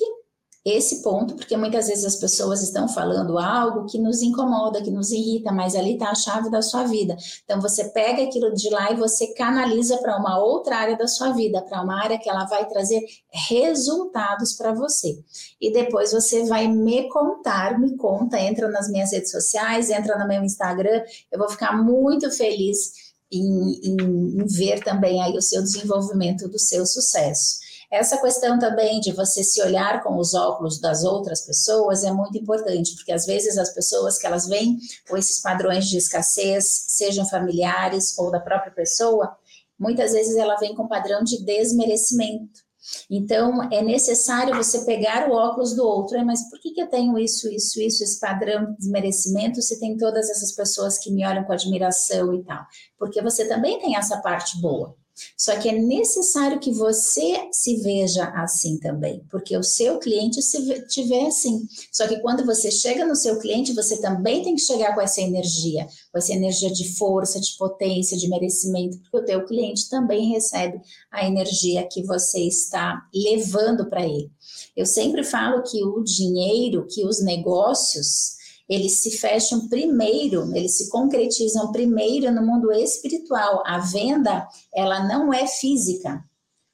esse 0.70 1.02
ponto, 1.02 1.36
porque 1.36 1.56
muitas 1.56 1.88
vezes 1.88 2.04
as 2.04 2.16
pessoas 2.16 2.62
estão 2.62 2.88
falando 2.88 3.38
algo 3.38 3.86
que 3.86 3.98
nos 3.98 4.22
incomoda, 4.22 4.82
que 4.82 4.92
nos 4.92 5.12
irrita, 5.12 5.52
mas 5.52 5.76
ali 5.76 5.94
está 5.94 6.10
a 6.10 6.16
chave 6.16 6.50
da 6.50 6.62
sua 6.62 6.84
vida. 6.84 7.16
Então 7.44 7.62
você 7.62 7.86
pega 7.86 8.24
aquilo 8.24 8.54
de 8.54 8.70
lá 8.70 8.92
e 8.92 8.96
você 8.96 9.28
canaliza 9.34 9.98
para 9.98 10.18
uma 10.18 10.40
outra 10.40 10.78
área 10.78 10.98
da 10.98 11.08
sua 11.08 11.32
vida, 11.32 11.62
para 11.62 11.82
uma 11.82 12.02
área 12.04 12.18
que 12.18 12.30
ela 12.30 12.46
vai 12.46 12.68
trazer 12.68 13.02
resultados 13.30 14.54
para 14.54 14.74
você. 14.74 15.18
E 15.62 15.72
depois 15.72 16.12
você 16.12 16.46
vai 16.46 16.68
me 16.68 17.08
contar, 17.10 17.80
me 17.80 17.96
conta, 17.96 18.40
entra 18.40 18.68
nas 18.68 18.90
minhas 18.90 19.12
redes 19.12 19.32
sociais, 19.32 19.90
entra 19.90 20.18
no 20.18 20.28
meu 20.28 20.44
Instagram, 20.44 21.02
eu 21.32 21.40
vou 21.40 21.50
ficar 21.50 21.72
muito 21.82 22.30
feliz 22.32 23.08
em, 23.32 23.80
em, 23.84 24.42
em 24.42 24.46
ver 24.46 24.84
também 24.84 25.22
aí 25.22 25.38
o 25.38 25.42
seu 25.42 25.62
desenvolvimento 25.62 26.48
do 26.48 26.60
seu 26.60 26.86
sucesso. 26.86 27.67
Essa 27.90 28.22
questão 28.22 28.60
também 28.60 29.00
de 29.00 29.14
você 29.14 29.44
se 29.44 29.62
olhar 29.62 30.04
com 30.04 30.18
os 30.18 30.34
óculos 30.34 30.80
das 30.80 31.06
outras 31.06 31.42
pessoas 31.42 32.04
é 32.04 32.12
muito 32.12 32.38
importante, 32.38 32.94
porque 32.96 33.14
às 33.14 33.26
vezes 33.26 33.58
as 33.58 33.74
pessoas 33.74 34.18
que 34.18 34.28
elas 34.28 34.46
vêm 34.46 34.78
com 35.08 35.16
esses 35.16 35.42
padrões 35.42 35.86
de 35.88 35.98
escassez, 35.98 36.86
sejam 36.90 37.26
familiares 37.26 38.18
ou 38.18 38.30
da 38.30 38.42
própria 38.42 38.74
pessoa, 38.74 39.38
muitas 39.80 40.12
vezes 40.12 40.36
ela 40.36 40.58
vem 40.58 40.76
com 40.76 40.88
padrão 40.88 41.24
de 41.24 41.44
desmerecimento. 41.46 42.68
Então, 43.10 43.70
é 43.72 43.82
necessário 43.82 44.56
você 44.56 44.86
pegar 44.86 45.30
o 45.30 45.34
óculos 45.34 45.76
do 45.76 45.86
outro, 45.86 46.18
é, 46.18 46.24
mas 46.24 46.50
por 46.50 46.60
que, 46.60 46.72
que 46.72 46.82
eu 46.82 46.88
tenho 46.88 47.18
isso, 47.20 47.50
isso, 47.50 47.82
isso, 47.82 48.04
esse 48.04 48.20
padrão 48.20 48.66
de 48.66 48.78
desmerecimento 48.78 49.62
se 49.62 49.80
tem 49.80 49.98
todas 49.98 50.30
essas 50.30 50.54
pessoas 50.54 50.98
que 50.98 51.12
me 51.12 51.26
olham 51.26 51.44
com 51.44 51.52
admiração 51.52 52.34
e 52.34 52.44
tal? 52.44 52.66
Porque 52.98 53.22
você 53.22 53.46
também 53.48 53.80
tem 53.80 53.96
essa 53.96 54.22
parte 54.22 54.60
boa. 54.62 54.96
Só 55.38 55.56
que 55.58 55.70
é 55.70 55.74
necessário 55.74 56.60
que 56.60 56.72
você 56.72 57.48
se 57.52 57.78
veja 57.78 58.26
assim 58.36 58.78
também, 58.78 59.24
porque 59.30 59.58
o 59.58 59.64
seu 59.64 60.00
cliente 60.00 60.42
se 60.42 61.04
vê 61.04 61.26
assim. 61.26 61.68
Só 61.92 62.08
que 62.08 62.20
quando 62.20 62.46
você 62.46 62.72
chega 62.72 63.06
no 63.06 63.16
seu 63.16 63.40
cliente, 63.40 63.74
você 63.74 64.00
também 64.00 64.44
tem 64.44 64.56
que 64.56 64.62
chegar 64.62 64.94
com 64.94 65.02
essa 65.02 65.22
energia, 65.22 65.88
com 66.12 66.18
essa 66.18 66.34
energia 66.34 66.72
de 66.72 66.96
força, 66.96 67.40
de 67.40 67.56
potência, 67.58 68.18
de 68.18 68.30
merecimento, 68.30 69.00
porque 69.00 69.18
o 69.18 69.26
teu 69.26 69.46
cliente 69.46 69.90
também 69.90 70.30
recebe 70.30 70.80
a 71.12 71.26
energia 71.26 71.88
que 71.88 72.04
você 72.04 72.42
está 72.42 73.02
levando 73.14 73.90
para 73.90 74.06
ele. 74.06 74.32
Eu 74.76 74.86
sempre 74.86 75.24
falo 75.24 75.64
que 75.64 75.84
o 75.84 76.04
dinheiro, 76.04 76.88
que 76.88 77.06
os 77.06 77.22
negócios, 77.22 78.37
eles 78.70 79.02
se 79.02 79.12
fecham 79.12 79.68
primeiro, 79.70 80.54
eles 80.56 80.78
se 80.78 80.90
concretizam 80.90 81.72
primeiro 81.72 82.32
no 82.32 82.46
mundo 82.46 82.72
espiritual. 82.72 83.64
A 83.66 83.80
venda, 83.80 84.48
ela 84.74 85.08
não 85.08 85.34
é 85.34 85.48
física. 85.48 86.24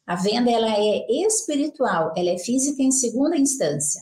A 0.06 0.16
venda, 0.16 0.50
ela 0.52 0.70
é 0.70 1.06
espiritual, 1.26 2.14
ela 2.18 2.30
é 2.30 2.38
física 2.38 2.82
em 2.82 2.92
segunda 2.92 3.38
instância. 3.38 4.02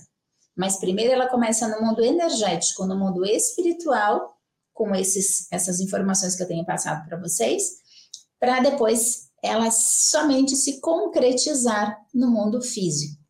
Mas 0.55 0.77
primeiro 0.77 1.11
ela 1.13 1.29
começa 1.29 1.67
no 1.67 1.85
mundo 1.85 2.03
energético, 2.03 2.85
no 2.85 2.97
mundo 2.97 3.25
espiritual, 3.25 4.35
com 4.73 4.95
esses, 4.95 5.51
essas 5.51 5.79
informações 5.79 6.35
que 6.35 6.43
eu 6.43 6.47
tenho 6.47 6.65
passado 6.65 7.05
para 7.07 7.19
vocês, 7.19 7.81
para 8.39 8.59
depois 8.61 9.29
ela 9.43 9.69
somente 9.69 10.55
se 10.55 10.79
concretizar 10.79 11.99
no 12.13 12.29
mundo 12.29 12.61
físico. 12.61 13.20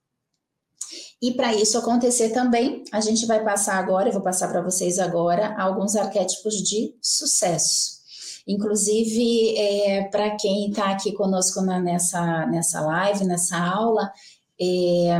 E 1.21 1.31
para 1.33 1.53
isso 1.53 1.77
acontecer 1.77 2.29
também, 2.29 2.83
a 2.91 2.99
gente 2.99 3.27
vai 3.27 3.43
passar 3.43 3.75
agora, 3.75 4.09
eu 4.09 4.13
vou 4.13 4.23
passar 4.23 4.47
para 4.47 4.61
vocês 4.61 4.97
agora, 4.97 5.55
alguns 5.55 5.95
arquétipos 5.95 6.55
de 6.63 6.95
sucesso. 6.99 8.01
Inclusive, 8.47 9.55
é, 9.55 10.03
para 10.05 10.35
quem 10.35 10.69
está 10.69 10.89
aqui 10.89 11.11
conosco 11.13 11.61
na, 11.61 11.79
nessa, 11.79 12.47
nessa 12.47 12.81
live, 12.81 13.23
nessa 13.25 13.55
aula, 13.55 14.11
é, 14.59 15.19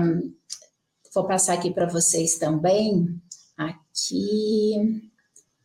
vou 1.14 1.28
passar 1.28 1.54
aqui 1.54 1.72
para 1.72 1.88
vocês 1.88 2.40
também. 2.40 3.22
Aqui, 3.56 5.12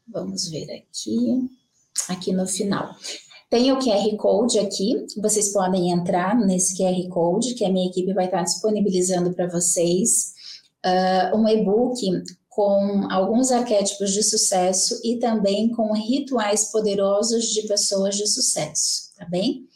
vamos 0.06 0.48
ver 0.48 0.70
aqui, 0.70 1.48
aqui 2.10 2.32
no 2.32 2.46
final. 2.46 2.94
Tem 3.48 3.70
o 3.70 3.78
QR 3.78 4.16
Code 4.16 4.58
aqui, 4.58 5.06
vocês 5.16 5.52
podem 5.52 5.92
entrar 5.92 6.36
nesse 6.36 6.76
QR 6.76 7.08
Code, 7.08 7.54
que 7.54 7.64
a 7.64 7.70
minha 7.70 7.88
equipe 7.88 8.12
vai 8.12 8.24
estar 8.24 8.42
disponibilizando 8.42 9.32
para 9.32 9.48
vocês, 9.48 10.34
uh, 10.84 11.36
um 11.36 11.48
e-book 11.48 12.24
com 12.48 13.06
alguns 13.10 13.52
arquétipos 13.52 14.12
de 14.12 14.22
sucesso 14.22 14.98
e 15.04 15.18
também 15.18 15.70
com 15.70 15.92
rituais 15.92 16.72
poderosos 16.72 17.44
de 17.46 17.62
pessoas 17.68 18.16
de 18.16 18.26
sucesso, 18.26 19.12
tá 19.16 19.26
bem? 19.26 19.68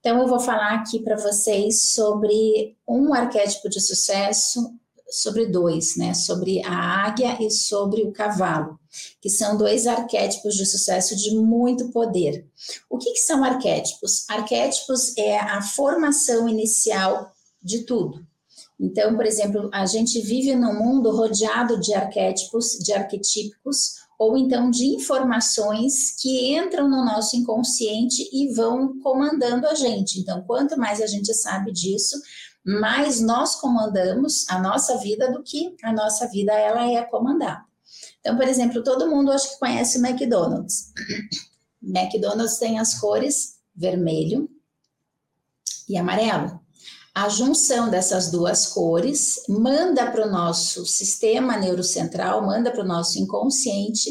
Então, 0.00 0.20
eu 0.20 0.26
vou 0.26 0.40
falar 0.40 0.74
aqui 0.74 0.98
para 0.98 1.16
vocês 1.16 1.92
sobre 1.92 2.76
um 2.86 3.14
arquétipo 3.14 3.68
de 3.68 3.80
sucesso, 3.80 4.74
sobre 5.10 5.46
dois, 5.46 5.96
né? 5.96 6.14
Sobre 6.14 6.62
a 6.64 7.06
águia 7.06 7.36
e 7.40 7.50
sobre 7.50 8.02
o 8.02 8.12
cavalo, 8.12 8.78
que 9.20 9.30
são 9.30 9.56
dois 9.56 9.86
arquétipos 9.86 10.54
de 10.54 10.66
sucesso 10.66 11.16
de 11.16 11.34
muito 11.36 11.90
poder. 11.90 12.46
O 12.88 12.98
que, 12.98 13.12
que 13.12 13.20
são 13.20 13.44
arquétipos? 13.44 14.28
Arquétipos 14.28 15.16
é 15.16 15.38
a 15.38 15.62
formação 15.62 16.48
inicial 16.48 17.32
de 17.62 17.82
tudo. 17.82 18.26
Então, 18.78 19.14
por 19.14 19.24
exemplo, 19.24 19.70
a 19.72 19.86
gente 19.86 20.20
vive 20.20 20.54
num 20.56 20.74
mundo 20.74 21.10
rodeado 21.10 21.78
de 21.78 21.94
arquétipos, 21.94 22.72
de 22.78 22.92
arquetípicos, 22.92 24.04
ou 24.18 24.36
então 24.36 24.70
de 24.70 24.86
informações 24.86 26.14
que 26.20 26.54
entram 26.56 26.88
no 26.88 27.04
nosso 27.04 27.36
inconsciente 27.36 28.28
e 28.32 28.52
vão 28.52 28.98
comandando 29.00 29.66
a 29.66 29.74
gente. 29.74 30.20
Então, 30.20 30.42
quanto 30.42 30.78
mais 30.78 31.00
a 31.00 31.06
gente 31.06 31.32
sabe 31.34 31.72
disso, 31.72 32.20
mais 32.64 33.20
nós 33.20 33.56
comandamos 33.56 34.48
a 34.48 34.58
nossa 34.58 34.96
vida 34.98 35.30
do 35.30 35.42
que 35.42 35.76
a 35.82 35.92
nossa 35.92 36.26
vida 36.28 36.52
ela 36.52 36.90
é 36.90 37.02
comandada. 37.02 37.62
Então, 38.20 38.36
por 38.36 38.48
exemplo, 38.48 38.82
todo 38.82 39.10
mundo 39.10 39.30
acho 39.30 39.52
que 39.52 39.58
conhece 39.58 39.98
o 39.98 40.06
McDonald's. 40.06 40.92
McDonald's 41.82 42.58
tem 42.58 42.78
as 42.78 42.98
cores 42.98 43.56
vermelho 43.76 44.48
e 45.88 45.98
amarelo. 45.98 46.58
A 47.14 47.28
junção 47.28 47.90
dessas 47.90 48.30
duas 48.30 48.66
cores 48.66 49.42
manda 49.48 50.10
para 50.10 50.26
o 50.26 50.30
nosso 50.30 50.86
sistema 50.86 51.56
neurocentral, 51.56 52.44
manda 52.44 52.72
para 52.72 52.82
o 52.82 52.88
nosso 52.88 53.18
inconsciente 53.18 54.10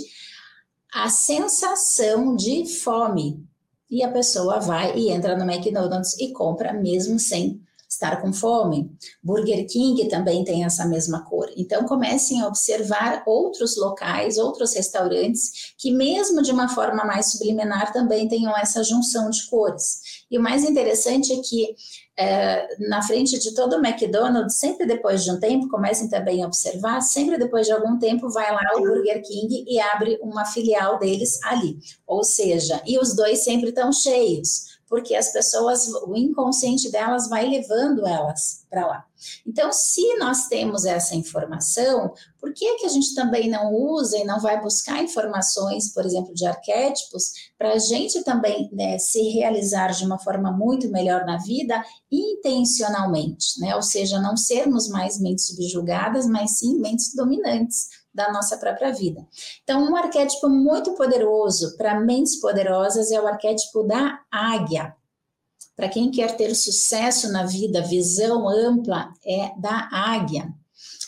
a 0.94 1.10
sensação 1.10 2.36
de 2.36 2.66
fome. 2.68 3.44
E 3.90 4.04
a 4.04 4.12
pessoa 4.12 4.60
vai 4.60 4.98
e 4.98 5.10
entra 5.10 5.36
no 5.36 5.44
McDonald's 5.44 6.18
e 6.20 6.32
compra 6.32 6.72
mesmo 6.72 7.20
sem 7.20 7.63
estar 7.94 8.22
com 8.22 8.34
fome. 8.34 8.92
Burger 9.22 9.66
King 9.68 10.08
também 10.08 10.44
tem 10.44 10.66
essa 10.66 10.86
mesma 10.86 11.24
cor. 11.24 11.50
Então 11.56 11.86
comecem 11.86 12.42
a 12.42 12.48
observar 12.48 13.24
outros 13.26 13.78
locais, 13.78 14.38
outros 14.38 14.74
restaurantes 14.74 15.74
que 15.78 15.92
mesmo 15.92 16.42
de 16.42 16.52
uma 16.52 16.70
forma 16.70 17.06
mais 17.06 17.32
subliminar 17.32 17.94
também 17.94 18.28
tenham 18.28 18.56
essa 18.58 18.84
junção 18.84 19.30
de 19.30 19.46
cores. 19.48 20.24
E 20.30 20.38
o 20.38 20.42
mais 20.42 20.64
interessante 20.64 21.34
é 21.34 21.38
que 21.38 21.76
é, 22.16 22.68
na 22.88 23.02
frente 23.02 23.40
de 23.40 23.56
todo 23.56 23.74
o 23.74 23.86
McDonald's, 23.86 24.60
sempre 24.60 24.86
depois 24.86 25.24
de 25.24 25.32
um 25.32 25.40
tempo, 25.40 25.68
comecem 25.70 26.08
também 26.08 26.44
a 26.44 26.48
observar, 26.48 27.02
sempre 27.02 27.38
depois 27.38 27.66
de 27.66 27.74
algum 27.74 27.98
tempo 27.98 28.30
vai 28.30 28.52
lá 28.52 28.62
o 28.76 28.82
Burger 28.82 29.22
King 29.24 29.66
e 29.68 29.80
abre 29.80 30.20
uma 30.22 30.46
filial 30.46 31.00
deles 31.00 31.42
ali. 31.44 31.80
Ou 32.06 32.24
seja, 32.24 32.82
e 32.86 33.00
os 33.00 33.16
dois 33.16 33.44
sempre 33.44 33.70
estão 33.70 33.92
cheios 33.92 34.73
porque 34.88 35.16
as 35.16 35.32
pessoas, 35.32 35.88
o 36.06 36.16
inconsciente 36.16 36.92
delas 36.92 37.28
vai 37.28 37.48
levando 37.48 38.06
elas 38.06 38.66
para 38.70 38.86
lá. 38.86 39.06
Então, 39.46 39.72
se 39.72 40.16
nós 40.18 40.48
temos 40.48 40.86
essa 40.86 41.16
informação, 41.16 42.14
por 42.40 42.54
que, 42.54 42.76
que 42.76 42.86
a 42.86 42.90
gente 42.90 43.16
também 43.16 43.50
não 43.50 43.74
usa 43.74 44.18
e 44.18 44.26
não 44.26 44.40
vai 44.40 44.62
buscar 44.62 45.02
informações, 45.02 45.94
por 45.94 46.06
exemplo, 46.06 46.34
de 46.34 46.46
arquétipos, 46.46 47.32
para 47.58 47.74
a 47.74 47.80
gente 47.80 48.24
também 48.24 48.70
né, 48.74 48.98
se 48.98 49.22
realizar 49.30 49.92
de 49.92 50.06
uma 50.06 50.20
forma 50.20 50.52
muito 50.52 50.90
melhor 50.90 51.26
na 51.26 51.38
vida, 51.38 51.82
intencionalmente, 52.12 53.60
né? 53.60 53.76
Ou 53.76 53.82
seja, 53.82 54.20
não 54.20 54.36
sermos 54.36 54.90
mais 54.90 55.20
mentes 55.20 55.48
subjugadas, 55.48 56.28
mas 56.28 56.60
sim 56.60 56.80
mentes 56.80 57.14
dominantes 57.16 57.88
da 58.14 58.32
nossa 58.32 58.58
própria 58.58 58.92
vida. 58.92 59.26
Então, 59.64 59.84
um 59.84 59.96
arquétipo 59.96 60.48
muito 60.48 60.94
poderoso 60.94 61.76
para 61.78 62.00
mentes 62.00 62.40
poderosas 62.40 63.12
é 63.12 63.20
o 63.20 63.28
arquétipo 63.28 63.84
da 63.84 64.20
águia. 64.32 64.96
Para 65.76 65.90
quem 65.90 66.12
quer 66.12 66.38
ter 66.38 66.54
sucesso 66.54 67.32
na 67.32 67.46
vida, 67.46 67.82
visão 67.82 68.48
ampla 68.48 69.12
é 69.26 69.52
da 69.60 69.90
águia. 69.92 70.54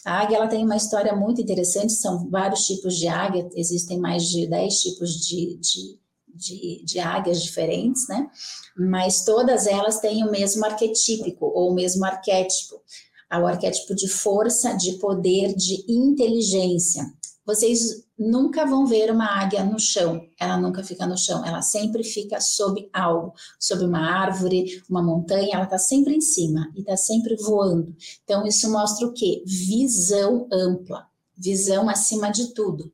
A 0.03 0.21
águia 0.21 0.37
ela 0.37 0.47
tem 0.47 0.63
uma 0.63 0.75
história 0.75 1.15
muito 1.15 1.41
interessante, 1.41 1.93
são 1.93 2.29
vários 2.29 2.65
tipos 2.65 2.95
de 2.95 3.07
águia, 3.07 3.47
existem 3.55 3.99
mais 3.99 4.23
de 4.23 4.47
10 4.47 4.81
tipos 4.81 5.11
de, 5.25 5.57
de, 5.57 5.99
de, 6.27 6.83
de 6.85 6.99
águias 6.99 7.41
diferentes, 7.41 8.07
né? 8.07 8.29
Mas 8.77 9.23
todas 9.23 9.65
elas 9.65 9.99
têm 9.99 10.23
o 10.23 10.31
mesmo 10.31 10.65
arquetípico 10.65 11.45
ou 11.45 11.71
o 11.71 11.73
mesmo 11.73 12.05
arquétipo 12.05 12.81
ao 13.29 13.45
arquétipo 13.47 13.95
de 13.95 14.07
força, 14.07 14.73
de 14.73 14.93
poder, 14.93 15.53
de 15.55 15.85
inteligência. 15.87 17.03
Vocês 17.45 18.05
nunca 18.17 18.65
vão 18.65 18.87
ver 18.87 19.11
uma 19.11 19.39
águia 19.39 19.63
no 19.63 19.79
chão, 19.79 20.19
ela 20.39 20.57
nunca 20.57 20.83
fica 20.83 21.05
no 21.05 21.17
chão, 21.17 21.45
ela 21.45 21.61
sempre 21.61 22.03
fica 22.03 22.39
sob 22.41 22.89
algo, 22.91 23.33
sob 23.59 23.83
uma 23.85 23.99
árvore, 23.99 24.81
uma 24.89 25.03
montanha, 25.03 25.51
ela 25.53 25.65
está 25.65 25.77
sempre 25.77 26.15
em 26.15 26.21
cima 26.21 26.71
e 26.75 26.79
está 26.79 26.97
sempre 26.97 27.35
voando. 27.35 27.95
Então, 28.23 28.45
isso 28.47 28.71
mostra 28.71 29.05
o 29.05 29.13
quê? 29.13 29.43
Visão 29.45 30.47
ampla, 30.51 31.07
visão 31.37 31.87
acima 31.87 32.31
de 32.31 32.53
tudo. 32.53 32.91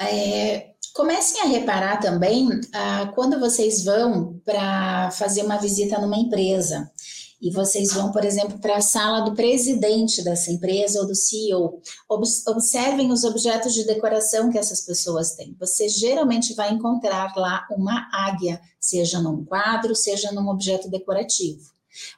É, 0.00 0.70
comecem 0.94 1.42
a 1.42 1.46
reparar 1.46 1.98
também 1.98 2.48
ah, 2.72 3.12
quando 3.14 3.38
vocês 3.38 3.84
vão 3.84 4.40
para 4.44 5.10
fazer 5.10 5.42
uma 5.42 5.56
visita 5.56 6.00
numa 6.00 6.16
empresa 6.16 6.90
e 7.40 7.50
vocês 7.52 7.92
vão, 7.92 8.10
por 8.10 8.24
exemplo, 8.24 8.58
para 8.58 8.76
a 8.76 8.80
sala 8.80 9.20
do 9.20 9.34
presidente 9.34 10.22
dessa 10.24 10.50
empresa 10.50 11.00
ou 11.00 11.06
do 11.06 11.14
CEO. 11.14 11.80
Observem 12.08 13.12
os 13.12 13.22
objetos 13.22 13.74
de 13.74 13.84
decoração 13.84 14.50
que 14.50 14.58
essas 14.58 14.80
pessoas 14.80 15.34
têm. 15.34 15.56
Você 15.60 15.88
geralmente 15.88 16.54
vai 16.54 16.72
encontrar 16.72 17.32
lá 17.36 17.66
uma 17.70 18.08
águia, 18.12 18.60
seja 18.80 19.20
num 19.20 19.44
quadro, 19.44 19.94
seja 19.94 20.32
num 20.32 20.48
objeto 20.48 20.90
decorativo. 20.90 21.60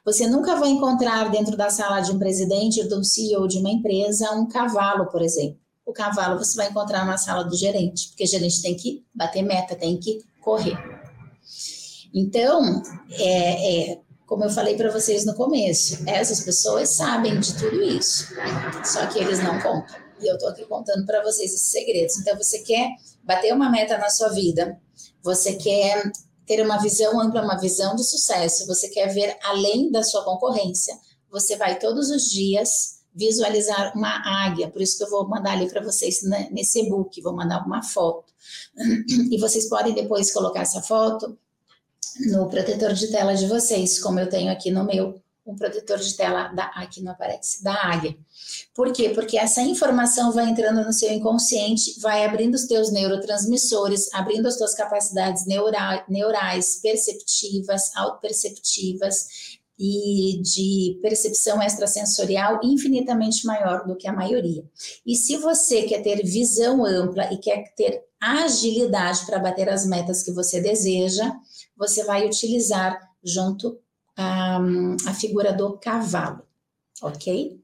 Você 0.03 0.27
nunca 0.27 0.55
vai 0.55 0.69
encontrar 0.69 1.29
dentro 1.29 1.55
da 1.55 1.69
sala 1.69 2.01
de 2.01 2.11
um 2.11 2.19
presidente, 2.19 2.87
de 2.87 2.93
um 2.93 3.03
CEO 3.03 3.47
de 3.47 3.59
uma 3.59 3.69
empresa, 3.69 4.31
um 4.31 4.47
cavalo, 4.47 5.05
por 5.07 5.21
exemplo. 5.21 5.59
O 5.85 5.93
cavalo 5.93 6.37
você 6.37 6.55
vai 6.55 6.69
encontrar 6.69 7.05
na 7.05 7.17
sala 7.17 7.43
do 7.43 7.55
gerente, 7.55 8.09
porque 8.09 8.23
o 8.23 8.27
gerente 8.27 8.61
tem 8.61 8.75
que 8.75 9.03
bater 9.13 9.41
meta, 9.43 9.75
tem 9.75 9.97
que 9.97 10.19
correr. 10.41 10.77
Então, 12.13 12.81
é, 13.11 13.91
é 13.91 13.99
como 14.31 14.45
eu 14.45 14.49
falei 14.49 14.77
para 14.77 14.89
vocês 14.89 15.25
no 15.25 15.35
começo, 15.35 16.03
essas 16.07 16.39
pessoas 16.39 16.95
sabem 16.95 17.37
de 17.37 17.53
tudo 17.53 17.83
isso, 17.83 18.27
só 18.81 19.05
que 19.07 19.19
eles 19.19 19.39
não 19.39 19.59
contam. 19.59 19.93
E 20.21 20.25
eu 20.25 20.35
estou 20.35 20.47
aqui 20.47 20.63
contando 20.67 21.05
para 21.05 21.21
vocês 21.21 21.53
esses 21.53 21.69
segredos. 21.69 22.17
Então, 22.17 22.37
você 22.37 22.59
quer 22.59 22.91
bater 23.25 23.53
uma 23.53 23.69
meta 23.69 23.97
na 23.97 24.09
sua 24.09 24.29
vida, 24.29 24.79
você 25.21 25.55
quer 25.55 26.09
ter 26.45 26.65
uma 26.65 26.77
visão 26.77 27.19
ampla, 27.19 27.43
uma 27.43 27.59
visão 27.59 27.93
de 27.93 28.05
sucesso, 28.05 28.65
você 28.67 28.87
quer 28.87 29.13
ver 29.13 29.35
além 29.43 29.91
da 29.91 30.01
sua 30.01 30.23
concorrência, 30.23 30.97
você 31.29 31.57
vai 31.57 31.77
todos 31.77 32.09
os 32.09 32.31
dias 32.31 33.01
visualizar 33.13 33.91
uma 33.97 34.45
águia, 34.45 34.69
por 34.69 34.81
isso 34.81 34.97
que 34.97 35.03
eu 35.03 35.09
vou 35.09 35.27
mandar 35.27 35.51
ali 35.51 35.69
para 35.69 35.83
vocês 35.83 36.23
né, 36.23 36.47
nesse 36.53 36.79
e-book, 36.79 37.21
vou 37.21 37.35
mandar 37.35 37.65
uma 37.67 37.83
foto. 37.83 38.31
E 39.29 39.37
vocês 39.37 39.67
podem 39.67 39.93
depois 39.93 40.31
colocar 40.31 40.61
essa 40.61 40.81
foto 40.81 41.37
no 42.19 42.49
protetor 42.49 42.93
de 42.93 43.07
tela 43.07 43.33
de 43.33 43.47
vocês, 43.47 43.99
como 44.01 44.19
eu 44.19 44.29
tenho 44.29 44.51
aqui 44.51 44.71
no 44.71 44.83
meu, 44.83 45.21
um 45.45 45.55
protetor 45.55 45.97
de 45.97 46.15
tela 46.15 46.49
da 46.49 46.65
aqui 46.75 47.01
não 47.01 47.11
aparece, 47.11 47.63
da 47.63 47.73
águia. 47.73 48.15
Por 48.75 48.91
quê? 48.93 49.09
Porque 49.09 49.37
essa 49.37 49.61
informação 49.61 50.31
vai 50.31 50.49
entrando 50.49 50.83
no 50.83 50.93
seu 50.93 51.11
inconsciente, 51.11 51.99
vai 51.99 52.23
abrindo 52.23 52.55
os 52.55 52.67
teus 52.67 52.91
neurotransmissores, 52.91 54.13
abrindo 54.13 54.47
as 54.47 54.57
tuas 54.57 54.75
capacidades 54.75 55.45
neura, 55.47 56.05
neurais, 56.07 56.79
perceptivas, 56.81 57.95
autoperceptivas 57.95 59.59
e 59.79 60.39
de 60.43 60.99
percepção 61.01 61.61
extrasensorial 61.61 62.59
infinitamente 62.63 63.45
maior 63.47 63.87
do 63.87 63.95
que 63.95 64.07
a 64.07 64.13
maioria. 64.13 64.63
E 65.03 65.15
se 65.15 65.37
você 65.37 65.83
quer 65.83 66.03
ter 66.03 66.23
visão 66.23 66.85
ampla 66.85 67.33
e 67.33 67.37
quer 67.37 67.73
ter 67.75 68.03
agilidade 68.21 69.25
para 69.25 69.39
bater 69.39 69.67
as 69.67 69.83
metas 69.83 70.21
que 70.21 70.31
você 70.31 70.61
deseja, 70.61 71.33
você 71.77 72.03
vai 72.03 72.25
utilizar 72.25 72.99
junto 73.23 73.79
a, 74.17 75.13
figura 75.13 75.53
do 75.53 75.77
cavalo, 75.77 76.43
ok? 77.01 77.59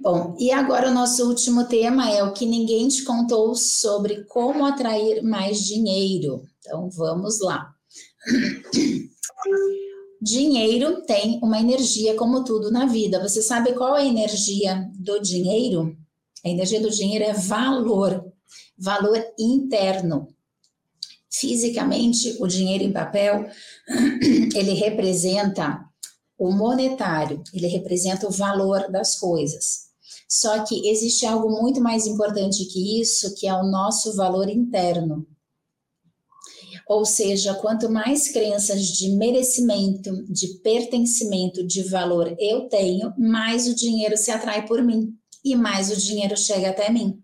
Bom, 0.00 0.34
e 0.38 0.50
agora 0.50 0.88
o 0.88 0.94
nosso 0.94 1.28
último 1.28 1.64
tema 1.64 2.10
é 2.10 2.24
o 2.24 2.32
que 2.32 2.46
ninguém 2.46 2.88
te 2.88 3.04
contou 3.04 3.54
sobre 3.54 4.24
como 4.24 4.64
atrair 4.64 5.22
mais 5.22 5.60
dinheiro. 5.60 6.42
Então 6.60 6.88
vamos 6.90 7.40
lá. 7.40 7.74
Dinheiro 10.22 11.00
tem 11.06 11.40
uma 11.42 11.58
energia 11.58 12.14
como 12.14 12.44
tudo 12.44 12.70
na 12.70 12.84
vida. 12.84 13.26
Você 13.26 13.40
sabe 13.40 13.72
qual 13.72 13.96
é 13.96 14.02
a 14.02 14.04
energia 14.04 14.86
do 14.94 15.18
dinheiro? 15.18 15.96
A 16.44 16.48
energia 16.50 16.78
do 16.78 16.90
dinheiro 16.90 17.24
é 17.24 17.32
valor, 17.32 18.30
valor 18.76 19.18
interno. 19.38 20.28
Fisicamente, 21.30 22.36
o 22.40 22.46
dinheiro 22.46 22.82
em 22.82 22.92
papel, 22.92 23.48
ele 24.54 24.72
representa 24.74 25.84
o 26.36 26.50
monetário, 26.50 27.42
ele 27.52 27.68
representa 27.68 28.26
o 28.26 28.32
valor 28.32 28.90
das 28.90 29.16
coisas. 29.18 29.90
Só 30.28 30.64
que 30.64 30.88
existe 30.88 31.26
algo 31.26 31.50
muito 31.50 31.80
mais 31.80 32.06
importante 32.06 32.64
que 32.64 33.00
isso, 33.00 33.34
que 33.34 33.46
é 33.46 33.54
o 33.54 33.64
nosso 33.64 34.16
valor 34.16 34.48
interno. 34.48 35.26
Ou 36.88 37.04
seja, 37.04 37.54
quanto 37.54 37.88
mais 37.88 38.28
crenças 38.32 38.86
de 38.86 39.10
merecimento, 39.10 40.24
de 40.24 40.58
pertencimento, 40.58 41.64
de 41.64 41.82
valor 41.84 42.34
eu 42.38 42.68
tenho, 42.68 43.12
mais 43.16 43.68
o 43.68 43.74
dinheiro 43.74 44.16
se 44.16 44.30
atrai 44.30 44.66
por 44.66 44.82
mim 44.82 45.14
e 45.44 45.54
mais 45.54 45.90
o 45.90 45.96
dinheiro 45.96 46.36
chega 46.36 46.70
até 46.70 46.90
mim. 46.90 47.22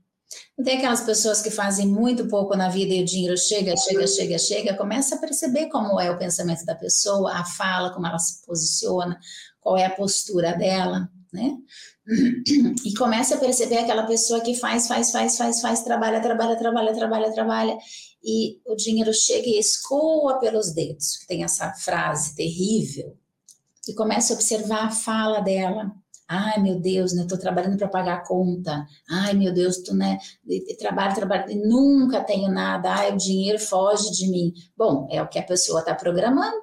Não 0.57 0.65
tem 0.65 0.79
aquelas 0.79 1.03
pessoas 1.03 1.41
que 1.41 1.51
fazem 1.51 1.87
muito 1.87 2.27
pouco 2.29 2.57
na 2.57 2.69
vida 2.69 2.95
e 2.95 3.03
o 3.03 3.05
dinheiro 3.05 3.37
chega, 3.37 3.77
chega, 3.77 4.07
chega, 4.07 4.39
chega, 4.39 4.77
começa 4.77 5.15
a 5.15 5.19
perceber 5.19 5.69
como 5.69 6.01
é 6.01 6.11
o 6.11 6.19
pensamento 6.19 6.65
da 6.65 6.75
pessoa, 6.75 7.33
a 7.33 7.45
fala, 7.45 7.93
como 7.93 8.07
ela 8.07 8.19
se 8.19 8.45
posiciona, 8.45 9.19
qual 9.61 9.77
é 9.77 9.85
a 9.85 9.95
postura 9.95 10.53
dela, 10.55 11.09
né? 11.33 11.57
E 12.85 12.95
começa 12.95 13.35
a 13.35 13.39
perceber 13.39 13.79
aquela 13.79 14.07
pessoa 14.07 14.41
que 14.41 14.55
faz, 14.55 14.87
faz, 14.87 15.11
faz, 15.11 15.37
faz, 15.37 15.61
faz, 15.61 15.83
trabalha, 15.83 16.21
trabalha, 16.21 16.57
trabalha, 16.57 16.95
trabalha, 16.95 17.33
trabalha, 17.33 17.79
e 18.23 18.61
o 18.65 18.77
dinheiro 18.77 19.13
chega 19.13 19.49
e 19.49 19.59
escoa 19.59 20.39
pelos 20.39 20.73
dedos, 20.73 21.19
tem 21.27 21.45
essa 21.45 21.73
frase 21.75 22.35
terrível, 22.35 23.17
e 23.89 23.95
começa 23.95 24.33
a 24.33 24.37
observar 24.37 24.87
a 24.87 24.91
fala 24.91 25.41
dela, 25.41 25.93
Ai, 26.29 26.61
meu 26.61 26.81
Deus, 26.81 27.13
né? 27.13 27.25
Tô 27.29 27.39
trabalhando 27.39 27.77
para 27.77 27.89
pagar 27.89 28.15
a 28.15 28.27
conta. 28.27 28.85
Ai, 29.09 29.35
meu 29.35 29.53
Deus, 29.53 29.79
tu, 29.79 29.95
né? 29.95 30.19
Trabalho, 30.79 31.15
trabalho, 31.15 31.69
nunca 31.69 32.23
tenho 32.25 32.51
nada. 32.51 32.93
Ai, 32.93 33.13
o 33.13 33.17
dinheiro 33.17 33.59
foge 33.59 34.11
de 34.11 34.29
mim. 34.29 34.53
Bom, 34.77 35.07
é 35.11 35.23
o 35.23 35.29
que 35.29 35.39
a 35.39 35.43
pessoa 35.43 35.81
está 35.81 35.95
programando. 35.95 36.57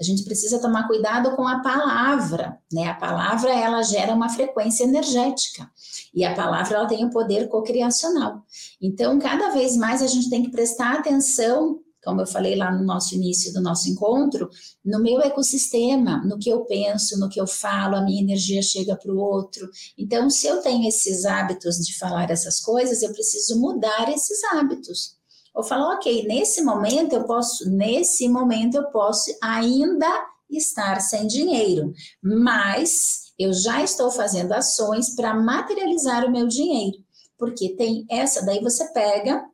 A 0.00 0.02
gente 0.02 0.24
precisa 0.24 0.60
tomar 0.60 0.88
cuidado 0.88 1.36
com 1.36 1.46
a 1.46 1.60
palavra, 1.60 2.58
né? 2.72 2.88
A 2.88 2.94
palavra 2.94 3.52
ela 3.52 3.82
gera 3.82 4.12
uma 4.12 4.28
frequência 4.28 4.82
energética 4.82 5.70
e 6.12 6.24
a 6.24 6.34
palavra 6.34 6.78
ela 6.78 6.86
tem 6.86 7.04
o 7.04 7.10
poder 7.10 7.48
cocriacional. 7.48 8.42
Então, 8.82 9.18
cada 9.20 9.50
vez 9.50 9.76
mais 9.76 10.02
a 10.02 10.08
gente 10.08 10.28
tem 10.28 10.42
que 10.42 10.50
prestar 10.50 10.94
atenção 10.94 11.78
como 12.04 12.20
eu 12.20 12.26
falei 12.26 12.54
lá 12.54 12.70
no 12.70 12.84
nosso 12.84 13.14
início 13.14 13.52
do 13.52 13.60
nosso 13.60 13.88
encontro, 13.88 14.48
no 14.84 15.00
meu 15.00 15.20
ecossistema, 15.20 16.22
no 16.24 16.38
que 16.38 16.50
eu 16.50 16.64
penso, 16.64 17.18
no 17.18 17.28
que 17.28 17.40
eu 17.40 17.46
falo, 17.46 17.96
a 17.96 18.02
minha 18.02 18.22
energia 18.22 18.62
chega 18.62 18.94
para 18.96 19.12
o 19.12 19.18
outro. 19.18 19.68
Então, 19.96 20.28
se 20.28 20.46
eu 20.46 20.60
tenho 20.60 20.86
esses 20.86 21.24
hábitos 21.24 21.76
de 21.78 21.96
falar 21.98 22.30
essas 22.30 22.60
coisas, 22.60 23.02
eu 23.02 23.12
preciso 23.12 23.58
mudar 23.58 24.12
esses 24.12 24.44
hábitos. 24.52 25.16
Ou 25.54 25.62
falar, 25.62 25.94
ok, 25.94 26.26
nesse 26.26 26.62
momento 26.62 27.14
eu 27.14 27.24
posso, 27.24 27.70
nesse 27.70 28.28
momento 28.28 28.74
eu 28.74 28.84
posso 28.90 29.30
ainda 29.42 30.06
estar 30.50 31.00
sem 31.00 31.26
dinheiro, 31.26 31.92
mas 32.22 33.32
eu 33.38 33.52
já 33.52 33.82
estou 33.82 34.10
fazendo 34.10 34.52
ações 34.52 35.14
para 35.14 35.34
materializar 35.34 36.24
o 36.24 36.30
meu 36.30 36.46
dinheiro. 36.46 36.98
Porque 37.38 37.76
tem 37.76 38.04
essa, 38.08 38.44
daí 38.44 38.60
você 38.60 38.92
pega 38.92 39.44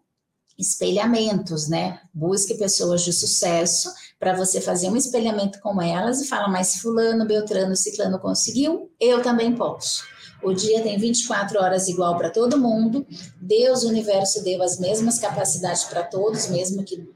espelhamentos, 0.61 1.69
né? 1.69 2.01
Busque 2.13 2.55
pessoas 2.55 3.03
de 3.03 3.13
sucesso 3.13 3.93
para 4.19 4.37
você 4.37 4.61
fazer 4.61 4.91
um 4.91 4.97
espelhamento 4.97 5.61
com 5.61 5.81
elas 5.81 6.21
e 6.21 6.29
fala, 6.29 6.49
mas 6.49 6.77
fulano, 6.77 7.27
beltrano, 7.27 7.75
ciclano 7.75 8.19
conseguiu, 8.19 8.91
eu 9.01 9.23
também 9.23 9.57
posso. 9.57 10.05
O 10.43 10.53
dia 10.53 10.83
tem 10.83 10.99
24 10.99 11.59
horas 11.61 11.89
igual 11.89 12.17
para 12.17 12.31
todo 12.31 12.59
mundo. 12.59 13.07
Deus, 13.41 13.83
o 13.83 13.89
universo 13.89 14.43
deu 14.43 14.63
as 14.63 14.79
mesmas 14.79 15.19
capacidades 15.19 15.85
para 15.85 16.03
todos, 16.03 16.49
mesmo 16.49 16.85
que 16.85 17.09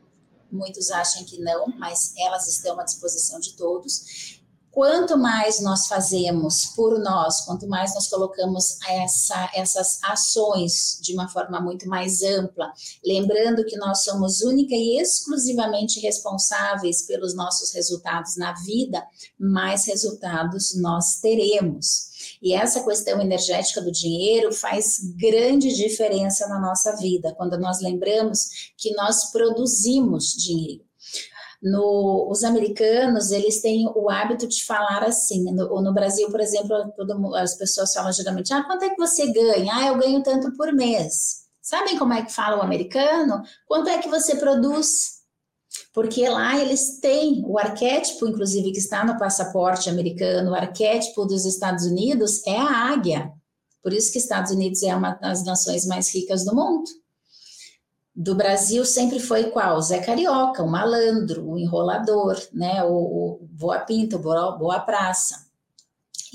muitos 0.50 0.90
achem 0.90 1.24
que 1.24 1.40
não, 1.40 1.66
mas 1.78 2.14
elas 2.18 2.46
estão 2.48 2.78
à 2.78 2.84
disposição 2.84 3.40
de 3.40 3.54
todos. 3.54 4.42
Quanto 4.74 5.16
mais 5.16 5.60
nós 5.60 5.86
fazemos 5.86 6.66
por 6.74 6.98
nós, 6.98 7.42
quanto 7.42 7.68
mais 7.68 7.94
nós 7.94 8.08
colocamos 8.08 8.76
essa, 8.88 9.48
essas 9.54 10.00
ações 10.02 10.98
de 11.00 11.14
uma 11.14 11.28
forma 11.28 11.60
muito 11.60 11.88
mais 11.88 12.24
ampla, 12.24 12.72
lembrando 13.06 13.64
que 13.64 13.76
nós 13.76 14.02
somos 14.02 14.40
única 14.42 14.74
e 14.74 15.00
exclusivamente 15.00 16.00
responsáveis 16.00 17.06
pelos 17.06 17.36
nossos 17.36 17.72
resultados 17.72 18.36
na 18.36 18.52
vida, 18.52 19.00
mais 19.38 19.86
resultados 19.86 20.74
nós 20.74 21.20
teremos. 21.20 22.12
E 22.42 22.52
essa 22.52 22.82
questão 22.82 23.20
energética 23.20 23.80
do 23.80 23.92
dinheiro 23.92 24.52
faz 24.52 24.98
grande 25.16 25.72
diferença 25.72 26.48
na 26.48 26.58
nossa 26.58 26.96
vida, 26.96 27.32
quando 27.36 27.56
nós 27.58 27.80
lembramos 27.80 28.72
que 28.76 28.92
nós 28.94 29.30
produzimos 29.30 30.34
dinheiro. 30.34 30.83
No, 31.64 32.28
os 32.30 32.44
americanos, 32.44 33.30
eles 33.30 33.62
têm 33.62 33.90
o 33.96 34.10
hábito 34.10 34.46
de 34.46 34.62
falar 34.66 35.02
assim. 35.02 35.44
No, 35.44 35.80
no 35.80 35.94
Brasil, 35.94 36.30
por 36.30 36.38
exemplo, 36.38 36.92
todo, 36.94 37.34
as 37.36 37.54
pessoas 37.54 37.94
falam 37.94 38.12
geralmente: 38.12 38.52
ah, 38.52 38.62
quanto 38.64 38.84
é 38.84 38.90
que 38.90 38.98
você 38.98 39.32
ganha? 39.32 39.74
Ah, 39.74 39.86
eu 39.86 39.96
ganho 39.96 40.22
tanto 40.22 40.54
por 40.58 40.70
mês. 40.74 41.44
Sabem 41.62 41.98
como 41.98 42.12
é 42.12 42.22
que 42.22 42.30
fala 42.30 42.58
o 42.58 42.62
americano? 42.62 43.42
Quanto 43.66 43.88
é 43.88 43.96
que 43.96 44.10
você 44.10 44.36
produz? 44.36 45.14
Porque 45.94 46.28
lá 46.28 46.60
eles 46.60 47.00
têm 47.00 47.42
o 47.46 47.58
arquétipo, 47.58 48.28
inclusive, 48.28 48.70
que 48.70 48.78
está 48.78 49.02
no 49.02 49.18
passaporte 49.18 49.88
americano, 49.88 50.50
o 50.50 50.54
arquétipo 50.54 51.24
dos 51.24 51.46
Estados 51.46 51.86
Unidos 51.86 52.46
é 52.46 52.58
a 52.58 52.92
águia. 52.92 53.32
Por 53.82 53.94
isso 53.94 54.12
que 54.12 54.18
Estados 54.18 54.50
Unidos 54.50 54.82
é 54.82 54.94
uma 54.94 55.14
das 55.14 55.42
nações 55.44 55.86
mais 55.86 56.14
ricas 56.14 56.44
do 56.44 56.54
mundo 56.54 56.90
do 58.14 58.34
Brasil 58.34 58.84
sempre 58.84 59.18
foi 59.18 59.50
qual? 59.50 59.80
Zé 59.82 59.98
Carioca, 59.98 60.62
o 60.62 60.70
malandro, 60.70 61.50
o 61.50 61.58
enrolador, 61.58 62.40
né? 62.52 62.82
O, 62.84 62.92
o 63.42 63.48
boa 63.50 63.80
pinta, 63.80 64.16
o 64.16 64.20
boa, 64.20 64.52
boa 64.52 64.80
praça. 64.80 65.44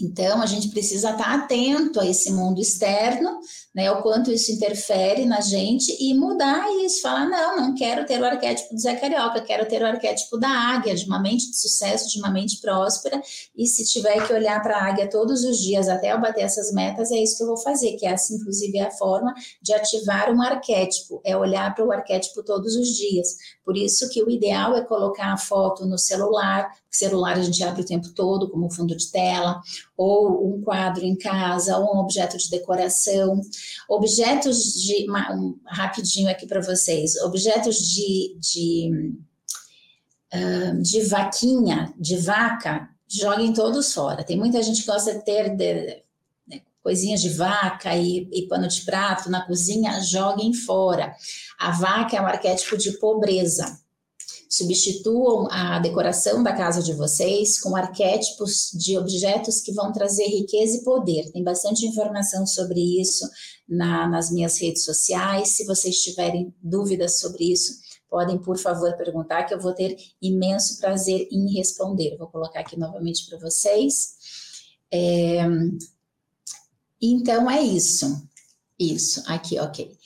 Então, 0.02 0.42
a 0.42 0.46
gente 0.46 0.70
precisa 0.70 1.12
estar 1.12 1.34
atento 1.36 2.00
a 2.00 2.06
esse 2.06 2.32
mundo 2.32 2.62
externo, 2.62 3.40
né, 3.74 3.92
o 3.92 4.02
quanto 4.02 4.32
isso 4.32 4.52
interfere 4.52 5.26
na 5.26 5.42
gente 5.42 5.96
e 6.00 6.14
mudar 6.14 6.66
isso, 6.84 7.02
falar, 7.02 7.30
não, 7.30 7.58
não 7.58 7.76
quero 7.76 8.06
ter 8.06 8.20
o 8.20 8.26
arquétipo 8.26 8.74
do 8.74 8.80
Zé 8.80 8.96
Carioca, 8.96 9.42
quero 9.42 9.68
ter 9.68 9.82
o 9.82 9.86
arquétipo 9.86 10.40
da 10.40 10.50
águia, 10.50 10.96
de 10.96 11.06
uma 11.06 11.20
mente 11.20 11.52
de 11.52 11.58
sucesso, 11.58 12.10
de 12.10 12.20
uma 12.20 12.32
mente 12.32 12.60
próspera, 12.60 13.22
e 13.56 13.68
se 13.68 13.86
tiver 13.86 14.26
que 14.26 14.34
olhar 14.34 14.62
para 14.62 14.78
a 14.78 14.88
águia 14.88 15.10
todos 15.10 15.44
os 15.44 15.60
dias 15.60 15.88
até 15.88 16.12
eu 16.14 16.20
bater 16.20 16.42
essas 16.42 16.74
metas, 16.74 17.12
é 17.12 17.18
isso 17.18 17.38
que 17.38 17.44
eu 17.44 17.48
vou 17.48 17.58
fazer, 17.58 17.96
que 17.98 18.08
essa, 18.08 18.34
inclusive, 18.34 18.78
é 18.78 18.88
a 18.88 18.92
forma 18.92 19.34
de 19.62 19.74
ativar 19.74 20.34
um 20.34 20.42
arquétipo, 20.42 21.22
é 21.24 21.38
olhar 21.38 21.74
para 21.76 21.86
o 21.86 21.92
arquétipo 21.92 22.44
todos 22.44 22.76
os 22.76 22.88
dias. 22.88 23.36
Por 23.64 23.78
isso 23.78 24.10
que 24.10 24.24
o 24.24 24.30
ideal 24.32 24.76
é 24.76 24.82
colocar 24.82 25.32
a 25.32 25.38
foto 25.38 25.86
no 25.86 25.98
celular, 25.98 26.72
celular 26.90 27.38
a 27.38 27.42
gente 27.42 27.64
abre 27.64 27.82
o 27.82 27.86
tempo 27.86 28.10
todo 28.14 28.50
como 28.50 28.72
fundo 28.72 28.96
de 28.96 29.12
tela, 29.12 29.62
ou 30.00 30.48
um 30.48 30.62
quadro 30.62 31.04
em 31.04 31.14
casa, 31.14 31.78
ou 31.78 31.98
um 31.98 32.00
objeto 32.00 32.38
de 32.38 32.50
decoração, 32.50 33.42
objetos 33.90 34.58
de 34.82 35.06
um, 35.12 35.60
rapidinho 35.66 36.32
aqui 36.32 36.48
para 36.48 36.62
vocês, 36.62 37.18
objetos 37.18 37.76
de, 37.76 38.38
de, 38.40 39.14
de 40.82 41.02
vaquinha, 41.02 41.94
de 41.98 42.16
vaca, 42.16 42.90
joguem 43.10 43.52
todos 43.52 43.94
fora. 43.94 44.24
Tem 44.24 44.38
muita 44.38 44.64
gente 44.64 44.80
que 44.80 44.88
gosta 44.88 45.16
de 45.16 45.26
ter 45.26 45.54
de, 45.58 46.02
de, 46.48 46.64
coisinhas 46.82 47.20
de 47.20 47.32
vaca 47.32 47.94
e, 47.94 48.26
e 48.32 48.48
pano 48.48 48.70
de 48.70 48.84
prato 48.84 49.30
na 49.30 49.46
cozinha, 49.46 50.02
joguem 50.02 50.54
fora. 50.54 51.14
A 51.60 51.72
vaca 51.72 52.16
é 52.16 52.22
um 52.22 52.26
arquétipo 52.26 52.78
de 52.78 52.94
pobreza 53.00 53.66
Substituam 54.50 55.48
a 55.52 55.78
decoração 55.78 56.42
da 56.42 56.52
casa 56.52 56.82
de 56.82 56.94
vocês 56.94 57.60
com 57.60 57.76
arquétipos 57.76 58.72
de 58.74 58.98
objetos 58.98 59.62
que 59.62 59.72
vão 59.72 59.92
trazer 59.92 60.26
riqueza 60.26 60.78
e 60.78 60.84
poder. 60.84 61.32
Tem 61.32 61.44
bastante 61.44 61.86
informação 61.86 62.48
sobre 62.48 62.80
isso 63.00 63.30
na, 63.68 64.08
nas 64.08 64.32
minhas 64.32 64.60
redes 64.60 64.84
sociais. 64.84 65.50
Se 65.50 65.66
vocês 65.66 66.02
tiverem 66.02 66.52
dúvidas 66.64 67.20
sobre 67.20 67.52
isso, 67.52 67.80
podem, 68.10 68.40
por 68.40 68.58
favor, 68.58 68.98
perguntar, 68.98 69.44
que 69.44 69.54
eu 69.54 69.62
vou 69.62 69.74
ter 69.74 69.96
imenso 70.20 70.80
prazer 70.80 71.28
em 71.32 71.54
responder. 71.54 72.18
Vou 72.18 72.28
colocar 72.28 72.62
aqui 72.62 72.78
novamente 72.78 73.30
para 73.30 73.38
vocês. 73.38 74.16
É, 74.92 75.42
então, 77.00 77.50
é 77.50 77.62
isso. 77.62 78.28
Isso, 78.80 79.22
aqui, 79.28 79.60
ok. 79.60 79.99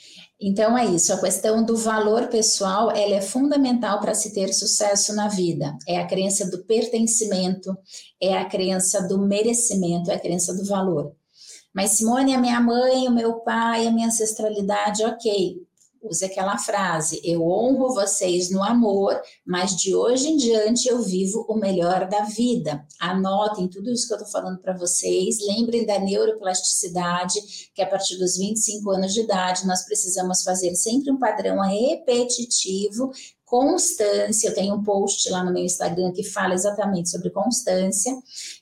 Então 0.45 0.77
é 0.77 0.83
isso, 0.85 1.13
a 1.13 1.21
questão 1.21 1.63
do 1.63 1.77
valor 1.77 2.27
pessoal, 2.27 2.91
ela 2.91 3.15
é 3.15 3.21
fundamental 3.21 4.01
para 4.01 4.13
se 4.13 4.33
ter 4.33 4.53
sucesso 4.53 5.15
na 5.15 5.29
vida. 5.29 5.73
É 5.87 5.97
a 5.97 6.05
crença 6.05 6.51
do 6.51 6.65
pertencimento, 6.65 7.73
é 8.21 8.37
a 8.37 8.43
crença 8.43 9.07
do 9.07 9.17
merecimento, 9.17 10.11
é 10.11 10.15
a 10.15 10.19
crença 10.19 10.53
do 10.53 10.65
valor. 10.65 11.15
Mas 11.73 11.91
Simone, 11.91 12.35
a 12.35 12.37
minha 12.37 12.59
mãe, 12.59 13.07
o 13.07 13.11
meu 13.11 13.35
pai, 13.35 13.87
a 13.87 13.91
minha 13.91 14.07
ancestralidade, 14.07 15.05
ok 15.05 15.63
use 16.03 16.23
aquela 16.25 16.57
frase: 16.57 17.21
Eu 17.23 17.41
honro 17.47 17.93
vocês 17.93 18.49
no 18.51 18.63
amor, 18.63 19.19
mas 19.45 19.75
de 19.75 19.95
hoje 19.95 20.27
em 20.27 20.37
diante 20.37 20.87
eu 20.87 21.01
vivo 21.01 21.45
o 21.47 21.55
melhor 21.55 22.07
da 22.07 22.23
vida. 22.23 22.85
Anotem 22.99 23.67
tudo 23.67 23.91
isso 23.91 24.07
que 24.07 24.13
eu 24.13 24.17
estou 24.17 24.31
falando 24.31 24.59
para 24.59 24.77
vocês. 24.77 25.37
Lembrem 25.45 25.85
da 25.85 25.99
neuroplasticidade, 25.99 27.39
que 27.73 27.81
a 27.81 27.87
partir 27.87 28.17
dos 28.17 28.37
25 28.37 28.89
anos 28.91 29.13
de 29.13 29.21
idade 29.21 29.65
nós 29.65 29.83
precisamos 29.85 30.43
fazer 30.43 30.75
sempre 30.75 31.11
um 31.11 31.19
padrão 31.19 31.59
repetitivo 31.61 33.11
constância. 33.53 34.47
Eu 34.47 34.55
tenho 34.55 34.73
um 34.73 34.81
post 34.81 35.29
lá 35.29 35.43
no 35.43 35.53
meu 35.53 35.63
Instagram 35.63 36.11
que 36.11 36.23
fala 36.23 36.55
exatamente 36.55 37.11
sobre 37.11 37.29
constância, 37.29 38.11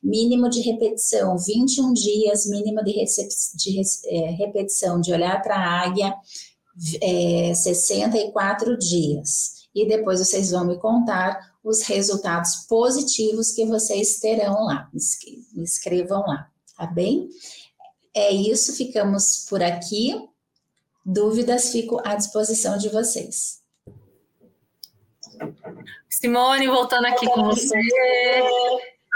mínimo 0.03 0.49
de 0.49 0.59
repetição, 0.59 1.37
21 1.37 1.93
dias, 1.93 2.45
mínimo 2.45 2.83
de, 2.83 3.01
de 3.55 3.81
é, 4.07 4.31
repetição, 4.31 4.99
de 4.99 5.13
olhar 5.13 5.41
para 5.41 5.55
a 5.55 5.81
águia, 5.85 6.13
é, 7.01 7.53
64 7.53 8.77
dias. 8.77 9.67
E 9.73 9.87
depois 9.87 10.19
vocês 10.19 10.51
vão 10.51 10.65
me 10.65 10.77
contar 10.77 11.51
os 11.63 11.83
resultados 11.83 12.65
positivos 12.67 13.51
que 13.51 13.65
vocês 13.65 14.19
terão 14.19 14.65
lá. 14.65 14.89
Me 15.53 15.63
escrevam 15.63 16.21
lá, 16.21 16.49
tá 16.77 16.85
bem? 16.87 17.29
É 18.13 18.31
isso, 18.31 18.75
ficamos 18.75 19.45
por 19.49 19.63
aqui. 19.63 20.15
Dúvidas, 21.05 21.71
fico 21.71 22.01
à 22.05 22.15
disposição 22.15 22.77
de 22.77 22.89
vocês. 22.89 23.61
Simone, 26.09 26.67
voltando 26.67 27.05
aqui 27.07 27.25
com 27.25 27.45
você. 27.45 27.79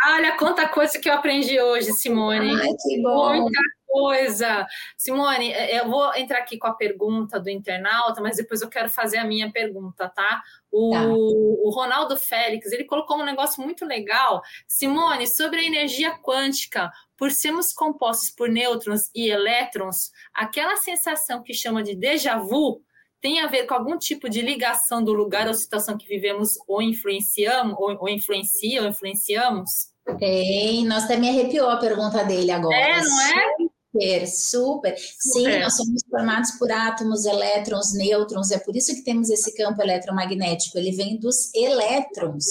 Olha 0.08 0.38
quanta 0.38 0.68
coisa 0.68 0.98
que 1.00 1.10
eu 1.10 1.14
aprendi 1.14 1.60
hoje, 1.60 1.92
Simone. 1.94 2.52
Ai, 2.56 2.74
que 2.74 3.02
bom. 3.02 3.42
Muita 3.42 3.62
coisa. 3.96 4.68
Simone, 4.98 5.54
é, 5.54 5.80
eu 5.80 5.90
vou 5.90 6.14
entrar 6.16 6.40
aqui 6.40 6.58
com 6.58 6.68
a 6.68 6.74
pergunta 6.74 7.40
do 7.40 7.50
internauta, 7.50 8.22
mas 8.22 8.36
depois 8.36 8.62
eu 8.62 8.68
quero 8.68 8.90
fazer 8.90 9.18
a 9.18 9.26
minha 9.26 9.50
pergunta, 9.50 10.10
tá? 10.10 10.42
O, 10.70 10.92
tá. 10.92 11.08
o 11.08 11.72
Ronaldo 11.74 12.18
Félix, 12.18 12.72
ele 12.74 12.84
colocou 12.84 13.18
um 13.18 13.26
negócio 13.26 13.64
muito 13.64 13.86
legal. 13.86 14.42
Simone, 14.68 15.28
sobre 15.28 15.62
a 15.62 15.64
energia 15.64 16.12
quântica, 16.18 16.92
por 17.16 17.32
sermos 17.32 17.72
compostos 17.72 18.30
por 18.30 18.50
nêutrons 18.50 19.10
e 19.16 19.30
elétrons, 19.30 20.12
aquela 20.34 20.76
sensação 20.76 21.42
que 21.42 21.54
chama 21.54 21.82
de 21.82 21.96
déjà 21.96 22.38
vu 22.38 22.84
tem 23.22 23.40
a 23.40 23.48
ver 23.48 23.66
com 23.66 23.74
algum 23.74 23.98
tipo 23.98 24.30
de 24.30 24.42
ligação 24.42 25.02
do 25.02 25.14
lugar 25.14 25.48
ou 25.48 25.54
situação 25.54 25.98
que 25.98 26.08
vivemos 26.08 26.56
ou 26.68 26.82
influenciamos, 26.82 27.76
ou, 27.80 27.98
ou 28.02 28.10
influencia 28.10 28.82
ou 28.82 28.90
influenciamos? 28.90 29.96
Tem, 30.20 30.86
nossa, 30.86 31.06
até 31.06 31.18
me 31.18 31.30
arrepiou 31.30 31.68
a 31.68 31.78
pergunta 31.78 32.24
dele 32.24 32.52
agora. 32.52 32.76
É, 32.76 33.02
não 33.02 33.22
é? 33.22 33.55
Super, 33.96 34.28
super. 34.28 34.96
Sim, 34.98 35.60
nós 35.60 35.78
somos 35.78 36.04
formados 36.10 36.52
por 36.52 36.72
átomos, 36.72 37.26
elétrons, 37.26 37.94
nêutrons, 37.94 38.52
é 38.52 38.60
por 38.60 38.76
isso 38.76 38.94
que 38.94 39.04
temos 39.04 39.30
esse 39.30 39.56
campo 39.56 39.82
eletromagnético, 39.82 40.78
ele 40.78 40.92
vem 40.92 41.18
dos 41.18 41.54
elétrons. 41.54 42.46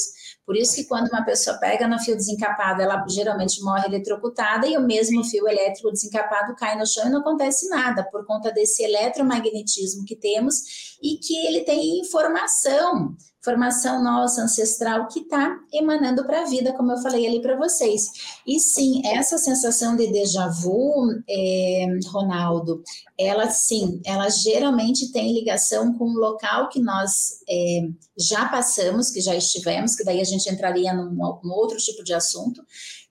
Por 0.46 0.56
isso 0.56 0.74
que 0.74 0.84
quando 0.84 1.08
uma 1.08 1.24
pessoa 1.24 1.58
pega 1.58 1.88
no 1.88 1.98
fio 1.98 2.16
desencapado, 2.16 2.82
ela 2.82 3.04
geralmente 3.08 3.62
morre 3.62 3.86
eletrocutada 3.86 4.66
e 4.66 4.76
o 4.76 4.82
mesmo 4.82 5.24
fio 5.24 5.48
elétrico 5.48 5.90
desencapado 5.90 6.54
cai 6.54 6.78
no 6.78 6.86
chão 6.86 7.06
e 7.06 7.10
não 7.10 7.20
acontece 7.20 7.68
nada, 7.68 8.04
por 8.04 8.26
conta 8.26 8.52
desse 8.52 8.82
eletromagnetismo 8.82 10.04
que 10.04 10.16
temos 10.16 10.96
e 11.02 11.16
que 11.16 11.46
ele 11.46 11.60
tem 11.60 12.00
informação 12.00 13.16
formação 13.44 14.02
nossa 14.02 14.42
ancestral 14.42 15.06
que 15.06 15.20
está 15.20 15.54
emanando 15.70 16.24
para 16.24 16.40
a 16.40 16.46
vida, 16.46 16.72
como 16.72 16.92
eu 16.92 17.02
falei 17.02 17.26
ali 17.26 17.42
para 17.42 17.56
vocês. 17.56 18.40
E 18.46 18.58
sim, 18.58 19.02
essa 19.04 19.36
sensação 19.36 19.94
de 19.94 20.10
déjà 20.10 20.48
vu, 20.48 21.10
é, 21.28 21.86
Ronaldo, 22.06 22.82
ela 23.18 23.48
sim, 23.48 24.00
ela 24.04 24.28
geralmente 24.28 25.12
tem 25.12 25.32
ligação 25.32 25.96
com 25.96 26.04
o 26.04 26.18
local 26.18 26.68
que 26.68 26.80
nós 26.80 27.40
é, 27.48 27.80
já 28.18 28.48
passamos, 28.48 29.10
que 29.10 29.20
já 29.20 29.36
estivemos, 29.36 29.94
que 29.94 30.04
daí 30.04 30.20
a 30.20 30.24
gente 30.24 30.50
entraria 30.50 30.92
num, 30.92 31.12
num 31.12 31.52
outro 31.52 31.76
tipo 31.78 32.02
de 32.02 32.12
assunto, 32.12 32.60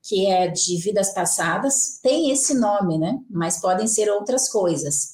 que 0.01 0.25
é 0.25 0.47
de 0.49 0.77
vidas 0.81 1.13
passadas, 1.13 1.99
tem 2.01 2.31
esse 2.31 2.53
nome, 2.53 2.97
né? 2.97 3.17
Mas 3.29 3.61
podem 3.61 3.87
ser 3.87 4.09
outras 4.09 4.49
coisas. 4.49 5.13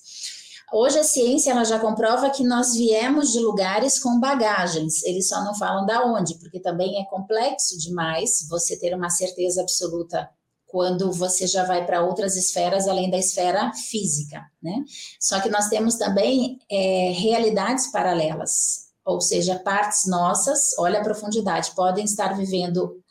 Hoje 0.71 0.99
a 0.99 1.03
ciência 1.03 1.51
ela 1.51 1.63
já 1.63 1.79
comprova 1.79 2.29
que 2.29 2.43
nós 2.43 2.73
viemos 2.73 3.31
de 3.31 3.39
lugares 3.39 3.99
com 3.99 4.19
bagagens. 4.19 5.03
Eles 5.03 5.27
só 5.27 5.43
não 5.43 5.55
falam 5.55 5.85
da 5.85 6.05
onde, 6.05 6.35
porque 6.35 6.59
também 6.59 7.01
é 7.01 7.05
complexo 7.05 7.77
demais 7.77 8.47
você 8.49 8.77
ter 8.77 8.95
uma 8.95 9.09
certeza 9.09 9.61
absoluta 9.61 10.29
quando 10.69 11.11
você 11.11 11.47
já 11.47 11.65
vai 11.65 11.85
para 11.85 12.05
outras 12.05 12.35
esferas 12.35 12.87
além 12.87 13.09
da 13.09 13.17
esfera 13.17 13.71
física, 13.73 14.41
né? 14.61 14.83
Só 15.19 15.39
que 15.41 15.49
nós 15.49 15.67
temos 15.67 15.95
também 15.95 16.59
é, 16.71 17.11
realidades 17.11 17.91
paralelas, 17.91 18.89
ou 19.03 19.19
seja, 19.19 19.59
partes 19.59 20.05
nossas, 20.07 20.77
olha 20.77 20.99
a 20.99 21.03
profundidade, 21.03 21.71
podem 21.75 22.05
estar 22.05 22.37
vivendo 22.37 23.01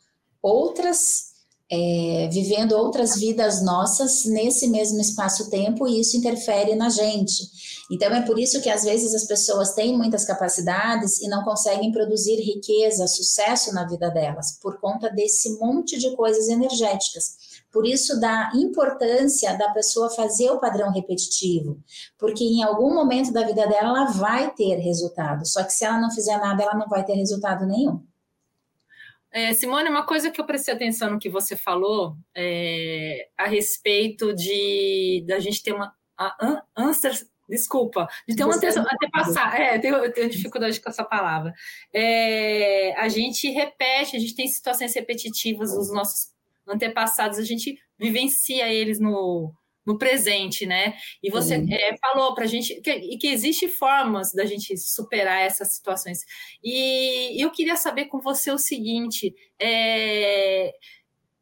outras 0.41 1.29
é, 1.71 2.29
vivendo 2.33 2.73
outras 2.73 3.17
vidas 3.17 3.63
nossas 3.63 4.25
nesse 4.25 4.69
mesmo 4.69 5.01
espaço-tempo 5.01 5.87
e 5.87 6.01
isso 6.01 6.17
interfere 6.17 6.75
na 6.75 6.89
gente. 6.89 7.43
Então 7.91 8.09
é 8.15 8.23
por 8.23 8.39
isso 8.39 8.61
que 8.61 8.71
às 8.71 8.85
vezes 8.85 9.15
as 9.15 9.27
pessoas 9.27 9.75
têm 9.75 9.97
muitas 9.97 10.25
capacidades 10.25 11.21
e 11.21 11.29
não 11.29 11.45
conseguem 11.45 11.93
produzir 11.93 12.37
riqueza, 12.37 13.07
sucesso 13.07 13.73
na 13.75 13.87
vida 13.87 14.11
delas, 14.11 14.59
por 14.63 14.81
conta 14.81 15.11
desse 15.11 15.59
monte 15.59 15.99
de 15.99 16.15
coisas 16.17 16.49
energéticas. 16.49 17.48
Por 17.71 17.87
isso 17.87 18.19
da 18.19 18.51
importância 18.55 19.57
da 19.57 19.71
pessoa 19.71 20.11
fazer 20.11 20.51
o 20.51 20.59
padrão 20.59 20.91
repetitivo, 20.91 21.83
porque 22.17 22.43
em 22.43 22.63
algum 22.63 22.95
momento 22.95 23.33
da 23.33 23.45
vida 23.45 23.67
dela 23.67 23.89
ela 23.89 24.05
vai 24.07 24.51
ter 24.55 24.77
resultado, 24.77 25.47
só 25.47 25.63
que 25.63 25.73
se 25.73 25.85
ela 25.85 26.01
não 26.01 26.11
fizer 26.11 26.39
nada, 26.39 26.63
ela 26.63 26.75
não 26.75 26.89
vai 26.89 27.05
ter 27.05 27.15
resultado 27.15 27.67
nenhum. 27.67 28.03
É, 29.31 29.53
Simone, 29.53 29.91
uma 29.91 30.07
coisa 30.07 30.31
que 30.31 30.41
eu 30.41 30.47
prestei 30.47 30.73
atenção 30.73 31.11
no 31.11 31.19
que 31.19 31.29
você 31.29 31.55
falou 31.55 32.17
é, 32.35 33.29
a 33.37 33.47
respeito 33.47 34.35
de 34.35 35.23
da 35.27 35.39
gente 35.39 35.63
ter 35.63 35.73
uma 35.75 35.95
a, 36.17 36.63
answer, 36.77 37.13
desculpa, 37.49 38.09
de 38.27 38.35
ter 38.35 38.45
uma 38.45 38.55
antepassar, 38.55 39.61
é, 39.61 39.79
tenho, 39.79 39.97
eu 39.97 40.13
tenho 40.13 40.29
dificuldade 40.31 40.81
com 40.81 40.91
essa 40.91 41.05
palavra. 41.05 41.55
É, 41.93 42.95
a 42.99 43.09
gente 43.09 43.51
repete, 43.51 44.17
a 44.17 44.19
gente 44.19 44.35
tem 44.35 44.49
situações 44.49 44.95
repetitivas 44.95 45.73
dos 45.73 45.93
nossos 45.93 46.33
antepassados, 46.69 47.39
a 47.39 47.45
gente 47.45 47.79
vivencia 47.99 48.73
eles 48.73 49.01
no, 49.01 49.53
no 49.89 49.97
presente, 49.97 50.67
né? 50.67 50.95
E 51.23 51.31
você 51.31 51.57
uhum. 51.57 51.67
é, 51.73 51.97
falou 51.97 52.35
para 52.35 52.45
a 52.45 52.47
gente 52.47 52.81
que, 52.83 53.17
que 53.17 53.27
existe 53.29 53.69
formas 53.69 54.33
da 54.33 54.45
gente 54.45 54.77
superar 54.77 55.41
essas 55.41 55.75
situações. 55.75 56.19
E 56.63 57.43
eu 57.43 57.51
queria 57.51 57.77
saber 57.77 58.05
com 58.05 58.21
você 58.21 58.51
o 58.51 58.59
seguinte: 58.59 59.35
é, 59.59 60.73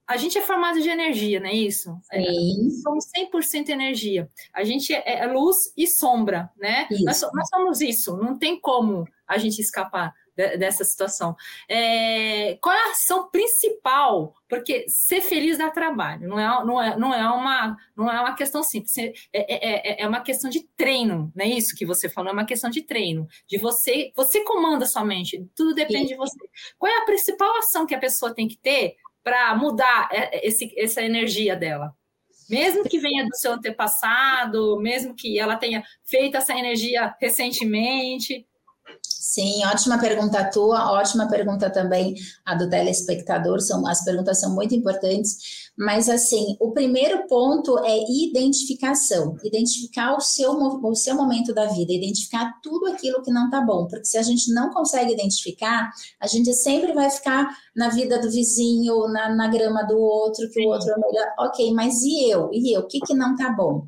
a 0.06 0.16
gente 0.16 0.38
é 0.38 0.40
formado 0.40 0.80
de 0.80 0.88
energia, 0.88 1.40
não 1.40 1.48
é 1.48 1.54
isso? 1.54 1.90
É, 2.12 2.22
Sim. 2.22 2.68
É, 2.68 2.70
somos 2.82 3.06
100% 3.18 3.70
energia. 3.70 4.30
A 4.54 4.62
gente 4.62 4.94
é, 4.94 5.18
é, 5.18 5.26
luz 5.26 5.56
e 5.76 5.88
sombra, 5.88 6.48
né? 6.56 6.86
Nós, 7.02 7.20
nós 7.34 7.48
somos 7.48 7.80
isso, 7.80 8.16
não 8.16 8.38
tem 8.38 8.60
como 8.60 9.04
a 9.26 9.38
gente 9.38 9.60
escapar 9.60 10.14
dessa 10.36 10.84
situação. 10.84 11.34
É, 11.68 12.58
qual 12.60 12.74
é 12.74 12.88
a 12.88 12.90
ação 12.90 13.30
principal? 13.30 14.34
Porque 14.48 14.84
ser 14.88 15.20
feliz 15.22 15.58
dá 15.58 15.70
trabalho, 15.70 16.28
não 16.28 16.38
é, 16.38 16.64
não 16.64 16.82
é, 16.82 16.98
não 16.98 17.14
é, 17.14 17.28
uma, 17.28 17.76
não 17.96 18.10
é 18.10 18.20
uma 18.20 18.34
questão 18.34 18.62
simples, 18.62 18.96
é, 18.98 19.12
é, 19.32 20.00
é, 20.00 20.02
é 20.02 20.06
uma 20.06 20.20
questão 20.20 20.50
de 20.50 20.62
treino, 20.76 21.32
não 21.34 21.44
é 21.44 21.48
isso 21.48 21.74
que 21.74 21.86
você 21.86 22.08
falou, 22.08 22.30
é 22.30 22.32
uma 22.32 22.44
questão 22.44 22.70
de 22.70 22.82
treino, 22.82 23.26
de 23.48 23.58
você, 23.58 24.12
você 24.14 24.44
comanda 24.44 24.86
sua 24.86 25.04
mente, 25.04 25.44
tudo 25.54 25.74
depende 25.74 26.08
Sim. 26.08 26.14
de 26.14 26.16
você. 26.16 26.38
Qual 26.78 26.92
é 26.92 26.98
a 26.98 27.04
principal 27.06 27.56
ação 27.58 27.86
que 27.86 27.94
a 27.94 27.98
pessoa 27.98 28.34
tem 28.34 28.46
que 28.46 28.56
ter 28.56 28.96
para 29.24 29.56
mudar 29.56 30.08
esse, 30.42 30.72
essa 30.78 31.02
energia 31.02 31.56
dela? 31.56 31.94
mesmo 32.48 32.84
que 32.84 32.98
venha 32.98 33.24
do 33.24 33.36
seu 33.36 33.52
antepassado, 33.52 34.78
mesmo 34.78 35.14
que 35.14 35.36
ela 35.36 35.56
tenha 35.56 35.82
feito 36.04 36.36
essa 36.36 36.56
energia 36.56 37.14
recentemente, 37.20 38.46
Sim, 39.36 39.66
ótima 39.66 39.98
pergunta 39.98 40.50
tua, 40.50 40.92
ótima 40.92 41.28
pergunta 41.28 41.68
também 41.68 42.14
a 42.44 42.54
do 42.54 42.70
telespectador, 42.70 43.60
são, 43.60 43.86
as 43.86 44.02
perguntas 44.02 44.40
são 44.40 44.54
muito 44.54 44.74
importantes, 44.74 45.70
mas 45.76 46.08
assim, 46.08 46.56
o 46.58 46.72
primeiro 46.72 47.26
ponto 47.26 47.78
é 47.80 47.98
identificação, 48.08 49.36
identificar 49.44 50.16
o 50.16 50.20
seu, 50.20 50.52
o 50.52 50.94
seu 50.94 51.16
momento 51.16 51.52
da 51.52 51.66
vida, 51.66 51.92
identificar 51.92 52.58
tudo 52.62 52.86
aquilo 52.86 53.20
que 53.22 53.30
não 53.30 53.50
tá 53.50 53.60
bom, 53.60 53.86
porque 53.86 54.06
se 54.06 54.16
a 54.16 54.22
gente 54.22 54.50
não 54.54 54.70
consegue 54.70 55.12
identificar, 55.12 55.90
a 56.18 56.26
gente 56.26 56.54
sempre 56.54 56.94
vai 56.94 57.10
ficar 57.10 57.46
na 57.74 57.90
vida 57.90 58.18
do 58.18 58.30
vizinho, 58.30 59.08
na, 59.08 59.34
na 59.34 59.48
grama 59.48 59.82
do 59.82 59.98
outro, 59.98 60.48
que 60.50 60.64
o 60.64 60.68
outro 60.70 60.88
é 60.90 60.98
melhor, 60.98 61.34
ok, 61.40 61.74
mas 61.74 62.00
e 62.02 62.30
eu? 62.30 62.48
E 62.52 62.74
eu? 62.74 62.80
O 62.82 62.86
que 62.86 63.00
que 63.00 63.12
não 63.12 63.36
tá 63.36 63.50
bom? 63.50 63.86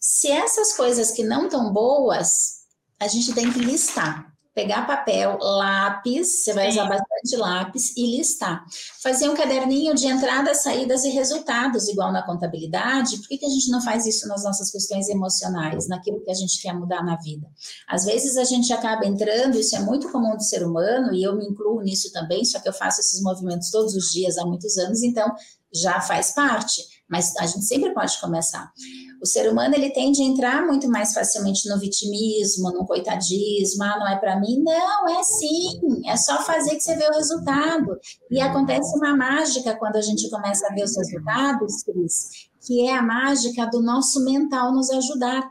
Se 0.00 0.28
essas 0.30 0.74
coisas 0.74 1.10
que 1.10 1.24
não 1.24 1.48
tão 1.48 1.72
boas, 1.72 2.60
a 2.98 3.08
gente 3.08 3.32
tem 3.32 3.50
que 3.50 3.60
listar 3.60 4.29
pegar 4.60 4.86
papel, 4.86 5.38
lápis, 5.40 6.44
você 6.44 6.52
vai 6.52 6.68
usar 6.68 6.84
bastante 6.84 7.36
lápis 7.36 7.96
e 7.96 8.14
listar. 8.14 8.62
Fazer 9.02 9.26
um 9.30 9.34
caderninho 9.34 9.94
de 9.94 10.06
entradas, 10.06 10.62
saídas 10.62 11.02
e 11.04 11.08
resultados, 11.08 11.88
igual 11.88 12.12
na 12.12 12.22
contabilidade. 12.22 13.16
Por 13.18 13.28
que, 13.28 13.38
que 13.38 13.46
a 13.46 13.48
gente 13.48 13.70
não 13.70 13.80
faz 13.80 14.04
isso 14.04 14.28
nas 14.28 14.44
nossas 14.44 14.70
questões 14.70 15.08
emocionais, 15.08 15.88
naquilo 15.88 16.20
que 16.20 16.30
a 16.30 16.34
gente 16.34 16.60
quer 16.60 16.74
mudar 16.74 17.02
na 17.02 17.16
vida? 17.16 17.46
Às 17.88 18.04
vezes 18.04 18.36
a 18.36 18.44
gente 18.44 18.70
acaba 18.70 19.06
entrando, 19.06 19.58
isso 19.58 19.74
é 19.74 19.80
muito 19.80 20.12
comum 20.12 20.36
do 20.36 20.42
ser 20.42 20.62
humano, 20.62 21.14
e 21.14 21.22
eu 21.22 21.34
me 21.34 21.46
incluo 21.46 21.80
nisso 21.80 22.12
também, 22.12 22.44
só 22.44 22.60
que 22.60 22.68
eu 22.68 22.74
faço 22.74 23.00
esses 23.00 23.22
movimentos 23.22 23.70
todos 23.70 23.94
os 23.94 24.12
dias 24.12 24.36
há 24.36 24.44
muitos 24.44 24.76
anos, 24.76 25.02
então 25.02 25.34
já 25.72 26.00
faz 26.00 26.32
parte, 26.32 26.82
mas 27.10 27.36
a 27.36 27.46
gente 27.46 27.64
sempre 27.64 27.92
pode 27.92 28.18
começar. 28.20 28.72
O 29.20 29.26
ser 29.26 29.50
humano 29.50 29.74
ele 29.74 29.90
tende 29.90 30.22
a 30.22 30.24
entrar 30.24 30.66
muito 30.66 30.88
mais 30.88 31.12
facilmente 31.12 31.68
no 31.68 31.78
vitimismo, 31.78 32.70
no 32.72 32.86
coitadismo, 32.86 33.82
ah, 33.82 33.98
não 33.98 34.08
é 34.08 34.16
para 34.16 34.40
mim, 34.40 34.62
não, 34.62 35.08
é 35.08 35.22
sim, 35.22 35.78
é 36.06 36.16
só 36.16 36.42
fazer 36.42 36.76
que 36.76 36.80
você 36.80 36.96
vê 36.96 37.06
o 37.06 37.12
resultado. 37.14 37.98
E 38.30 38.40
acontece 38.40 38.96
uma 38.96 39.14
mágica 39.14 39.76
quando 39.76 39.96
a 39.96 40.00
gente 40.00 40.30
começa 40.30 40.66
a 40.66 40.74
ver 40.74 40.84
os 40.84 40.96
resultados, 40.96 41.82
Cris, 41.82 42.48
que 42.64 42.88
é 42.88 42.96
a 42.96 43.02
mágica 43.02 43.66
do 43.66 43.82
nosso 43.82 44.24
mental 44.24 44.72
nos 44.72 44.88
ajudar. 44.90 45.50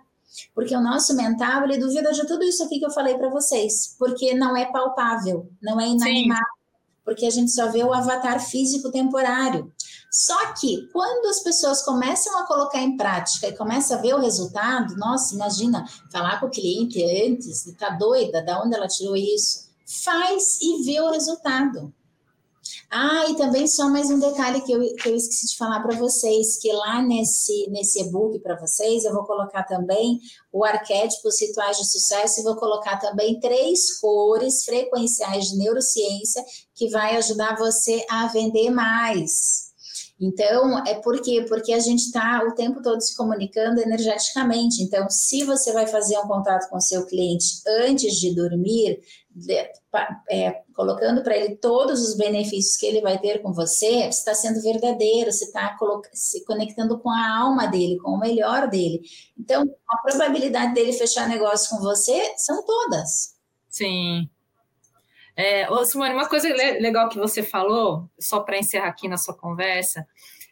Porque 0.55 0.75
o 0.75 0.81
nosso 0.81 1.15
mental, 1.15 1.63
ele 1.65 1.77
duvida 1.77 2.11
de 2.11 2.25
tudo 2.25 2.43
isso 2.43 2.63
aqui 2.63 2.79
que 2.79 2.85
eu 2.85 2.91
falei 2.91 3.17
para 3.17 3.29
vocês, 3.29 3.95
porque 3.99 4.33
não 4.33 4.55
é 4.55 4.65
palpável, 4.71 5.49
não 5.61 5.79
é 5.79 5.87
inanimado, 5.87 6.45
porque 7.03 7.25
a 7.25 7.29
gente 7.29 7.51
só 7.51 7.67
vê 7.67 7.83
o 7.83 7.93
avatar 7.93 8.39
físico 8.39 8.91
temporário. 8.91 9.71
Só 10.11 10.53
que 10.53 10.87
quando 10.91 11.27
as 11.27 11.41
pessoas 11.41 11.83
começam 11.83 12.37
a 12.39 12.47
colocar 12.47 12.81
em 12.81 12.97
prática 12.97 13.47
e 13.47 13.55
começam 13.55 13.97
a 13.97 14.01
ver 14.01 14.15
o 14.15 14.19
resultado, 14.19 14.95
nossa, 14.97 15.35
imagina 15.35 15.85
falar 16.11 16.39
com 16.39 16.47
o 16.47 16.51
cliente 16.51 17.03
antes, 17.03 17.63
tá 17.77 17.91
doida, 17.91 18.43
da 18.43 18.61
onde 18.63 18.75
ela 18.75 18.87
tirou 18.87 19.15
isso? 19.15 19.69
Faz 20.03 20.59
e 20.61 20.83
vê 20.83 20.99
o 20.99 21.11
resultado. 21.11 21.93
Ah, 22.91 23.25
e 23.29 23.35
também 23.35 23.67
só 23.67 23.87
mais 23.87 24.09
um 24.09 24.19
detalhe 24.19 24.61
que 24.61 24.71
eu, 24.71 24.81
que 24.95 25.09
eu 25.09 25.15
esqueci 25.15 25.47
de 25.47 25.57
falar 25.57 25.79
para 25.81 25.95
vocês, 25.95 26.57
que 26.57 26.71
lá 26.71 27.01
nesse, 27.03 27.69
nesse 27.69 28.01
e-book 28.01 28.39
para 28.39 28.59
vocês, 28.59 29.05
eu 29.05 29.13
vou 29.13 29.25
colocar 29.25 29.63
também 29.63 30.19
o 30.51 30.65
arquétipo 30.65 31.27
os 31.27 31.39
rituais 31.39 31.77
de 31.77 31.85
sucesso 31.85 32.39
e 32.39 32.43
vou 32.43 32.55
colocar 32.55 32.97
também 32.97 33.39
três 33.39 33.99
cores 33.99 34.65
frequenciais 34.65 35.49
de 35.49 35.57
neurociência 35.57 36.43
que 36.73 36.89
vai 36.89 37.15
ajudar 37.17 37.57
você 37.57 38.03
a 38.09 38.27
vender 38.27 38.71
mais. 38.71 39.68
Então, 40.19 40.85
é 40.85 40.95
por 40.95 41.21
quê? 41.21 41.45
Porque 41.47 41.71
a 41.71 41.79
gente 41.79 42.01
está 42.01 42.43
o 42.45 42.53
tempo 42.53 42.81
todo 42.81 42.99
se 43.01 43.15
comunicando 43.15 43.79
energeticamente. 43.79 44.83
Então, 44.83 45.09
se 45.09 45.45
você 45.45 45.71
vai 45.71 45.87
fazer 45.87 46.17
um 46.17 46.27
contato 46.27 46.69
com 46.69 46.79
seu 46.79 47.05
cliente 47.05 47.61
antes 47.65 48.19
de 48.19 48.35
dormir, 48.35 48.99
é, 50.29 50.63
colocando 50.75 51.23
para 51.23 51.37
ele 51.37 51.55
todos 51.55 52.01
os 52.01 52.17
benefícios 52.17 52.75
que 52.75 52.85
ele 52.85 53.01
vai 53.01 53.17
ter 53.17 53.41
com 53.41 53.53
você, 53.53 54.03
você 54.03 54.07
está 54.09 54.33
sendo 54.33 54.61
verdadeiro, 54.61 55.31
você 55.31 55.45
está 55.45 55.77
se 56.11 56.43
conectando 56.43 56.99
com 56.99 57.09
a 57.09 57.39
alma 57.39 57.67
dele, 57.67 57.97
com 57.99 58.11
o 58.11 58.19
melhor 58.19 58.69
dele. 58.69 59.01
Então, 59.39 59.63
a 59.87 59.97
probabilidade 60.01 60.73
dele 60.73 60.91
fechar 60.91 61.29
negócio 61.29 61.69
com 61.69 61.81
você 61.81 62.33
são 62.37 62.65
todas. 62.65 63.35
Sim. 63.69 64.29
É, 65.39 65.71
ô, 65.71 65.85
Simone, 65.85 66.13
uma 66.13 66.27
coisa 66.27 66.49
legal 66.49 67.07
que 67.07 67.17
você 67.17 67.41
falou, 67.41 68.09
só 68.19 68.41
para 68.41 68.57
encerrar 68.57 68.89
aqui 68.89 69.07
na 69.07 69.15
sua 69.15 69.33
conversa, 69.33 70.05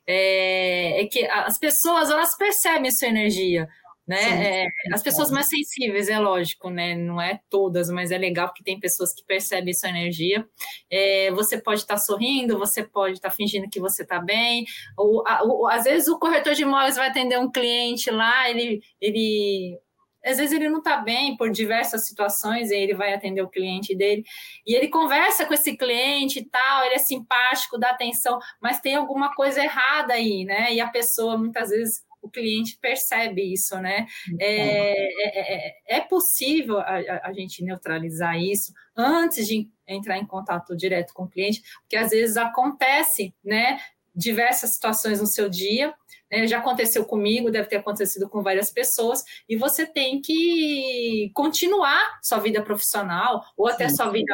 é, 0.08 1.02
é, 1.02 1.08
que 1.08 1.26
as 1.26 1.60
pessoas 1.60 2.10
elas 2.10 2.38
percebem 2.38 2.90
sua 2.90 3.10
energia, 3.10 3.68
né? 4.08 4.64
É, 4.64 4.68
as 4.94 5.04
pessoas 5.04 5.30
mais 5.30 5.48
sensíveis, 5.48 6.08
é 6.08 6.18
lógico, 6.18 6.70
né? 6.70 6.96
Não 6.96 7.22
é 7.22 7.42
todas, 7.50 7.90
mas 7.90 8.12
é 8.12 8.18
legal 8.18 8.48
porque 8.48 8.64
tem 8.64 8.80
pessoas 8.80 9.14
que 9.14 9.26
percebem 9.26 9.74
sua 9.74 9.90
energia. 9.90 10.48
É, 10.90 11.32
você 11.32 11.62
pode 11.62 11.82
estar 11.82 11.96
tá 11.96 12.00
sorrindo, 12.00 12.58
você 12.58 12.82
pode 12.82 13.16
estar 13.16 13.30
tá 13.30 13.36
fingindo 13.36 13.70
que 13.70 13.82
você 13.82 14.04
está 14.04 14.22
bem. 14.22 14.66
Ou, 14.98 15.22
ou, 15.44 15.68
às 15.68 15.84
vezes 15.84 16.08
o 16.08 16.18
corretor 16.18 16.54
de 16.54 16.62
imóveis 16.62 16.96
vai 16.96 17.10
atender 17.10 17.38
um 17.38 17.52
cliente 17.52 18.10
lá, 18.10 18.50
ele, 18.50 18.82
ele 19.02 19.78
às 20.28 20.38
vezes 20.38 20.52
ele 20.52 20.70
não 20.70 20.80
está 20.80 20.98
bem 20.98 21.36
por 21.38 21.50
diversas 21.50 22.06
situações, 22.06 22.70
e 22.72 22.76
ele 22.76 22.94
vai 22.94 23.14
atender 23.14 23.42
o 23.42 23.50
cliente 23.50 23.96
dele, 23.96 24.24
e 24.66 24.76
ele 24.76 24.88
conversa 24.90 25.46
com 25.46 25.54
esse 25.54 25.76
cliente 25.78 26.40
e 26.40 26.46
tal, 26.46 26.86
ele 26.86 26.96
é 26.96 27.00
simpático, 27.00 27.78
dá 27.78 27.92
atenção, 27.92 28.40
mas 28.62 28.80
tem 28.80 28.96
alguma 28.96 29.34
coisa 29.34 29.64
errada 29.64 30.14
aí, 30.14 30.46
né? 30.46 30.74
E 30.74 30.80
a 30.80 30.88
pessoa 30.88 31.38
muitas 31.38 31.70
vezes 31.70 32.08
o 32.22 32.30
cliente 32.30 32.78
percebe 32.80 33.54
isso, 33.54 33.80
né? 33.80 34.06
É, 34.40 35.08
é, 35.08 35.68
é, 35.68 35.98
é 35.98 36.02
possível 36.02 36.80
a, 36.80 37.22
a, 37.24 37.34
gente 37.34 37.64
neutralizar 37.64 38.38
isso 38.38 38.74
antes 38.96 39.48
de 39.48 39.70
entrar 39.88 40.18
em 40.18 40.26
contato 40.26 40.76
direto 40.76 41.14
com 41.14 41.24
o 41.24 41.30
cliente, 41.30 41.62
porque 41.82 41.96
às 41.96 42.12
vezes 42.12 42.38
acontece, 42.38 43.34
né? 43.44 43.80
Diversas 44.14 44.72
situações 44.74 45.22
no 45.22 45.28
seu 45.28 45.48
dia, 45.48 45.94
né, 46.32 46.48
já 46.48 46.60
aconteceu 46.60 47.06
comigo, 47.06 47.52
deve 47.52 47.68
ter 47.68 47.78
acontecido 47.78 48.30
com 48.30 48.42
várias 48.42 48.72
pessoas, 48.72 49.24
e 49.48 49.56
você 49.56 49.86
tem 49.86 50.22
que 50.22 51.32
continuar 51.34 52.20
sua 52.22 52.40
vida 52.40 52.62
profissional 52.62 53.44
ou 53.56 53.68
até 53.68 53.90
Sim. 53.90 53.96
sua 53.96 54.10
vida 54.10 54.34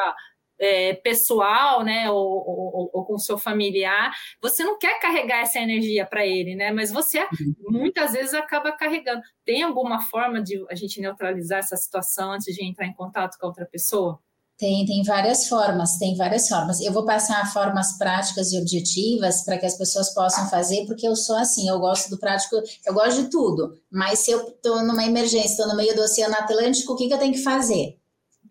é, 0.59 0.93
pessoal, 0.93 1.83
né, 1.83 2.09
ou, 2.09 2.17
ou, 2.17 2.89
ou, 2.93 3.05
com 3.05 3.17
seu 3.17 3.37
familiar, 3.37 4.13
você 4.41 4.63
não 4.63 4.77
quer 4.77 4.99
carregar 4.99 5.41
essa 5.41 5.59
energia 5.59 6.05
para 6.05 6.25
ele, 6.25 6.55
né? 6.55 6.71
Mas 6.71 6.91
você 6.91 7.19
uhum. 7.19 7.71
muitas 7.71 8.13
vezes 8.13 8.33
acaba 8.33 8.71
carregando. 8.71 9.21
Tem 9.43 9.61
alguma 9.63 10.01
forma 10.01 10.41
de 10.41 10.63
a 10.69 10.75
gente 10.75 11.01
neutralizar 11.01 11.59
essa 11.59 11.75
situação 11.75 12.31
antes 12.31 12.53
de 12.55 12.63
entrar 12.63 12.85
em 12.85 12.93
contato 12.93 13.37
com 13.37 13.45
a 13.45 13.49
outra 13.49 13.65
pessoa? 13.65 14.21
Tem, 14.57 14.85
tem 14.85 15.03
várias 15.03 15.47
formas, 15.47 15.97
tem 15.97 16.15
várias 16.15 16.47
formas. 16.47 16.79
Eu 16.79 16.93
vou 16.93 17.05
passar 17.05 17.51
formas 17.51 17.97
práticas 17.97 18.53
e 18.53 18.59
objetivas 18.59 19.43
para 19.43 19.57
que 19.57 19.65
as 19.65 19.77
pessoas 19.77 20.13
possam 20.13 20.47
fazer, 20.49 20.85
porque 20.85 21.07
eu 21.07 21.15
sou 21.15 21.35
assim, 21.37 21.67
eu 21.67 21.79
gosto 21.79 22.09
do 22.09 22.19
prático, 22.19 22.55
eu 22.85 22.93
gosto 22.93 23.23
de 23.23 23.29
tudo. 23.29 23.73
Mas 23.91 24.19
se 24.19 24.31
eu 24.31 24.47
estou 24.47 24.83
numa 24.83 25.03
emergência, 25.03 25.49
estou 25.49 25.67
no 25.67 25.75
meio 25.75 25.95
do 25.95 26.01
Oceano 26.03 26.35
Atlântico, 26.35 26.93
o 26.93 26.95
que, 26.95 27.07
que 27.07 27.13
eu 27.13 27.19
tenho 27.19 27.33
que 27.33 27.41
fazer? 27.43 27.97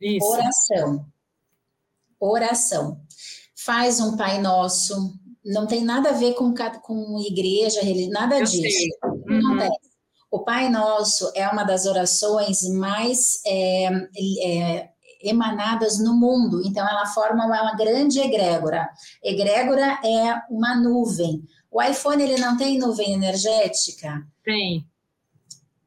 Isso. 0.01 0.27
Oração 0.27 1.13
oração. 2.23 3.01
Faz 3.57 4.01
um 4.01 4.17
Pai 4.17 4.41
Nosso, 4.41 5.15
não 5.45 5.67
tem 5.67 5.85
nada 5.85 6.11
a 6.11 6.13
ver 6.13 6.35
com, 6.35 6.55
com 6.83 7.21
igreja, 7.21 7.81
nada 8.11 8.39
Eu 8.39 8.45
disso. 8.45 8.97
Uhum. 9.05 9.57
Não 9.57 9.71
O 10.31 10.41
Pai 10.41 10.69
Nosso 10.69 11.31
é 11.35 11.47
uma 11.49 11.65
das 11.65 11.87
orações 11.87 12.63
mais 12.69 13.41
é, 13.47 13.89
é, 14.45 14.89
emanadas 15.23 15.99
no 15.99 16.15
mundo, 16.15 16.63
então 16.65 16.89
ela 16.89 17.07
forma 17.07 17.47
uma, 17.47 17.75
grande 17.75 18.21
egrégora. 18.21 18.89
Egrégora 19.23 19.99
é 20.05 20.43
uma 20.51 20.75
nuvem. 20.75 21.43
O 21.71 21.83
iPhone 21.83 22.23
ele 22.23 22.39
não 22.39 22.57
tem 22.57 22.79
nuvem 22.79 23.13
energética? 23.13 24.23
Tem 24.45 24.87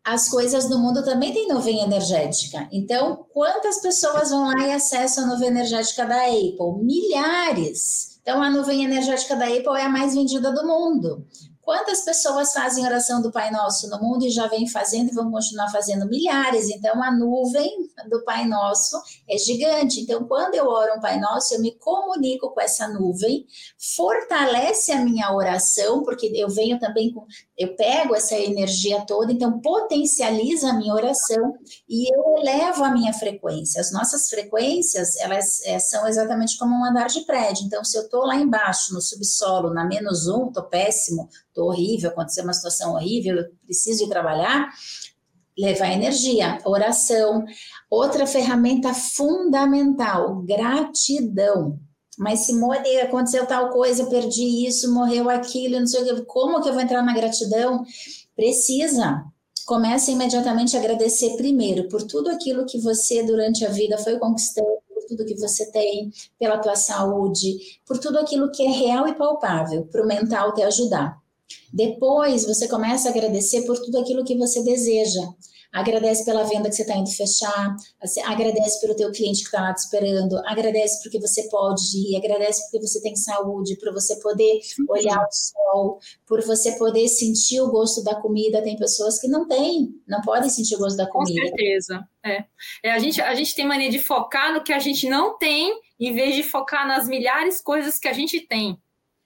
as 0.06 0.30
coisas 0.30 0.70
do 0.70 0.78
mundo 0.78 1.04
também 1.04 1.34
têm 1.34 1.48
nuvem 1.48 1.82
energética. 1.82 2.70
Então, 2.72 3.26
quantas 3.34 3.82
pessoas 3.82 4.30
vão 4.30 4.46
lá 4.46 4.68
e 4.68 4.72
acessam 4.72 5.24
a 5.24 5.28
nuvem 5.28 5.48
energética 5.48 6.06
da 6.06 6.26
Apple? 6.26 6.84
Milhares. 6.84 8.20
Então, 8.22 8.42
a 8.42 8.52
nuvem 8.52 8.84
energética 8.84 9.36
da 9.36 9.46
Apple 9.46 9.80
é 9.80 9.86
a 9.86 9.90
mais 9.90 10.14
vendida 10.14 10.54
do 10.54 10.66
mundo. 10.66 11.26
Quantas 11.66 12.02
pessoas 12.02 12.54
fazem 12.54 12.86
oração 12.86 13.24
do 13.24 13.32
Pai 13.32 13.50
Nosso 13.50 13.90
no 13.90 14.00
mundo 14.00 14.24
e 14.24 14.30
já 14.30 14.46
vem 14.46 14.68
fazendo 14.68 15.10
e 15.10 15.16
vão 15.16 15.32
continuar 15.32 15.68
fazendo 15.72 16.08
milhares? 16.08 16.70
Então, 16.70 17.02
a 17.04 17.12
nuvem 17.12 17.90
do 18.08 18.24
Pai 18.24 18.46
Nosso 18.46 19.02
é 19.28 19.36
gigante. 19.36 20.02
Então, 20.02 20.26
quando 20.26 20.54
eu 20.54 20.68
oro 20.68 20.96
um 20.96 21.00
Pai 21.02 21.20
Nosso, 21.20 21.56
eu 21.56 21.62
me 21.62 21.72
comunico 21.80 22.52
com 22.52 22.62
essa 22.62 22.88
nuvem, 22.88 23.48
fortalece 23.96 24.92
a 24.92 25.04
minha 25.04 25.34
oração, 25.34 26.04
porque 26.04 26.32
eu 26.36 26.48
venho 26.50 26.80
também 26.80 27.12
com. 27.12 27.26
Eu 27.58 27.76
pego 27.76 28.14
essa 28.14 28.36
energia 28.36 29.04
toda, 29.08 29.32
então 29.32 29.60
potencializa 29.60 30.70
a 30.70 30.74
minha 30.74 30.94
oração 30.94 31.54
e 31.90 32.14
eu 32.14 32.38
elevo 32.38 32.84
a 32.84 32.92
minha 32.92 33.14
frequência. 33.14 33.82
As 33.82 33.92
nossas 33.92 34.30
frequências, 34.30 35.16
elas 35.16 35.66
é, 35.66 35.80
são 35.80 36.06
exatamente 36.06 36.60
como 36.60 36.76
um 36.76 36.86
andar 36.86 37.08
de 37.08 37.22
prédio. 37.22 37.66
Então, 37.66 37.84
se 37.84 37.98
eu 37.98 38.04
estou 38.04 38.24
lá 38.26 38.36
embaixo, 38.36 38.94
no 38.94 39.02
subsolo, 39.02 39.74
na 39.74 39.84
menos 39.86 40.28
um, 40.28 40.50
estou 40.50 40.64
péssimo, 40.64 41.28
estou 41.56 41.70
horrível, 41.70 42.10
aconteceu 42.10 42.44
uma 42.44 42.54
situação 42.54 42.94
horrível, 42.94 43.38
eu 43.38 43.46
preciso 43.66 44.04
de 44.04 44.10
trabalhar, 44.10 44.70
levar 45.58 45.92
energia, 45.92 46.60
oração. 46.66 47.46
Outra 47.90 48.28
ferramenta 48.28 48.94
fundamental, 48.94 50.42
gratidão. 50.42 51.80
Mas 52.18 52.42
Simone, 52.42 52.98
aconteceu 52.98 53.46
tal 53.46 53.70
coisa, 53.70 54.06
perdi 54.08 54.68
isso, 54.68 54.94
morreu 54.94 55.30
aquilo, 55.30 55.80
não 55.80 55.88
sei 55.88 56.02
o 56.02 56.16
que, 56.16 56.26
como 56.26 56.62
que 56.62 56.70
eu 56.70 56.74
vou 56.74 56.82
entrar 56.82 57.02
na 57.02 57.14
gratidão? 57.14 57.84
Precisa. 58.36 59.24
Comece 59.66 60.12
imediatamente 60.12 60.78
a 60.78 60.80
agradecer 60.80 61.36
primeiro 61.38 61.90
por 61.90 62.04
tudo 62.04 62.30
aquilo 62.30 62.66
que 62.66 62.80
você 62.80 63.24
durante 63.24 63.66
a 63.66 63.70
vida 63.70 63.98
foi 63.98 64.18
conquistando, 64.20 64.78
por 64.94 65.04
tudo 65.08 65.26
que 65.26 65.36
você 65.36 65.72
tem, 65.72 66.12
pela 66.40 66.60
tua 66.60 66.76
saúde, 66.76 67.80
por 67.86 67.98
tudo 67.98 68.20
aquilo 68.20 68.52
que 68.52 68.64
é 68.64 68.70
real 68.70 69.08
e 69.08 69.16
palpável, 69.16 69.86
para 69.88 70.04
o 70.04 70.08
mental 70.08 70.54
te 70.54 70.62
ajudar. 70.62 71.25
Depois 71.74 72.46
você 72.46 72.68
começa 72.68 73.10
a 73.10 73.12
agradecer 73.12 73.64
por 73.66 73.78
tudo 73.78 74.00
aquilo 74.00 74.24
que 74.24 74.38
você 74.38 74.64
deseja. 74.64 75.22
Agradece 75.76 76.24
pela 76.24 76.46
venda 76.46 76.70
que 76.70 76.76
você 76.76 76.84
está 76.84 76.96
indo 76.96 77.12
fechar, 77.12 77.76
agradece 78.24 78.80
pelo 78.80 78.96
teu 78.96 79.12
cliente 79.12 79.42
que 79.42 79.48
está 79.48 79.60
lá 79.60 79.74
te 79.74 79.80
esperando, 79.80 80.38
agradece 80.46 81.04
porque 81.04 81.20
você 81.20 81.50
pode 81.50 81.82
ir, 81.98 82.16
agradece 82.16 82.62
porque 82.62 82.88
você 82.88 83.02
tem 83.02 83.14
saúde, 83.14 83.76
por 83.78 83.92
você 83.92 84.18
poder 84.22 84.62
olhar 84.88 85.20
o 85.20 85.28
sol, 85.30 86.00
por 86.26 86.42
você 86.46 86.78
poder 86.78 87.10
sentir 87.10 87.60
o 87.60 87.70
gosto 87.70 88.02
da 88.06 88.16
comida. 88.16 88.62
Tem 88.62 88.78
pessoas 88.78 89.20
que 89.20 89.28
não 89.28 89.50
têm, 89.50 89.90
não 90.08 90.22
podem 90.22 90.50
sentir 90.50 90.76
o 90.76 90.80
gosto 90.80 90.96
da 90.96 91.10
comida. 91.10 91.42
Com 91.42 91.48
certeza. 91.48 92.08
É. 92.24 92.46
é 92.82 92.92
a, 92.94 93.00
gente, 93.00 93.22
a 93.22 93.36
gente 93.36 93.54
tem 93.54 93.68
mania 93.68 93.90
de 93.90 94.00
focar 94.00 94.54
no 94.54 94.64
que 94.64 94.72
a 94.72 94.80
gente 94.80 95.10
não 95.10 95.38
tem, 95.38 95.78
em 96.00 96.14
vez 96.14 96.36
de 96.36 96.44
focar 96.44 96.88
nas 96.88 97.06
milhares 97.06 97.60
coisas 97.60 98.00
que 98.00 98.08
a 98.08 98.14
gente 98.14 98.40
tem 98.40 98.80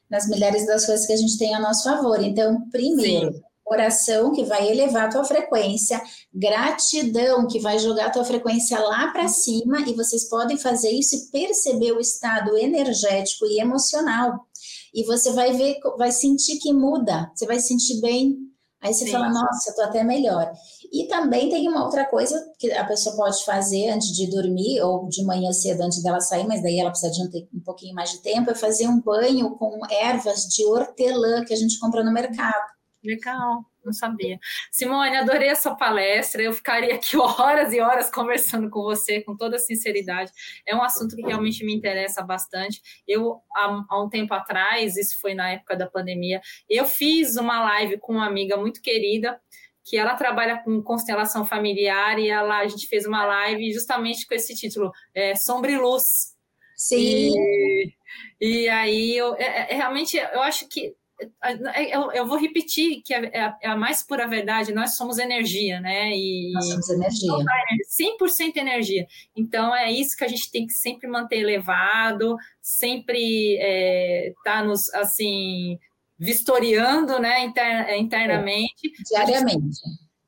nas 0.09 0.27
milhares 0.27 0.65
das 0.65 0.85
coisas 0.85 1.05
que 1.05 1.13
a 1.13 1.17
gente 1.17 1.37
tem 1.37 1.53
a 1.53 1.59
nosso 1.59 1.83
favor. 1.83 2.21
Então, 2.23 2.67
primeiro, 2.71 3.33
Sim. 3.33 3.41
oração 3.65 4.31
que 4.31 4.43
vai 4.43 4.69
elevar 4.69 5.05
a 5.05 5.09
tua 5.09 5.23
frequência, 5.23 6.01
gratidão 6.33 7.47
que 7.47 7.59
vai 7.59 7.77
jogar 7.77 8.07
a 8.07 8.11
tua 8.11 8.25
frequência 8.25 8.79
lá 8.79 9.11
para 9.11 9.27
cima 9.27 9.81
e 9.81 9.93
vocês 9.93 10.27
podem 10.27 10.57
fazer 10.57 10.91
isso 10.91 11.15
e 11.15 11.31
perceber 11.31 11.91
o 11.91 11.99
estado 11.99 12.57
energético 12.57 13.45
e 13.45 13.59
emocional. 13.59 14.45
E 14.93 15.03
você 15.03 15.31
vai 15.31 15.53
ver, 15.53 15.77
vai 15.97 16.11
sentir 16.11 16.57
que 16.57 16.73
muda, 16.73 17.31
você 17.35 17.45
vai 17.45 17.59
sentir 17.59 18.01
bem. 18.01 18.48
Aí 18.81 18.93
você 18.93 19.05
Sim. 19.05 19.11
fala, 19.11 19.29
nossa, 19.29 19.69
eu 19.69 19.75
tô 19.75 19.81
até 19.81 20.03
melhor. 20.03 20.51
E 20.91 21.05
também 21.07 21.49
tem 21.49 21.67
uma 21.67 21.83
outra 21.83 22.05
coisa 22.05 22.39
que 22.57 22.71
a 22.71 22.85
pessoa 22.85 23.15
pode 23.15 23.43
fazer 23.43 23.89
antes 23.89 24.07
de 24.15 24.29
dormir 24.29 24.81
ou 24.81 25.07
de 25.09 25.23
manhã 25.23 25.51
cedo 25.51 25.81
antes 25.81 26.01
dela 26.01 26.21
sair, 26.21 26.47
mas 26.47 26.63
daí 26.63 26.79
ela 26.79 26.89
precisa 26.89 27.11
de 27.11 27.21
um, 27.21 27.57
um 27.57 27.61
pouquinho 27.61 27.93
mais 27.93 28.11
de 28.11 28.21
tempo, 28.21 28.49
é 28.49 28.55
fazer 28.55 28.87
um 28.87 29.01
banho 29.01 29.51
com 29.57 29.79
ervas 29.91 30.43
de 30.43 30.65
hortelã 30.65 31.43
que 31.43 31.53
a 31.53 31.57
gente 31.57 31.77
compra 31.77 32.03
no 32.03 32.13
mercado. 32.13 32.78
Legal, 33.03 33.63
não 33.83 33.93
sabia. 33.93 34.37
Simone, 34.71 35.15
adorei 35.15 35.49
a 35.49 35.55
sua 35.55 35.75
palestra. 35.75 36.41
Eu 36.41 36.51
ficaria 36.51 36.95
aqui 36.95 37.15
horas 37.17 37.73
e 37.73 37.79
horas 37.79 38.11
conversando 38.11 38.69
com 38.69 38.81
você, 38.81 39.21
com 39.21 39.37
toda 39.37 39.57
sinceridade. 39.57 40.31
É 40.67 40.75
um 40.75 40.83
assunto 40.83 41.15
que 41.15 41.21
realmente 41.21 41.65
me 41.65 41.73
interessa 41.73 42.21
bastante. 42.21 42.81
Eu, 43.07 43.41
há, 43.55 43.85
há 43.89 44.03
um 44.03 44.09
tempo 44.09 44.33
atrás, 44.33 44.97
isso 44.97 45.19
foi 45.21 45.33
na 45.33 45.51
época 45.51 45.75
da 45.75 45.89
pandemia, 45.89 46.41
eu 46.69 46.85
fiz 46.85 47.37
uma 47.37 47.61
live 47.63 47.97
com 47.99 48.13
uma 48.13 48.27
amiga 48.27 48.57
muito 48.57 48.81
querida 48.81 49.39
que 49.89 49.97
ela 49.97 50.15
trabalha 50.15 50.61
com 50.63 50.83
constelação 50.83 51.43
familiar 51.43 52.19
e 52.19 52.29
ela, 52.29 52.59
a 52.59 52.67
gente 52.67 52.87
fez 52.87 53.07
uma 53.07 53.25
live 53.25 53.73
justamente 53.73 54.27
com 54.27 54.35
esse 54.35 54.53
título, 54.53 54.91
é, 55.15 55.33
Sombra 55.33 55.71
e 55.71 55.77
Luz. 55.77 56.37
Sim. 56.75 57.33
E, 57.35 57.93
e 58.39 58.69
aí, 58.69 59.17
eu, 59.17 59.35
é, 59.35 59.73
é, 59.73 59.75
realmente, 59.75 60.15
eu 60.15 60.41
acho 60.41 60.69
que 60.69 60.95
eu, 61.91 62.11
eu, 62.11 62.25
vou 62.25 62.37
repetir 62.37 63.01
que 63.01 63.13
é, 63.13 63.41
a, 63.41 63.57
é 63.61 63.67
a, 63.67 63.75
mais 63.75 64.01
pura 64.03 64.27
verdade, 64.27 64.73
nós 64.73 64.95
somos 64.95 65.17
energia, 65.17 65.79
né? 65.79 66.11
E 66.15 66.51
nós 66.53 66.67
somos 66.67 66.89
energia. 66.89 67.29
100% 68.19 68.57
energia. 68.57 69.07
Então, 69.35 69.75
é 69.75 69.91
isso 69.91 70.15
que 70.15 70.23
a 70.23 70.27
gente 70.27 70.49
tem 70.51 70.65
que 70.65 70.73
sempre 70.73 71.07
manter 71.07 71.39
elevado, 71.39 72.37
sempre 72.61 73.57
é, 73.59 74.33
tá 74.43 74.63
nos, 74.63 74.93
assim, 74.93 75.77
vistoriando 76.17 77.19
né, 77.19 77.45
inter, 77.45 77.97
internamente. 77.97 78.91
Diariamente. 79.09 79.79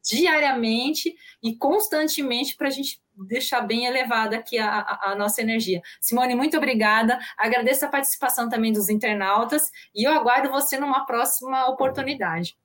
Diariamente 0.03 1.15
e 1.43 1.55
constantemente 1.55 2.55
para 2.55 2.67
a 2.67 2.71
gente 2.71 3.01
deixar 3.27 3.61
bem 3.61 3.85
elevada 3.85 4.37
aqui 4.37 4.57
a, 4.57 4.99
a, 5.03 5.15
nossa 5.15 5.41
energia. 5.41 5.81
Simone, 5.99 6.35
muito 6.35 6.57
obrigada. 6.57 7.19
Agradeço 7.37 7.85
a 7.85 7.89
participação 7.89 8.49
também 8.49 8.73
dos 8.73 8.89
internautas 8.89 9.63
e 9.93 10.07
eu 10.07 10.11
aguardo 10.11 10.49
você 10.49 10.79
numa 10.79 11.05
próxima 11.05 11.67
oportunidade. 11.67 12.55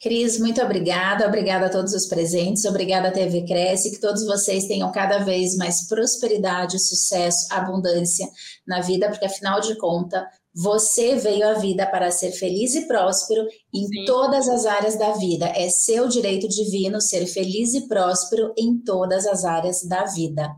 Cris, 0.00 0.38
muito 0.38 0.62
obrigada. 0.62 1.26
Obrigada 1.26 1.66
a 1.66 1.70
todos 1.70 1.92
os 1.92 2.06
presentes. 2.06 2.64
Obrigada, 2.64 3.10
TV 3.10 3.44
Cresce. 3.44 3.90
Que 3.90 4.00
todos 4.00 4.24
vocês 4.24 4.66
tenham 4.66 4.92
cada 4.92 5.18
vez 5.18 5.56
mais 5.56 5.88
prosperidade, 5.88 6.78
sucesso, 6.78 7.52
abundância 7.52 8.28
na 8.66 8.80
vida, 8.80 9.08
porque 9.08 9.26
afinal 9.26 9.60
de 9.60 9.76
contas, 9.76 10.22
você 10.60 11.14
veio 11.14 11.48
à 11.48 11.54
vida 11.54 11.86
para 11.86 12.10
ser 12.10 12.32
feliz 12.32 12.74
e 12.74 12.88
próspero 12.88 13.46
em 13.72 13.86
Sim. 13.86 14.04
todas 14.06 14.48
as 14.48 14.66
áreas 14.66 14.98
da 14.98 15.12
vida. 15.12 15.46
É 15.54 15.68
seu 15.68 16.08
direito 16.08 16.48
divino 16.48 17.00
ser 17.00 17.26
feliz 17.26 17.74
e 17.74 17.86
próspero 17.86 18.52
em 18.58 18.76
todas 18.82 19.24
as 19.24 19.44
áreas 19.44 19.86
da 19.86 20.04
vida. 20.06 20.50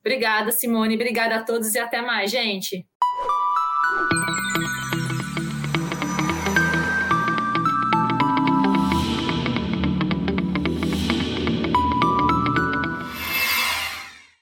Obrigada, 0.00 0.52
Simone. 0.52 0.96
Obrigada 0.96 1.36
a 1.36 1.42
todos 1.42 1.74
e 1.74 1.78
até 1.78 2.02
mais, 2.02 2.30
gente. 2.30 2.86